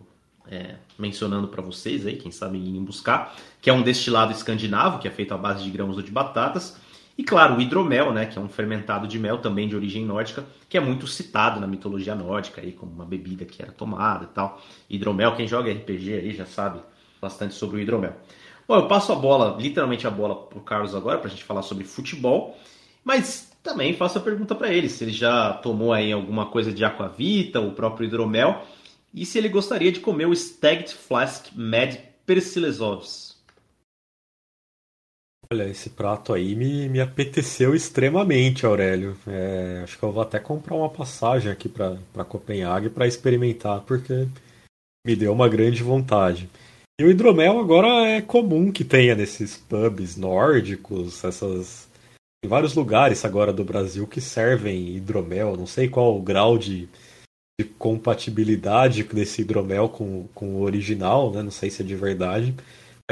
[0.52, 5.07] é, mencionando para vocês aí, quem sabe irem buscar, que é um destilado escandinavo, que
[5.07, 6.80] é feito à base de grãos ou de batatas.
[7.18, 10.45] E claro, o hidromel, né, que é um fermentado de mel também de origem nórdica,
[10.69, 14.28] que é muito citado na mitologia nórdica aí como uma bebida que era tomada e
[14.28, 14.61] tal.
[14.90, 16.80] Hidromel, quem joga RPG aí já sabe
[17.19, 18.15] bastante sobre o hidromel.
[18.68, 21.64] Bom, eu passo a bola, literalmente a bola pro Carlos agora para a gente falar
[21.64, 22.56] sobre futebol,
[23.03, 26.86] mas também faço a pergunta para ele se ele já tomou aí alguma coisa de
[26.86, 28.64] aquavita, o próprio hidromel,
[29.14, 33.38] e se ele gostaria de comer o Stagged Flask Mad Persilesovs.
[35.50, 39.18] Olha, esse prato aí me, me apeteceu extremamente, Aurélio.
[39.26, 44.28] É, acho que eu vou até comprar uma passagem aqui para Copenhague para experimentar, porque
[45.06, 46.50] me deu uma grande vontade.
[47.00, 51.88] E o hidromel agora é comum que tenha nesses pubs nórdicos, essas.
[52.44, 55.56] Em vários lugares agora do Brasil que servem hidromel.
[55.56, 56.90] Não sei qual o grau de,
[57.60, 61.42] de compatibilidade desse hidromel com, com o original, né?
[61.42, 62.56] Não sei se é de verdade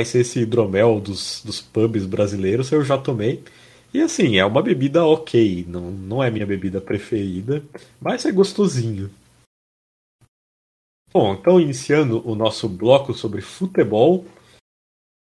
[0.03, 3.41] ser esse hidromel dos, dos pubs brasileiros, eu já tomei.
[3.93, 7.63] E assim, é uma bebida ok, não, não é minha bebida preferida,
[8.01, 9.09] mas é gostosinho.
[11.13, 14.25] Bom, então iniciando o nosso bloco sobre futebol,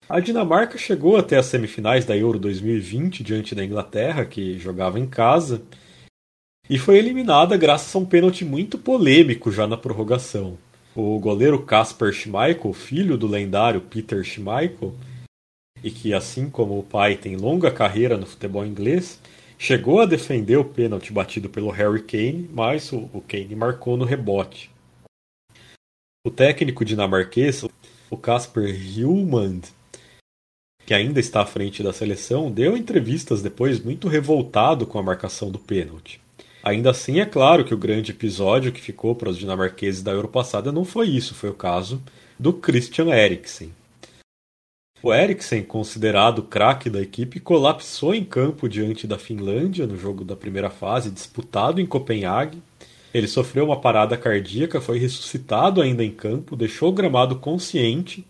[0.08, 5.06] a Dinamarca chegou até as semifinais da Euro 2020 diante da Inglaterra, que jogava em
[5.06, 5.60] casa,
[6.68, 10.56] e foi eliminada graças a um pênalti muito polêmico já na prorrogação.
[10.96, 14.94] O goleiro Kasper Schmeichel, filho do lendário Peter Schmeichel,
[15.82, 19.20] e que, assim como o pai, tem longa carreira no futebol inglês,
[19.58, 24.70] chegou a defender o pênalti batido pelo Harry Kane, mas o, Kane marcou no rebote.
[26.26, 27.62] O técnico dinamarquês,
[28.08, 29.60] o Kasper Hjulmand,
[30.86, 35.50] que ainda está à frente da seleção, deu entrevistas depois muito revoltado com a marcação
[35.50, 36.23] do pênalti.
[36.64, 40.28] Ainda assim, é claro que o grande episódio que ficou para os dinamarqueses da Euro
[40.28, 42.02] passada não foi isso, foi o caso
[42.38, 43.70] do Christian Eriksen.
[45.02, 50.34] O Eriksen, considerado craque da equipe, colapsou em campo diante da Finlândia no jogo da
[50.34, 52.62] primeira fase, disputado em Copenhague.
[53.12, 58.26] Ele sofreu uma parada cardíaca, foi ressuscitado ainda em campo, deixou o gramado consciente.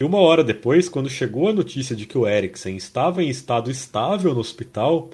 [0.00, 3.70] E uma hora depois, quando chegou a notícia de que o Eriksen estava em estado
[3.70, 5.08] estável no hospital,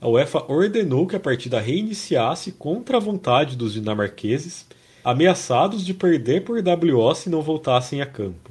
[0.00, 4.66] a UEFA ordenou que a partida reiniciasse contra a vontade dos dinamarqueses,
[5.04, 8.50] ameaçados de perder por WO se não voltassem a campo.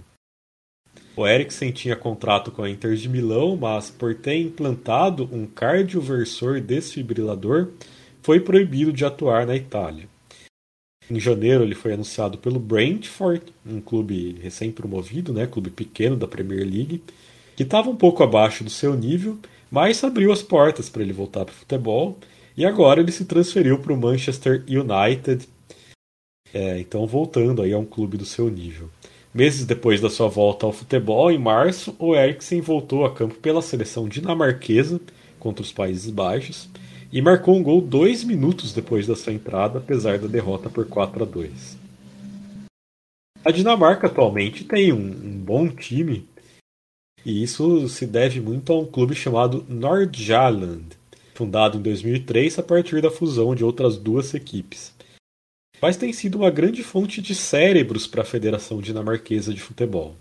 [1.15, 6.61] O Eriksen tinha contrato com a Inter de Milão, mas por ter implantado um cardioversor
[6.61, 7.69] desfibrilador,
[8.21, 10.07] foi proibido de atuar na Itália.
[11.09, 16.59] Em janeiro ele foi anunciado pelo Brentford, um clube recém-promovido, né, clube pequeno da Premier
[16.59, 17.03] League,
[17.55, 19.39] que estava um pouco abaixo do seu nível
[19.69, 22.17] mas abriu as portas para ele voltar para o futebol
[22.57, 25.47] e agora ele se transferiu para o Manchester United.
[26.53, 28.89] É, então voltando aí a um clube do seu nível.
[29.33, 33.61] Meses depois da sua volta ao futebol, em março, o Eriksen voltou a campo pela
[33.61, 34.99] seleção dinamarquesa
[35.39, 36.67] contra os Países Baixos
[37.11, 41.23] e marcou um gol dois minutos depois da sua entrada, apesar da derrota por 4
[41.23, 41.77] a 2.
[43.45, 46.27] A Dinamarca atualmente tem um, um bom time
[47.25, 50.85] e isso se deve muito a um clube chamado Nordjylland,
[51.35, 54.93] fundado em 2003 a partir da fusão de outras duas equipes.
[55.81, 60.15] Mas tem sido uma grande fonte de cérebros para a Federação Dinamarquesa de Futebol.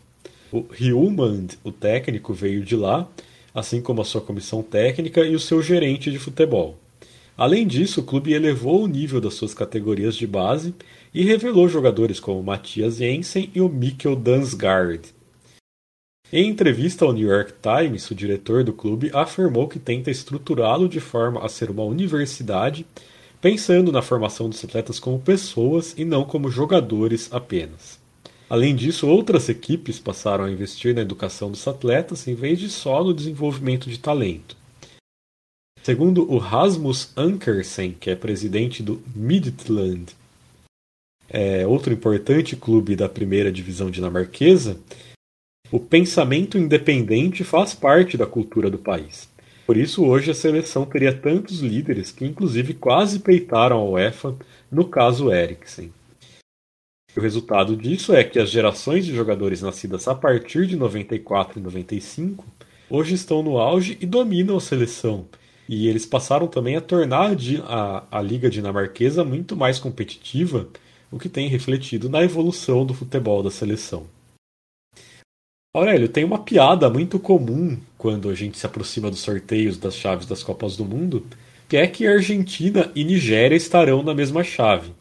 [0.52, 3.08] O Hjulmand, o técnico, veio de lá,
[3.54, 6.78] assim como a sua comissão técnica e o seu gerente de futebol.
[7.36, 10.74] Além disso, o clube elevou o nível das suas categorias de base
[11.12, 15.02] e revelou jogadores como Matias Jensen e o Mikkel Dansgaard,
[16.30, 21.00] em entrevista ao New York Times, o diretor do clube afirmou que tenta estruturá-lo de
[21.00, 22.84] forma a ser uma universidade,
[23.40, 27.98] pensando na formação dos atletas como pessoas e não como jogadores apenas.
[28.50, 33.02] Além disso, outras equipes passaram a investir na educação dos atletas em vez de só
[33.02, 34.56] no desenvolvimento de talento.
[35.82, 40.12] Segundo o Rasmus Ankersen, que é presidente do Midtjylland,
[41.30, 44.78] é outro importante clube da primeira divisão dinamarquesa,
[45.70, 49.28] o pensamento independente faz parte da cultura do país.
[49.66, 54.34] Por isso, hoje a seleção teria tantos líderes que, inclusive, quase peitaram a UEFA
[54.72, 55.92] no caso Eriksen.
[57.14, 61.62] O resultado disso é que as gerações de jogadores nascidas a partir de 94 e
[61.62, 62.44] 95
[62.88, 65.26] hoje estão no auge e dominam a seleção.
[65.68, 70.66] E eles passaram também a tornar a, a liga dinamarquesa muito mais competitiva,
[71.10, 74.06] o que tem refletido na evolução do futebol da seleção.
[75.74, 80.26] Aurélio, tem uma piada muito comum quando a gente se aproxima dos sorteios das chaves
[80.26, 81.26] das Copas do Mundo,
[81.68, 84.92] que é que Argentina e Nigéria estarão na mesma chave.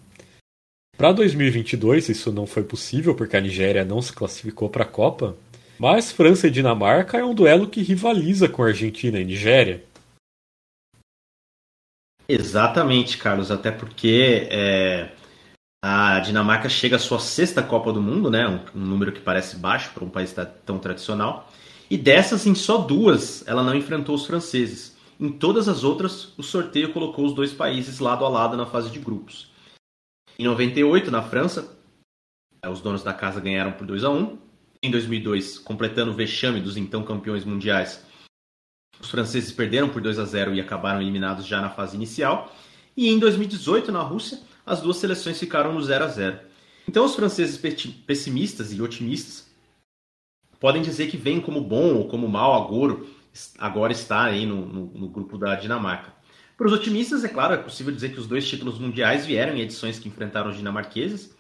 [0.98, 5.38] Para 2022 isso não foi possível porque a Nigéria não se classificou para a Copa,
[5.80, 9.84] mas França e Dinamarca é um duelo que rivaliza com Argentina e Nigéria.
[12.28, 15.10] Exatamente, Carlos, até porque é,
[15.88, 18.46] a Dinamarca chega à sua sexta Copa do Mundo, né?
[18.48, 20.36] Um, um número que parece baixo para um país
[20.66, 21.50] tão tradicional.
[21.90, 24.98] E dessas, em só duas, ela não enfrentou os franceses.
[25.18, 28.90] Em todas as outras, o sorteio colocou os dois países lado a lado na fase
[28.90, 29.50] de grupos.
[30.38, 31.78] Em 98, na França,
[32.62, 34.38] eh, os donos da casa ganharam por 2 a 1.
[34.84, 38.06] Em 2002, completando o vexame dos então campeões mundiais,
[39.00, 42.52] Os franceses perderam por 2 a 0 e acabaram eliminados já na fase inicial.
[42.96, 46.40] E em 2018, na Rússia, as duas seleções ficaram no 0 a 0.
[46.88, 47.58] Então, os franceses
[48.06, 49.48] pessimistas e otimistas
[50.60, 53.08] podem dizer que vem como bom ou como mau agouro
[53.58, 56.14] agora está aí no, no, no grupo da Dinamarca.
[56.58, 59.62] Para os otimistas, é claro, é possível dizer que os dois títulos mundiais vieram em
[59.62, 61.36] edições que enfrentaram os dinamarqueses.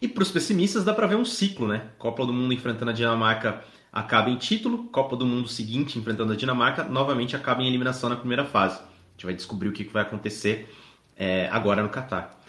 [0.00, 1.88] E para os pessimistas, dá para ver um ciclo, né?
[1.98, 6.36] Copa do Mundo enfrentando a Dinamarca acaba em título, Copa do Mundo seguinte enfrentando a
[6.36, 8.78] Dinamarca, novamente acaba em eliminação na primeira fase.
[8.78, 10.72] A gente vai descobrir o que vai acontecer
[11.16, 12.40] é, agora no Catar.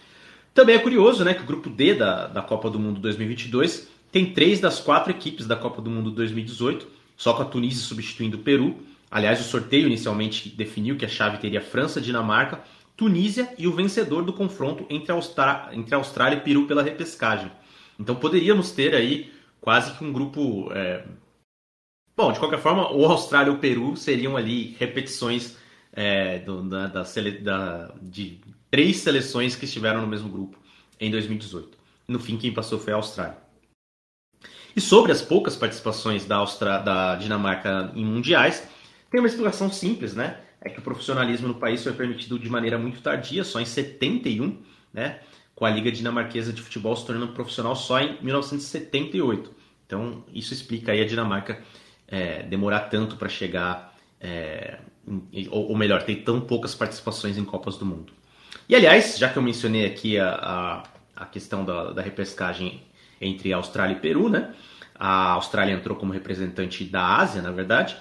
[0.55, 4.31] Também é curioso né, que o grupo D da, da Copa do Mundo 2022 tem
[4.31, 6.87] três das quatro equipes da Copa do Mundo 2018,
[7.17, 8.77] só com a Tunísia substituindo o Peru.
[9.11, 12.63] Aliás, o sorteio inicialmente definiu que a chave teria França, Dinamarca,
[12.95, 15.71] Tunísia e o vencedor do confronto entre, Austra...
[15.73, 17.51] entre Austrália e Peru pela repescagem.
[17.99, 20.71] Então poderíamos ter aí quase que um grupo.
[20.71, 21.03] É...
[22.15, 25.57] Bom, de qualquer forma, o Austrália e o Peru seriam ali repetições
[25.91, 27.03] é, do, da, da,
[27.41, 30.57] da, de três seleções que estiveram no mesmo grupo
[30.99, 31.77] em 2018.
[32.07, 33.37] No fim, quem passou foi a Austrália.
[34.75, 36.79] E sobre as poucas participações da, Austra...
[36.79, 38.67] da Dinamarca em mundiais,
[39.09, 40.39] tem uma explicação simples, né?
[40.61, 44.61] É que o profissionalismo no país foi permitido de maneira muito tardia, só em 71,
[44.93, 45.21] né?
[45.55, 49.55] Com a Liga Dinamarquesa de Futebol se tornando profissional só em 1978.
[49.85, 51.61] Então, isso explica aí a Dinamarca
[52.07, 54.79] é, demorar tanto para chegar, é,
[55.49, 58.11] ou, ou, melhor, ter tão poucas participações em Copas do Mundo.
[58.67, 60.29] E aliás, já que eu mencionei aqui a,
[61.15, 62.81] a, a questão da, da repescagem
[63.21, 64.53] entre Austrália e Peru, né?
[64.93, 67.97] A Austrália entrou como representante da Ásia, na verdade,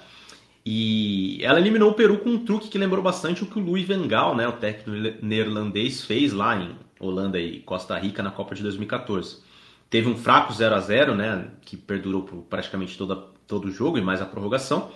[0.64, 3.86] e ela eliminou o Peru com um truque que lembrou bastante o que o Louis
[3.86, 8.62] Van né, o técnico neerlandês, fez lá em Holanda e Costa Rica na Copa de
[8.62, 9.42] 2014.
[9.90, 13.14] Teve um fraco 0 a 0 né, que perdurou por praticamente toda,
[13.46, 14.90] todo o jogo e mais a prorrogação.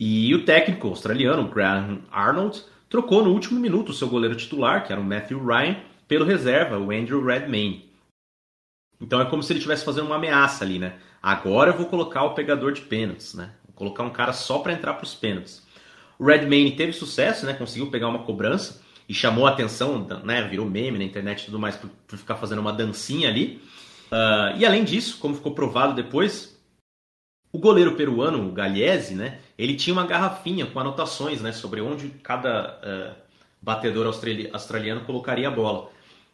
[0.00, 4.92] E o técnico australiano, Graham Arnold, trocou no último minuto o seu goleiro titular, que
[4.92, 5.76] era o Matthew Ryan,
[6.06, 7.90] pelo reserva, o Andrew Redmayne.
[9.00, 10.98] Então é como se ele estivesse fazendo uma ameaça ali, né?
[11.22, 13.52] Agora eu vou colocar o pegador de pênaltis, né?
[13.66, 15.62] Vou colocar um cara só para entrar para os pênaltis.
[16.18, 17.52] O Redmayne teve sucesso, né?
[17.52, 20.42] Conseguiu pegar uma cobrança e chamou a atenção, né?
[20.48, 23.60] Virou meme na internet e tudo mais por, por ficar fazendo uma dancinha ali.
[24.06, 26.56] Uh, e além disso, como ficou provado depois,
[27.52, 29.40] o goleiro peruano, o Galiese, né?
[29.58, 31.52] Ele tinha uma garrafinha com anotações, né?
[31.52, 33.14] Sobre onde cada uh,
[33.60, 35.90] batedor australiano colocaria a bola.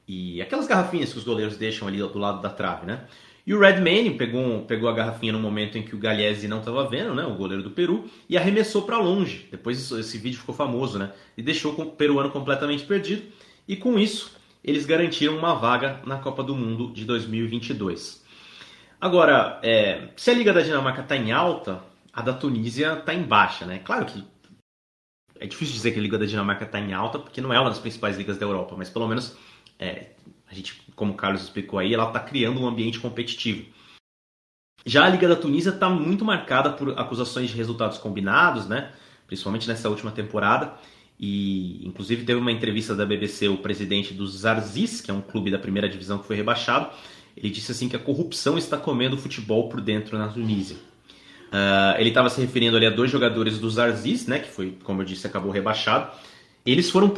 [0.06, 3.06] E aquelas garrafinhas que os goleiros deixam ali do lado da trave, né?
[3.44, 6.88] E o Redmayne pegou, pegou a garrafinha no momento em que o Galiese não estava
[6.88, 7.24] vendo, né?
[7.24, 9.48] O goleiro do Peru, e arremessou para longe.
[9.50, 11.12] Depois isso, esse vídeo ficou famoso, né?
[11.36, 13.22] E deixou o peruano completamente perdido.
[13.66, 18.22] E com isso, eles garantiram uma vaga na Copa do Mundo de 2022.
[19.00, 21.82] Agora, é, se a Liga da Dinamarca está em alta,
[22.12, 23.78] a da Tunísia está em baixa, né?
[23.78, 24.24] Claro que
[25.40, 27.70] é difícil dizer que a Liga da Dinamarca está em alta, porque não é uma
[27.70, 29.36] das principais ligas da Europa, mas pelo menos
[29.78, 30.10] é,
[30.48, 33.66] a gente, como o Carlos explicou aí, ela está criando um ambiente competitivo.
[34.84, 38.92] Já a Liga da Tunísia está muito marcada por acusações de resultados combinados, né?
[39.26, 40.74] principalmente nessa última temporada.
[41.18, 45.50] E, inclusive, teve uma entrevista da BBC, o presidente do Zarzis, que é um clube
[45.50, 46.90] da primeira divisão que foi rebaixado.
[47.36, 50.76] Ele disse assim que a corrupção está comendo o futebol por dentro na Tunísia.
[51.52, 55.02] Uh, ele estava se referindo ali a dois jogadores do Zarzis, né, que foi, como
[55.02, 56.10] eu disse, acabou rebaixado.
[56.64, 57.12] Eles foram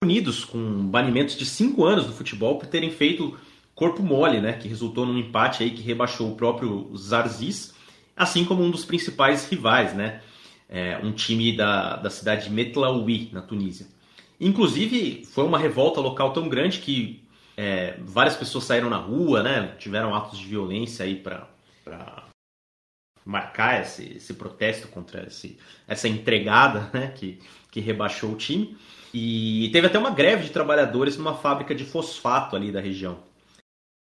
[0.00, 3.36] punidos com banimentos de cinco anos do futebol por terem feito
[3.74, 7.74] corpo mole, né, que resultou num empate aí que rebaixou o próprio Zarzis,
[8.16, 10.20] assim como um dos principais rivais, né,
[10.68, 13.86] é, um time da, da cidade de Metlaoui, na Tunísia.
[14.40, 17.24] Inclusive, foi uma revolta local tão grande que
[17.56, 21.48] é, várias pessoas saíram na rua, né, tiveram atos de violência aí para
[23.24, 27.38] marcar esse, esse protesto contra esse, essa entregada né, que,
[27.70, 28.76] que rebaixou o time.
[29.14, 33.18] E teve até uma greve de trabalhadores numa fábrica de fosfato ali da região.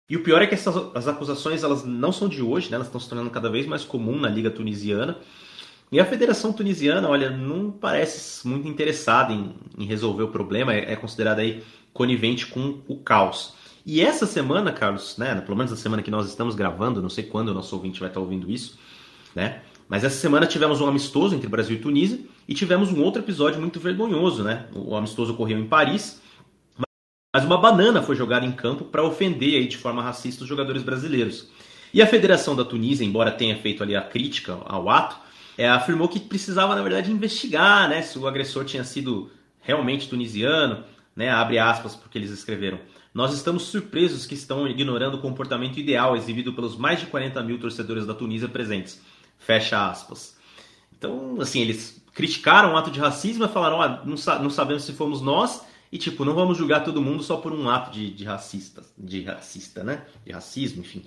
[0.08, 2.76] E o pior é que essas as acusações elas não são de hoje, né?
[2.76, 5.18] elas estão se tornando cada vez mais comum na liga tunisiana.
[5.92, 10.92] E a Federação Tunisiana, olha, não parece muito interessada em, em resolver o problema, é,
[10.92, 13.54] é considerada aí conivente com o caos.
[13.84, 17.24] E essa semana, Carlos, né, pelo menos na semana que nós estamos gravando, não sei
[17.24, 18.78] quando o nosso ouvinte vai estar ouvindo isso,
[19.34, 19.62] né?
[19.88, 23.60] Mas essa semana tivemos um amistoso entre Brasil e Tunísia e tivemos um outro episódio
[23.60, 24.66] muito vergonhoso, né?
[24.72, 26.20] O amistoso ocorreu em Paris,
[27.34, 30.82] mas uma banana foi jogada em campo para ofender aí de forma racista os jogadores
[30.82, 31.48] brasileiros.
[31.92, 35.16] E a Federação da Tunísia, embora tenha feito ali a crítica ao ato,
[35.58, 39.30] é, afirmou que precisava, na verdade, investigar né, se o agressor tinha sido
[39.60, 40.84] realmente tunisiano,
[41.14, 42.78] né, abre aspas porque eles escreveram.
[43.12, 47.58] Nós estamos surpresos que estão ignorando o comportamento ideal exibido pelos mais de 40 mil
[47.58, 49.02] torcedores da Tunísia presentes.
[49.40, 50.36] Fecha aspas.
[50.96, 54.84] Então, assim, eles criticaram o ato de racismo e falaram, ah, não, sa não sabemos
[54.84, 58.10] se fomos nós, e tipo, não vamos julgar todo mundo só por um ato de,
[58.10, 60.04] de racista, de racista, né?
[60.24, 61.02] De racismo, enfim.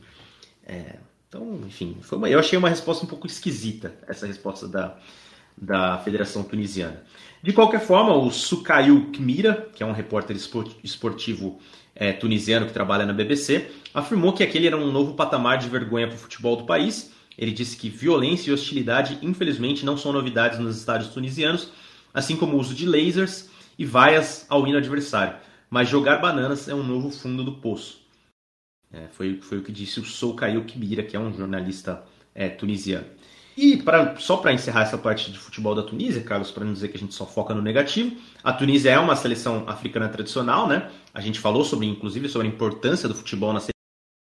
[0.65, 0.97] É,
[1.29, 4.97] então, enfim, foi uma, eu achei uma resposta um pouco esquisita, essa resposta da,
[5.57, 7.03] da Federação Tunisiana.
[7.41, 10.35] De qualquer forma, o Sukail Kmira, que é um repórter
[10.83, 11.59] esportivo
[11.95, 16.07] é, tunisiano que trabalha na BBC, afirmou que aquele era um novo patamar de vergonha
[16.07, 17.11] para o futebol do país.
[17.37, 21.69] Ele disse que violência e hostilidade, infelizmente, não são novidades nos estádios tunisianos,
[22.13, 25.35] assim como o uso de lasers e vaias ao hino adversário.
[25.69, 28.01] Mas jogar bananas é um novo fundo do poço.
[28.91, 32.03] É, foi, foi o que disse o Soukail Kibira, que é um jornalista
[32.35, 33.07] é, tunisiano.
[33.55, 36.87] E pra, só para encerrar essa parte de futebol da Tunísia, Carlos, para não dizer
[36.87, 40.89] que a gente só foca no negativo, a Tunísia é uma seleção africana tradicional, né?
[41.13, 43.61] A gente falou sobre, inclusive, sobre a importância do futebol na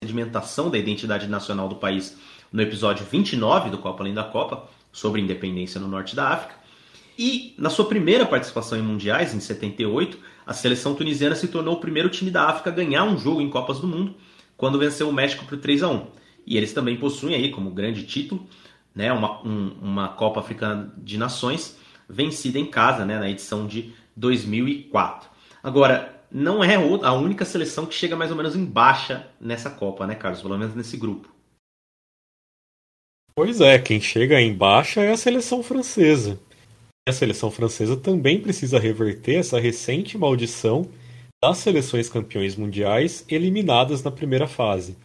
[0.03, 2.17] sedimentação da identidade nacional do país
[2.53, 6.55] no episódio 29 do Copa Além da Copa, sobre independência no norte da África.
[7.19, 11.81] E na sua primeira participação em mundiais, em 78, a seleção tunisiana se tornou o
[11.81, 14.15] primeiro time da África a ganhar um jogo em Copas do Mundo,
[14.57, 16.07] quando venceu o México por 3 a 1.
[16.47, 18.49] E eles também possuem aí como grande título
[18.95, 21.79] né, uma, um, uma Copa Africana de Nações
[22.09, 25.29] vencida em casa né, na edição de 2004.
[25.63, 30.07] Agora, não é a única seleção que chega mais ou menos em baixa nessa Copa,
[30.07, 30.43] né, Carlos?
[30.43, 31.29] Pelo menos nesse grupo.
[33.35, 36.39] Pois é, quem chega em baixa é a seleção francesa.
[37.09, 40.89] A seleção francesa também precisa reverter essa recente maldição
[41.43, 44.97] das seleções campeões mundiais eliminadas na primeira fase.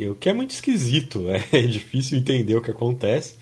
[0.00, 3.36] O que é muito esquisito, é difícil entender o que acontece.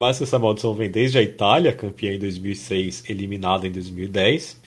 [0.00, 4.60] Mas essa maldição vem desde a Itália, campeã em 2006, eliminada em 2010.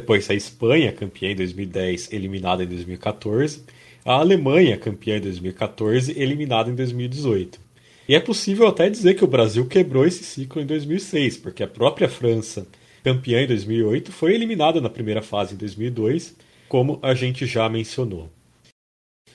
[0.00, 3.64] Depois a Espanha, campeã em 2010, eliminada em 2014.
[4.04, 7.67] A Alemanha, campeã em 2014, eliminada em 2018.
[8.08, 11.68] E é possível até dizer que o Brasil quebrou esse ciclo em 2006, porque a
[11.68, 12.66] própria França,
[13.04, 16.34] campeã em 2008, foi eliminada na primeira fase em 2002,
[16.70, 18.30] como a gente já mencionou.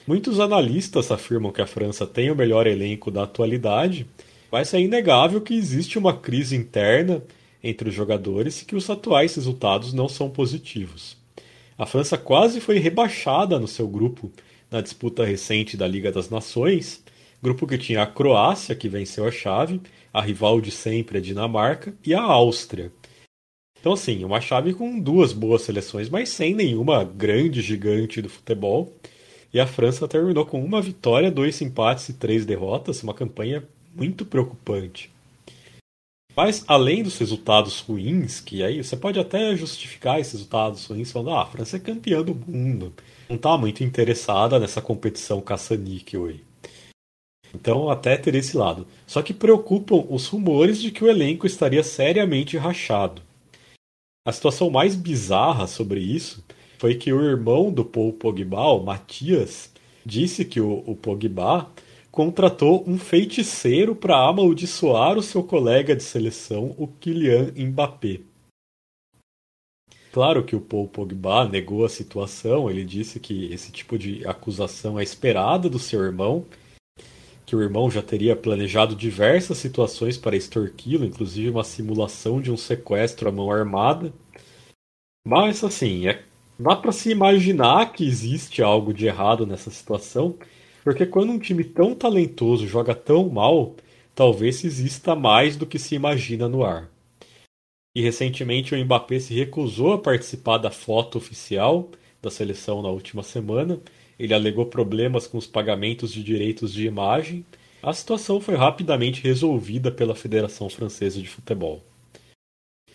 [0.08, 4.08] Muitos analistas afirmam que a França tem o melhor elenco da atualidade,
[4.52, 7.24] mas é inegável que existe uma crise interna
[7.64, 11.16] entre os jogadores e que os atuais resultados não são positivos.
[11.78, 14.32] A França quase foi rebaixada no seu grupo
[14.70, 17.02] na disputa recente da Liga das Nações,
[17.44, 19.82] grupo que tinha a Croácia, que venceu a chave,
[20.14, 22.90] a rival de sempre, a Dinamarca, e a Áustria.
[23.78, 28.95] Então, assim, uma chave com duas boas seleções, mas sem nenhuma grande gigante do futebol.
[29.53, 33.61] E a França terminou com uma vitória, dois empates e três derrotas, uma campanha
[33.94, 35.11] muito preocupante.
[36.34, 41.32] Mas além dos resultados ruins, que aí você pode até justificar esses resultados ruins falando,
[41.32, 42.94] ah, a França é campeã do mundo.
[43.28, 46.52] Não está muito interessada nessa competição caça-níquel aí.
[47.53, 48.88] Então até ter esse lado.
[49.05, 53.21] Só que preocupam os rumores de que o elenco estaria seriamente rachado.
[54.25, 56.43] A situação mais bizarra sobre isso
[56.77, 59.71] foi que o irmão do Paul Pogba, o Matias,
[60.05, 61.69] disse que o, o Pogba
[62.11, 68.19] contratou um feiticeiro para amaldiçoar o seu colega de seleção, o Kylian Mbappé.
[70.11, 74.99] Claro que o Paul Pogba negou a situação, ele disse que esse tipo de acusação
[74.99, 76.45] é esperada do seu irmão,
[77.53, 82.57] que o irmão já teria planejado diversas situações para extorquí-lo, inclusive uma simulação de um
[82.57, 84.11] sequestro à mão armada.
[85.23, 86.23] Mas assim, é
[86.59, 90.35] Dá para se imaginar que existe algo de errado nessa situação,
[90.84, 93.75] porque quando um time tão talentoso joga tão mal,
[94.15, 96.89] talvez exista mais do que se imagina no ar.
[97.95, 103.21] E recentemente o Mbappé se recusou a participar da foto oficial da seleção na última
[103.21, 103.80] semana.
[104.18, 107.45] Ele alegou problemas com os pagamentos de direitos de imagem.
[107.81, 111.84] A situação foi rapidamente resolvida pela Federação Francesa de Futebol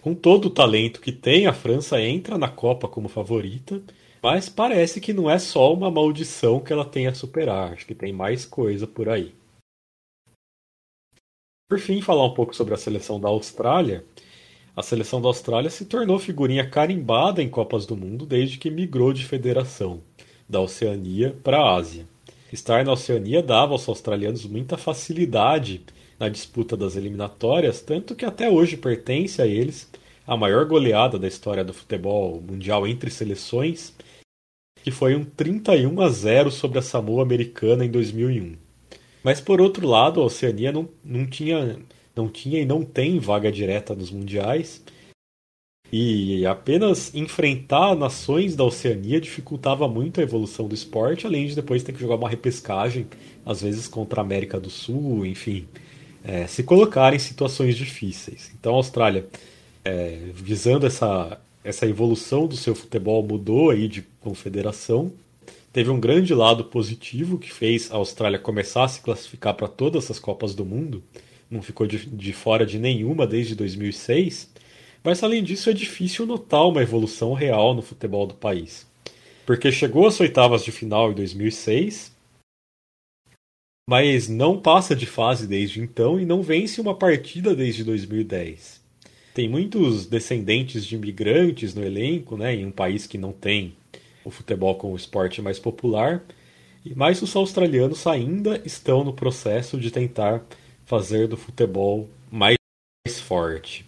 [0.01, 3.83] com todo o talento que tem, a França entra na Copa como favorita,
[4.23, 7.95] mas parece que não é só uma maldição que ela tem a superar, acho que
[7.95, 9.35] tem mais coisa por aí.
[11.69, 14.03] Por fim, falar um pouco sobre a seleção da Austrália.
[14.75, 19.13] A seleção da Austrália se tornou figurinha carimbada em Copas do Mundo desde que migrou
[19.13, 20.03] de federação,
[20.49, 22.07] da Oceania para a Ásia.
[22.53, 25.83] Estar na Oceania dava aos australianos muita facilidade
[26.19, 29.89] na disputa das eliminatórias, tanto que até hoje pertence a eles
[30.27, 33.95] a maior goleada da história do futebol mundial entre seleções,
[34.83, 38.57] que foi um 31 a 0 sobre a Samoa americana em 2001.
[39.23, 41.79] Mas por outro lado, a Oceania não, não, tinha,
[42.15, 44.83] não tinha e não tem vaga direta nos mundiais.
[45.91, 51.83] E apenas enfrentar nações da Oceania dificultava muito a evolução do esporte, além de depois
[51.83, 53.07] ter que jogar uma repescagem,
[53.45, 55.67] às vezes contra a América do Sul, enfim
[56.25, 58.51] é, se colocar em situações difíceis.
[58.59, 59.27] Então a Austrália
[59.85, 65.13] é, visando essa, essa evolução do seu futebol, mudou aí de confederação.
[65.73, 70.11] Teve um grande lado positivo que fez a Austrália começar a se classificar para todas
[70.11, 71.03] as Copas do Mundo.
[71.51, 74.51] Não ficou de, de fora de nenhuma desde 2006.
[75.09, 78.87] Mas além disso, é difícil notar uma evolução real no futebol do país.
[79.47, 82.15] Porque chegou às oitavas de final em 2006,
[83.89, 88.83] mas não passa de fase desde então e não vence uma partida desde 2010.
[89.33, 93.75] Tem muitos descendentes de imigrantes no elenco, né, em um país que não tem
[94.27, 96.23] o futebol como esporte mais popular,
[96.95, 100.45] mas os australianos ainda estão no processo de tentar
[100.85, 102.59] fazer do futebol mais
[103.23, 103.88] forte.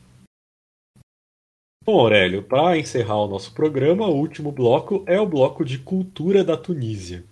[1.92, 6.44] Bom, Aurélio, para encerrar o nosso programa, o último bloco é o bloco de cultura
[6.44, 7.24] da Tunísia.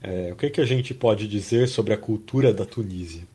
[0.00, 3.26] É, o que, que a gente pode dizer sobre a cultura da Tunísia?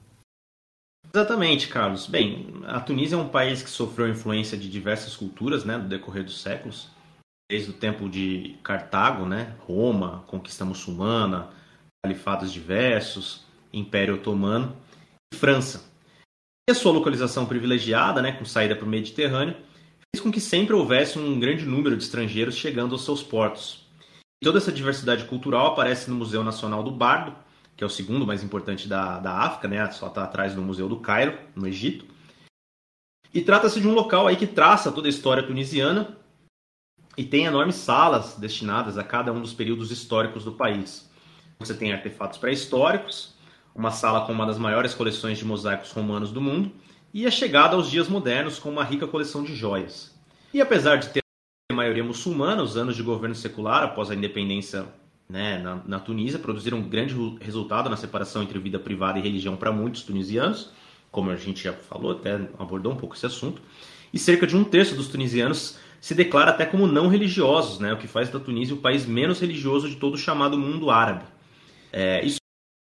[1.14, 2.08] Exatamente, Carlos.
[2.08, 6.24] Bem, a Tunísia é um país que sofreu influência de diversas culturas né, no decorrer
[6.24, 6.90] dos séculos,
[7.52, 11.50] desde o tempo de Cartago, né, Roma, conquista muçulmana,
[12.02, 13.44] califados diversos,
[13.74, 14.78] Império Otomano
[15.34, 15.92] e França.
[16.70, 19.58] E a sua localização privilegiada, né, com saída para o Mediterrâneo,
[20.22, 23.86] com que sempre houvesse um grande número de estrangeiros chegando aos seus portos,
[24.44, 27.36] Toda essa diversidade cultural aparece no Museu Nacional do Bardo,
[27.76, 29.90] que é o segundo mais importante da, da África, né?
[29.92, 32.06] só está atrás do Museu do Cairo, no Egito.
[33.34, 36.18] E trata-se de um local aí que traça toda a história tunisiana
[37.18, 41.10] e tem enormes salas destinadas a cada um dos períodos históricos do país.
[41.60, 43.34] Você tem artefatos pré-históricos,
[43.74, 46.72] uma sala com uma das maiores coleções de mosaicos romanos do mundo
[47.16, 50.14] e a chegada aos dias modernos com uma rica coleção de joias.
[50.54, 51.22] E apesar de ter
[51.72, 54.86] maioria muçulmana, os anos de governo secular após a independência
[55.30, 59.56] né, na, na, Tunísia produziram um grande resultado na separação entre vida privada e religião
[59.56, 60.72] para muitos tunisianos,
[61.10, 63.62] como a gente já falou, até abordou um pouco esse assunto.
[64.14, 67.98] E cerca de um terço dos tunisianos se declara até como não religiosos, né, o
[67.98, 71.24] que faz da Tunísia o país menos religioso de todo o chamado mundo árabe.
[71.94, 72.40] É, isso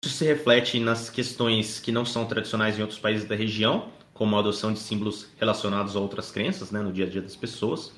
[0.05, 3.89] se reflete nas questões que não são tradicionais em outros países da região,
[4.20, 7.34] como a adoção de símbolos relacionados a outras crenças né, no dia a dia das
[7.34, 7.94] pessoas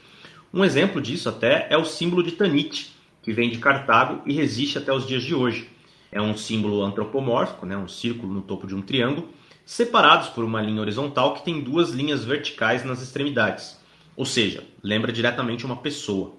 [0.54, 4.76] um exemplo disso até é o símbolo de Tanit, que vem de Cartago e resiste
[4.76, 5.70] até os dias de hoje.
[6.10, 9.30] É um símbolo antropomórfico, né, um círculo no topo de um triângulo,
[9.64, 13.80] separados por uma linha horizontal que tem duas linhas verticais nas extremidades,
[14.14, 16.34] ou seja, lembra diretamente uma pessoa.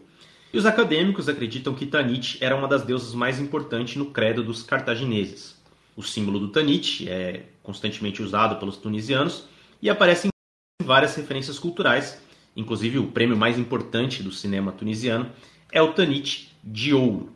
[0.54, 4.62] E os acadêmicos acreditam que Tanit era uma das deusas mais importantes no credo dos
[4.62, 5.60] cartagineses.
[5.96, 9.46] O símbolo do Tanit é constantemente usado pelos tunisianos
[9.84, 12.20] e aparece em várias referências culturais,
[12.56, 15.32] Inclusive, o prêmio mais importante do cinema tunisiano
[15.72, 17.34] é o Tanit de Ouro.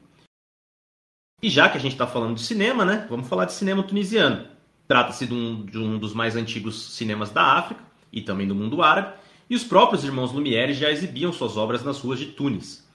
[1.41, 4.48] E já que a gente está falando de cinema, né, vamos falar de cinema tunisiano.
[4.88, 8.82] Trata-se de, um, de um dos mais antigos cinemas da África e também do mundo
[8.82, 9.18] árabe,
[9.49, 12.88] e os próprios irmãos Lumière já exibiam suas obras nas ruas de Tunis.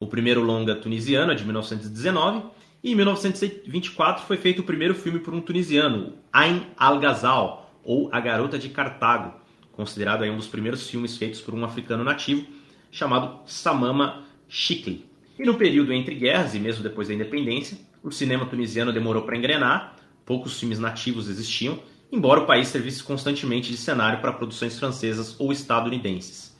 [0.00, 2.50] O primeiro longa tunisiano é de 1919
[2.82, 8.20] e em 1924 foi feito o primeiro filme por um tunisiano, Ain Al-Ghazal, ou A
[8.20, 9.32] Garota de Cartago,
[9.72, 12.46] considerado aí um dos primeiros filmes feitos por um africano nativo,
[12.90, 15.06] chamado Samama Chikli.
[15.38, 19.36] E no período entre guerras e mesmo depois da independência, o cinema tunisiano demorou para
[19.36, 21.78] engrenar, poucos filmes nativos existiam,
[22.10, 26.56] embora o país servisse constantemente de cenário para produções francesas ou estadunidenses.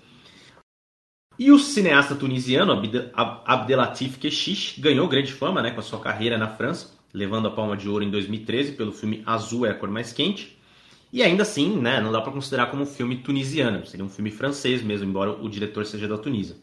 [1.38, 2.72] E o cineasta tunisiano
[3.44, 7.76] Abdelatif Kechiche ganhou grande fama né, com a sua carreira na França, levando a Palma
[7.76, 10.55] de Ouro em 2013 pelo filme Azul é a Cor Mais Quente,
[11.12, 14.30] e ainda assim, né, não dá para considerar como um filme tunisiano, seria um filme
[14.30, 16.56] francês mesmo, embora o diretor seja da Tunísia.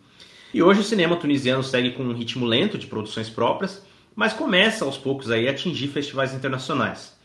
[0.53, 3.83] E hoje o cinema tunisiano segue com um ritmo lento de produções próprias,
[4.15, 7.17] mas começa aos poucos aí a atingir festivais internacionais.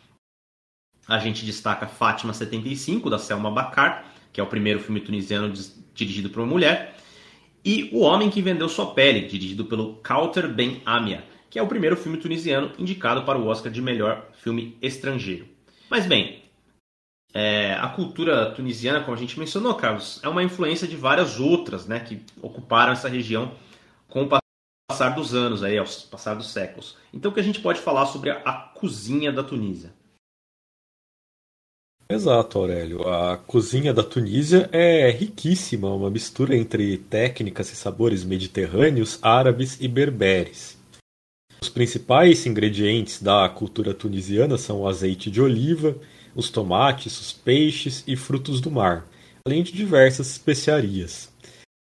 [1.06, 5.52] A gente destaca Fátima 75, da Selma Bakar, que é o primeiro filme tunisiano
[5.92, 6.96] dirigido por uma mulher,
[7.64, 11.66] e O Homem que Vendeu Sua Pele, dirigido pelo Kauter Ben Amia, que é o
[11.66, 15.46] primeiro filme tunisiano indicado para o Oscar de melhor filme estrangeiro.
[15.90, 16.42] Mas bem,
[17.32, 21.86] é, a cultura tunisiana, como a gente mencionou, Carlos, é uma influência de várias outras,
[21.86, 23.52] né, que ocuparam essa região
[24.08, 24.28] com o
[24.88, 26.96] passar dos anos, aí, ao passar dos séculos.
[27.12, 29.92] Então, o que a gente pode falar sobre a, a cozinha da Tunísia?
[32.10, 33.06] Exato, Aurélio.
[33.06, 39.86] A cozinha da Tunísia é riquíssima, uma mistura entre técnicas e sabores mediterrâneos, árabes e
[39.86, 40.78] berberes.
[41.60, 45.94] Os principais ingredientes da cultura tunisiana são o azeite de oliva,
[46.38, 49.04] os tomates, os peixes e frutos do mar,
[49.44, 51.32] além de diversas especiarias.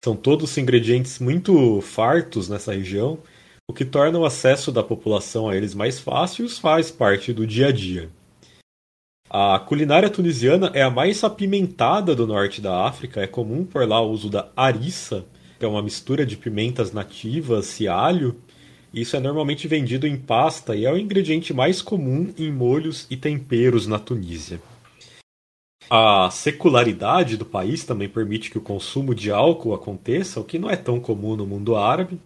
[0.03, 3.19] São todos ingredientes muito fartos nessa região,
[3.69, 7.45] o que torna o acesso da população a eles mais fácil e faz parte do
[7.45, 8.09] dia a dia.
[9.30, 13.21] A culinária tunisiana é a mais apimentada do norte da África.
[13.21, 15.23] É comum por lá o uso da harissa,
[15.59, 18.41] que é uma mistura de pimentas nativas e alho.
[18.94, 23.18] Isso é normalmente vendido em pasta e é o ingrediente mais comum em molhos e
[23.18, 24.61] temperos na Tunísia.
[25.90, 30.70] A secularidade do país também permite que o consumo de álcool aconteça, o que não
[30.70, 32.20] é tão comum no mundo árabe.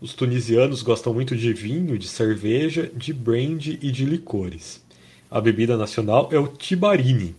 [0.00, 4.82] Os tunisianos gostam muito de vinho, de cerveja, de brandy e de licores.
[5.30, 7.36] A bebida nacional é o tibarini,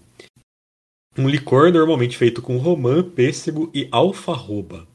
[1.16, 4.88] um licor normalmente feito com romã, pêssego e alfarroba.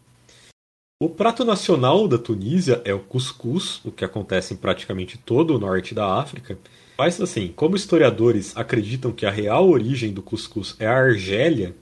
[1.01, 5.59] O prato nacional da Tunísia é o cuscuz, o que acontece em praticamente todo o
[5.61, 6.59] norte da África.
[6.99, 11.73] Mas assim, como historiadores acreditam que a real origem do cuscuz é a Argélia,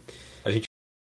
[0.44, 0.66] a gente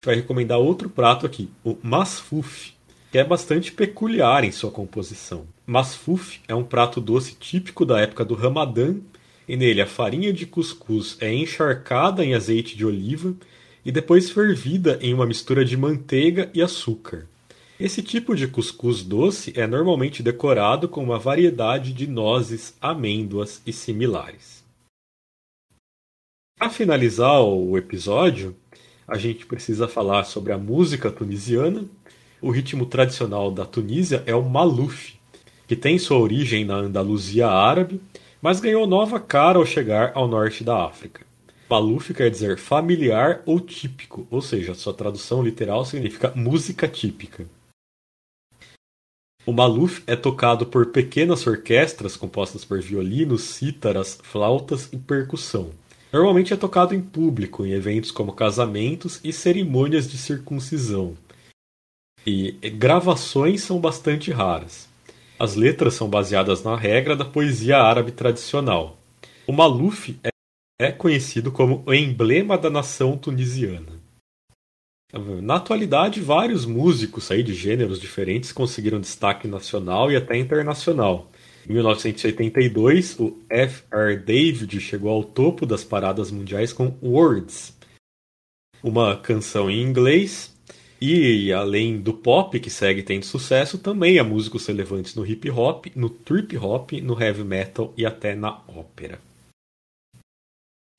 [0.05, 2.75] vai recomendar outro prato aqui, o masfuf,
[3.13, 5.47] que é bastante peculiar em sua composição.
[5.65, 8.97] Masfuf é um prato doce típico da época do Ramadã,
[9.47, 13.33] e nele a farinha de cuscuz é encharcada em azeite de oliva
[13.85, 17.29] e depois fervida em uma mistura de manteiga e açúcar.
[17.85, 23.73] Esse tipo de cuscuz doce é normalmente decorado com uma variedade de nozes, amêndoas e
[23.73, 24.63] similares.
[26.57, 28.55] Para finalizar o episódio,
[29.05, 31.85] a gente precisa falar sobre a música tunisiana.
[32.41, 35.17] O ritmo tradicional da Tunísia é o maluf,
[35.67, 38.01] que tem sua origem na Andaluzia árabe,
[38.41, 41.27] mas ganhou nova cara ao chegar ao norte da África.
[41.69, 47.45] Maluf quer dizer familiar ou típico, ou seja, sua tradução literal significa música típica.
[49.45, 55.71] O maluf é tocado por pequenas orquestras compostas por violinos, cítaras, flautas e percussão.
[56.13, 61.17] Normalmente é tocado em público, em eventos como casamentos e cerimônias de circuncisão.
[62.25, 64.89] E gravações são bastante raras.
[65.37, 68.97] As letras são baseadas na regra da poesia árabe tradicional.
[69.45, 70.15] O maluf
[70.81, 74.02] é conhecido como o emblema da nação tunisiana.
[75.43, 81.31] Na atualidade, vários músicos aí de gêneros diferentes conseguiram destaque nacional e até internacional.
[81.69, 84.17] Em 1982, o F.R.
[84.17, 87.77] David chegou ao topo das paradas mundiais com Words,
[88.83, 90.51] uma canção em inglês.
[90.99, 95.87] E além do pop, que segue tendo sucesso, também há músicos relevantes no hip hop,
[95.97, 99.19] no trip hop, no heavy metal e até na ópera.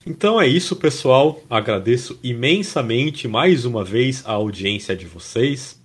[0.05, 1.41] Então é isso, pessoal.
[1.49, 5.81] Agradeço imensamente mais uma vez a audiência de vocês.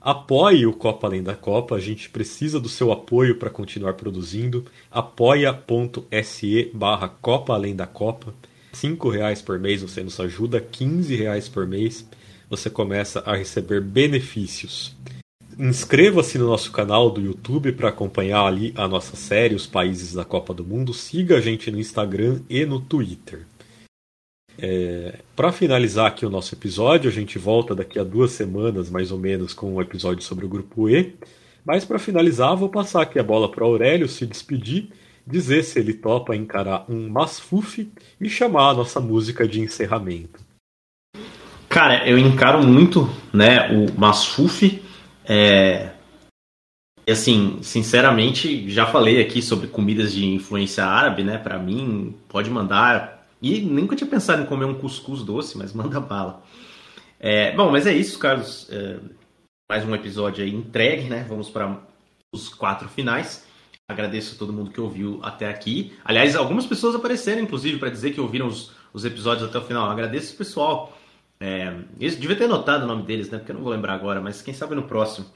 [0.00, 4.64] Apoie o Copa Além da Copa, a gente precisa do seu apoio para continuar produzindo.
[4.90, 8.34] apoia.se barra Copa Além da Copa.
[8.72, 12.06] R$ reais por mês você nos ajuda, R$ reais por mês
[12.50, 14.94] você começa a receber benefícios.
[15.58, 20.24] Inscreva-se no nosso canal do YouTube para acompanhar ali a nossa série Os Países da
[20.24, 20.92] Copa do Mundo.
[20.92, 23.46] Siga a gente no Instagram e no Twitter.
[24.58, 29.10] É, para finalizar aqui o nosso episódio, a gente volta daqui a duas semanas, mais
[29.10, 31.14] ou menos, com um episódio sobre o grupo E.
[31.64, 34.88] Mas para finalizar, vou passar aqui a bola para Aurélio se despedir,
[35.26, 40.40] dizer se ele topa encarar um masfufe e chamar a nossa música de encerramento.
[41.68, 44.82] Cara, eu encaro muito, né, o masfufe.
[45.24, 45.90] É...
[47.08, 51.36] Assim, sinceramente, já falei aqui sobre comidas de influência árabe, né?
[51.38, 56.00] Para mim, pode mandar e nunca tinha pensado em comer um cuscuz doce, mas manda
[56.00, 56.42] bala.
[57.18, 58.68] É, bom, mas é isso, Carlos.
[58.70, 58.98] É,
[59.70, 61.26] mais um episódio aí entregue, né?
[61.28, 61.78] Vamos para
[62.32, 63.46] os quatro finais.
[63.88, 65.92] Agradeço a todo mundo que ouviu até aqui.
[66.04, 69.90] Aliás, algumas pessoas apareceram, inclusive, para dizer que ouviram os, os, episódios até o final.
[69.90, 70.96] Agradeço o pessoal.
[71.40, 73.38] É, devia ter anotado o nome deles, né?
[73.38, 75.26] Porque eu não vou lembrar agora, mas quem sabe no próximo.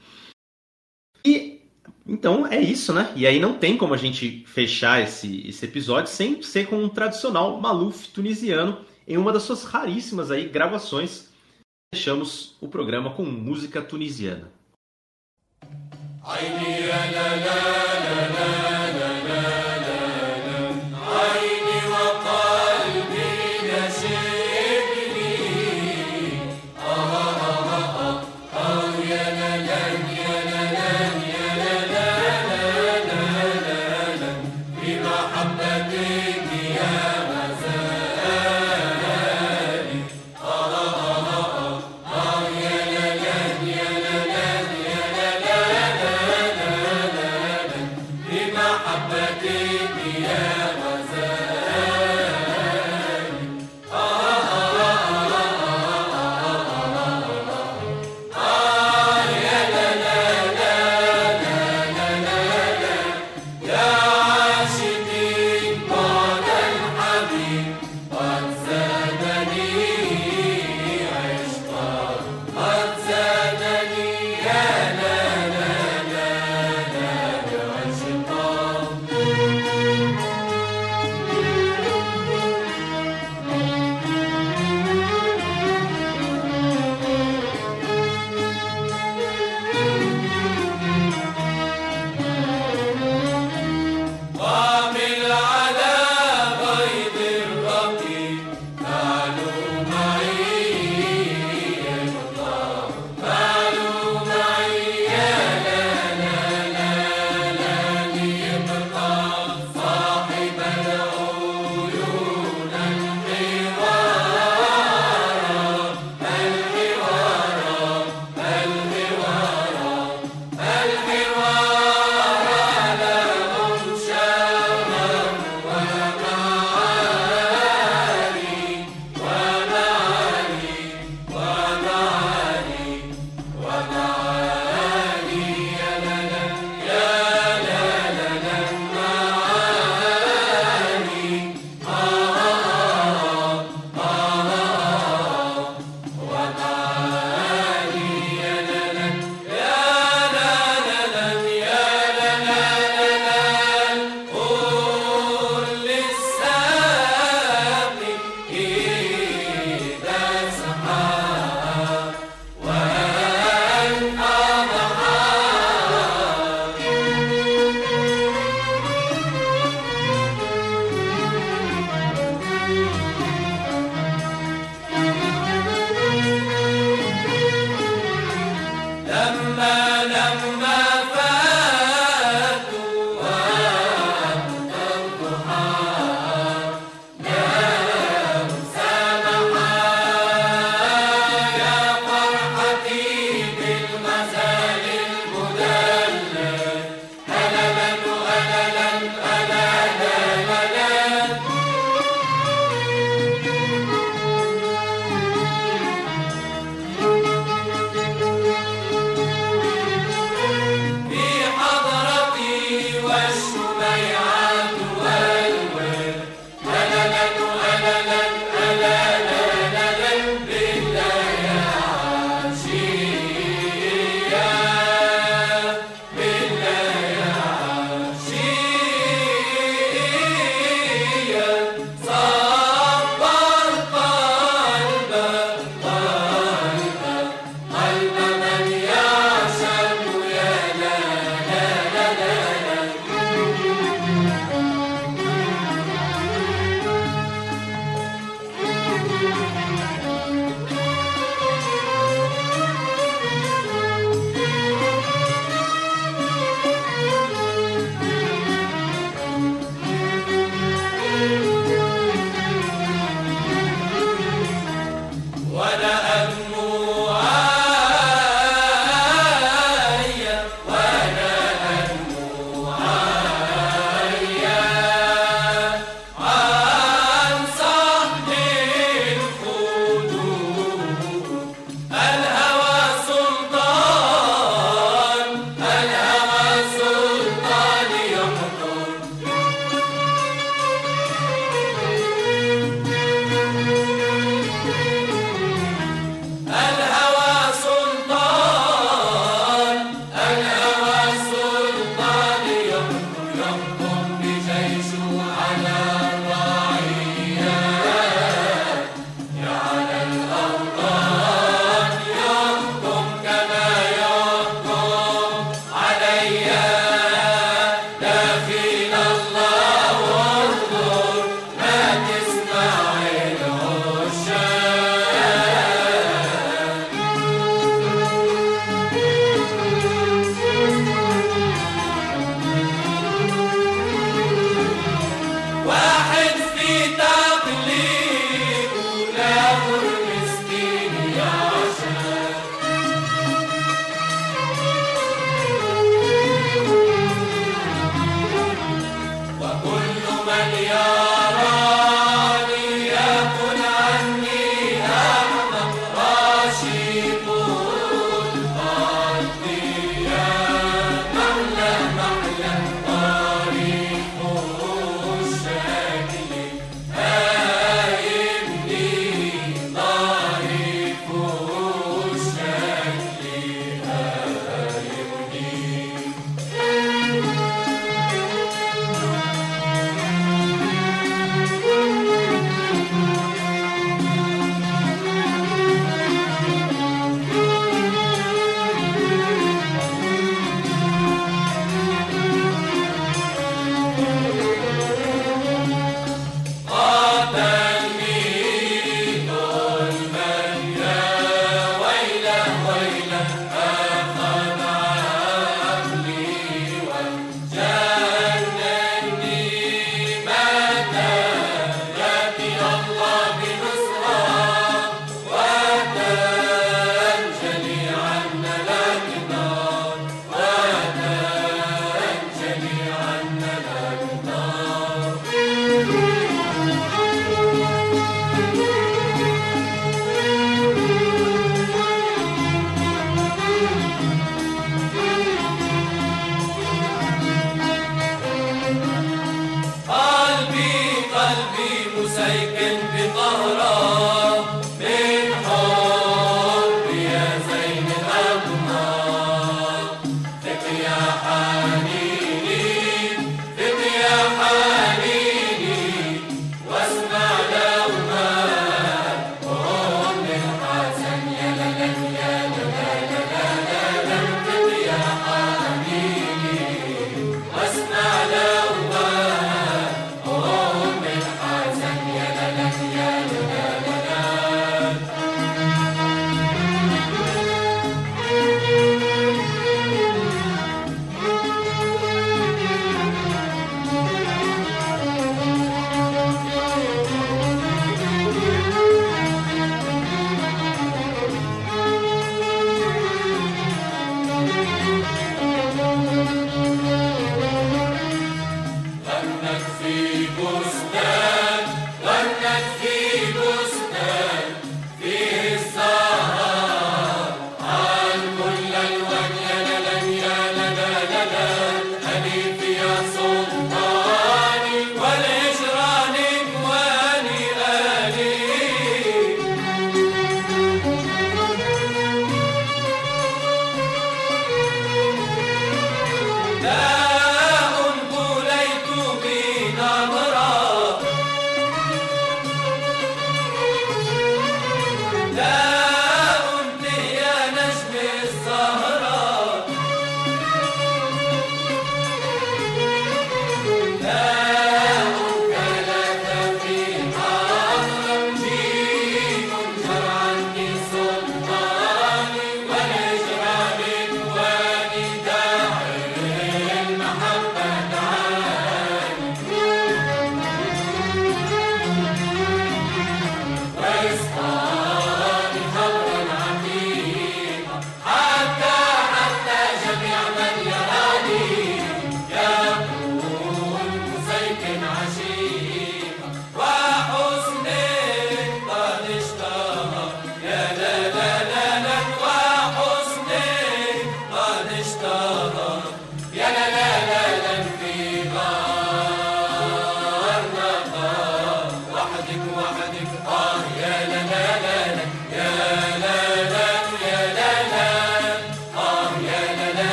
[2.07, 3.11] Então é isso, né?
[3.15, 6.87] E aí não tem como a gente fechar esse, esse episódio sem ser com um
[6.87, 11.27] tradicional Maluf tunisiano em uma das suas raríssimas aí gravações.
[11.93, 14.49] Fechamos o programa com música tunisiana.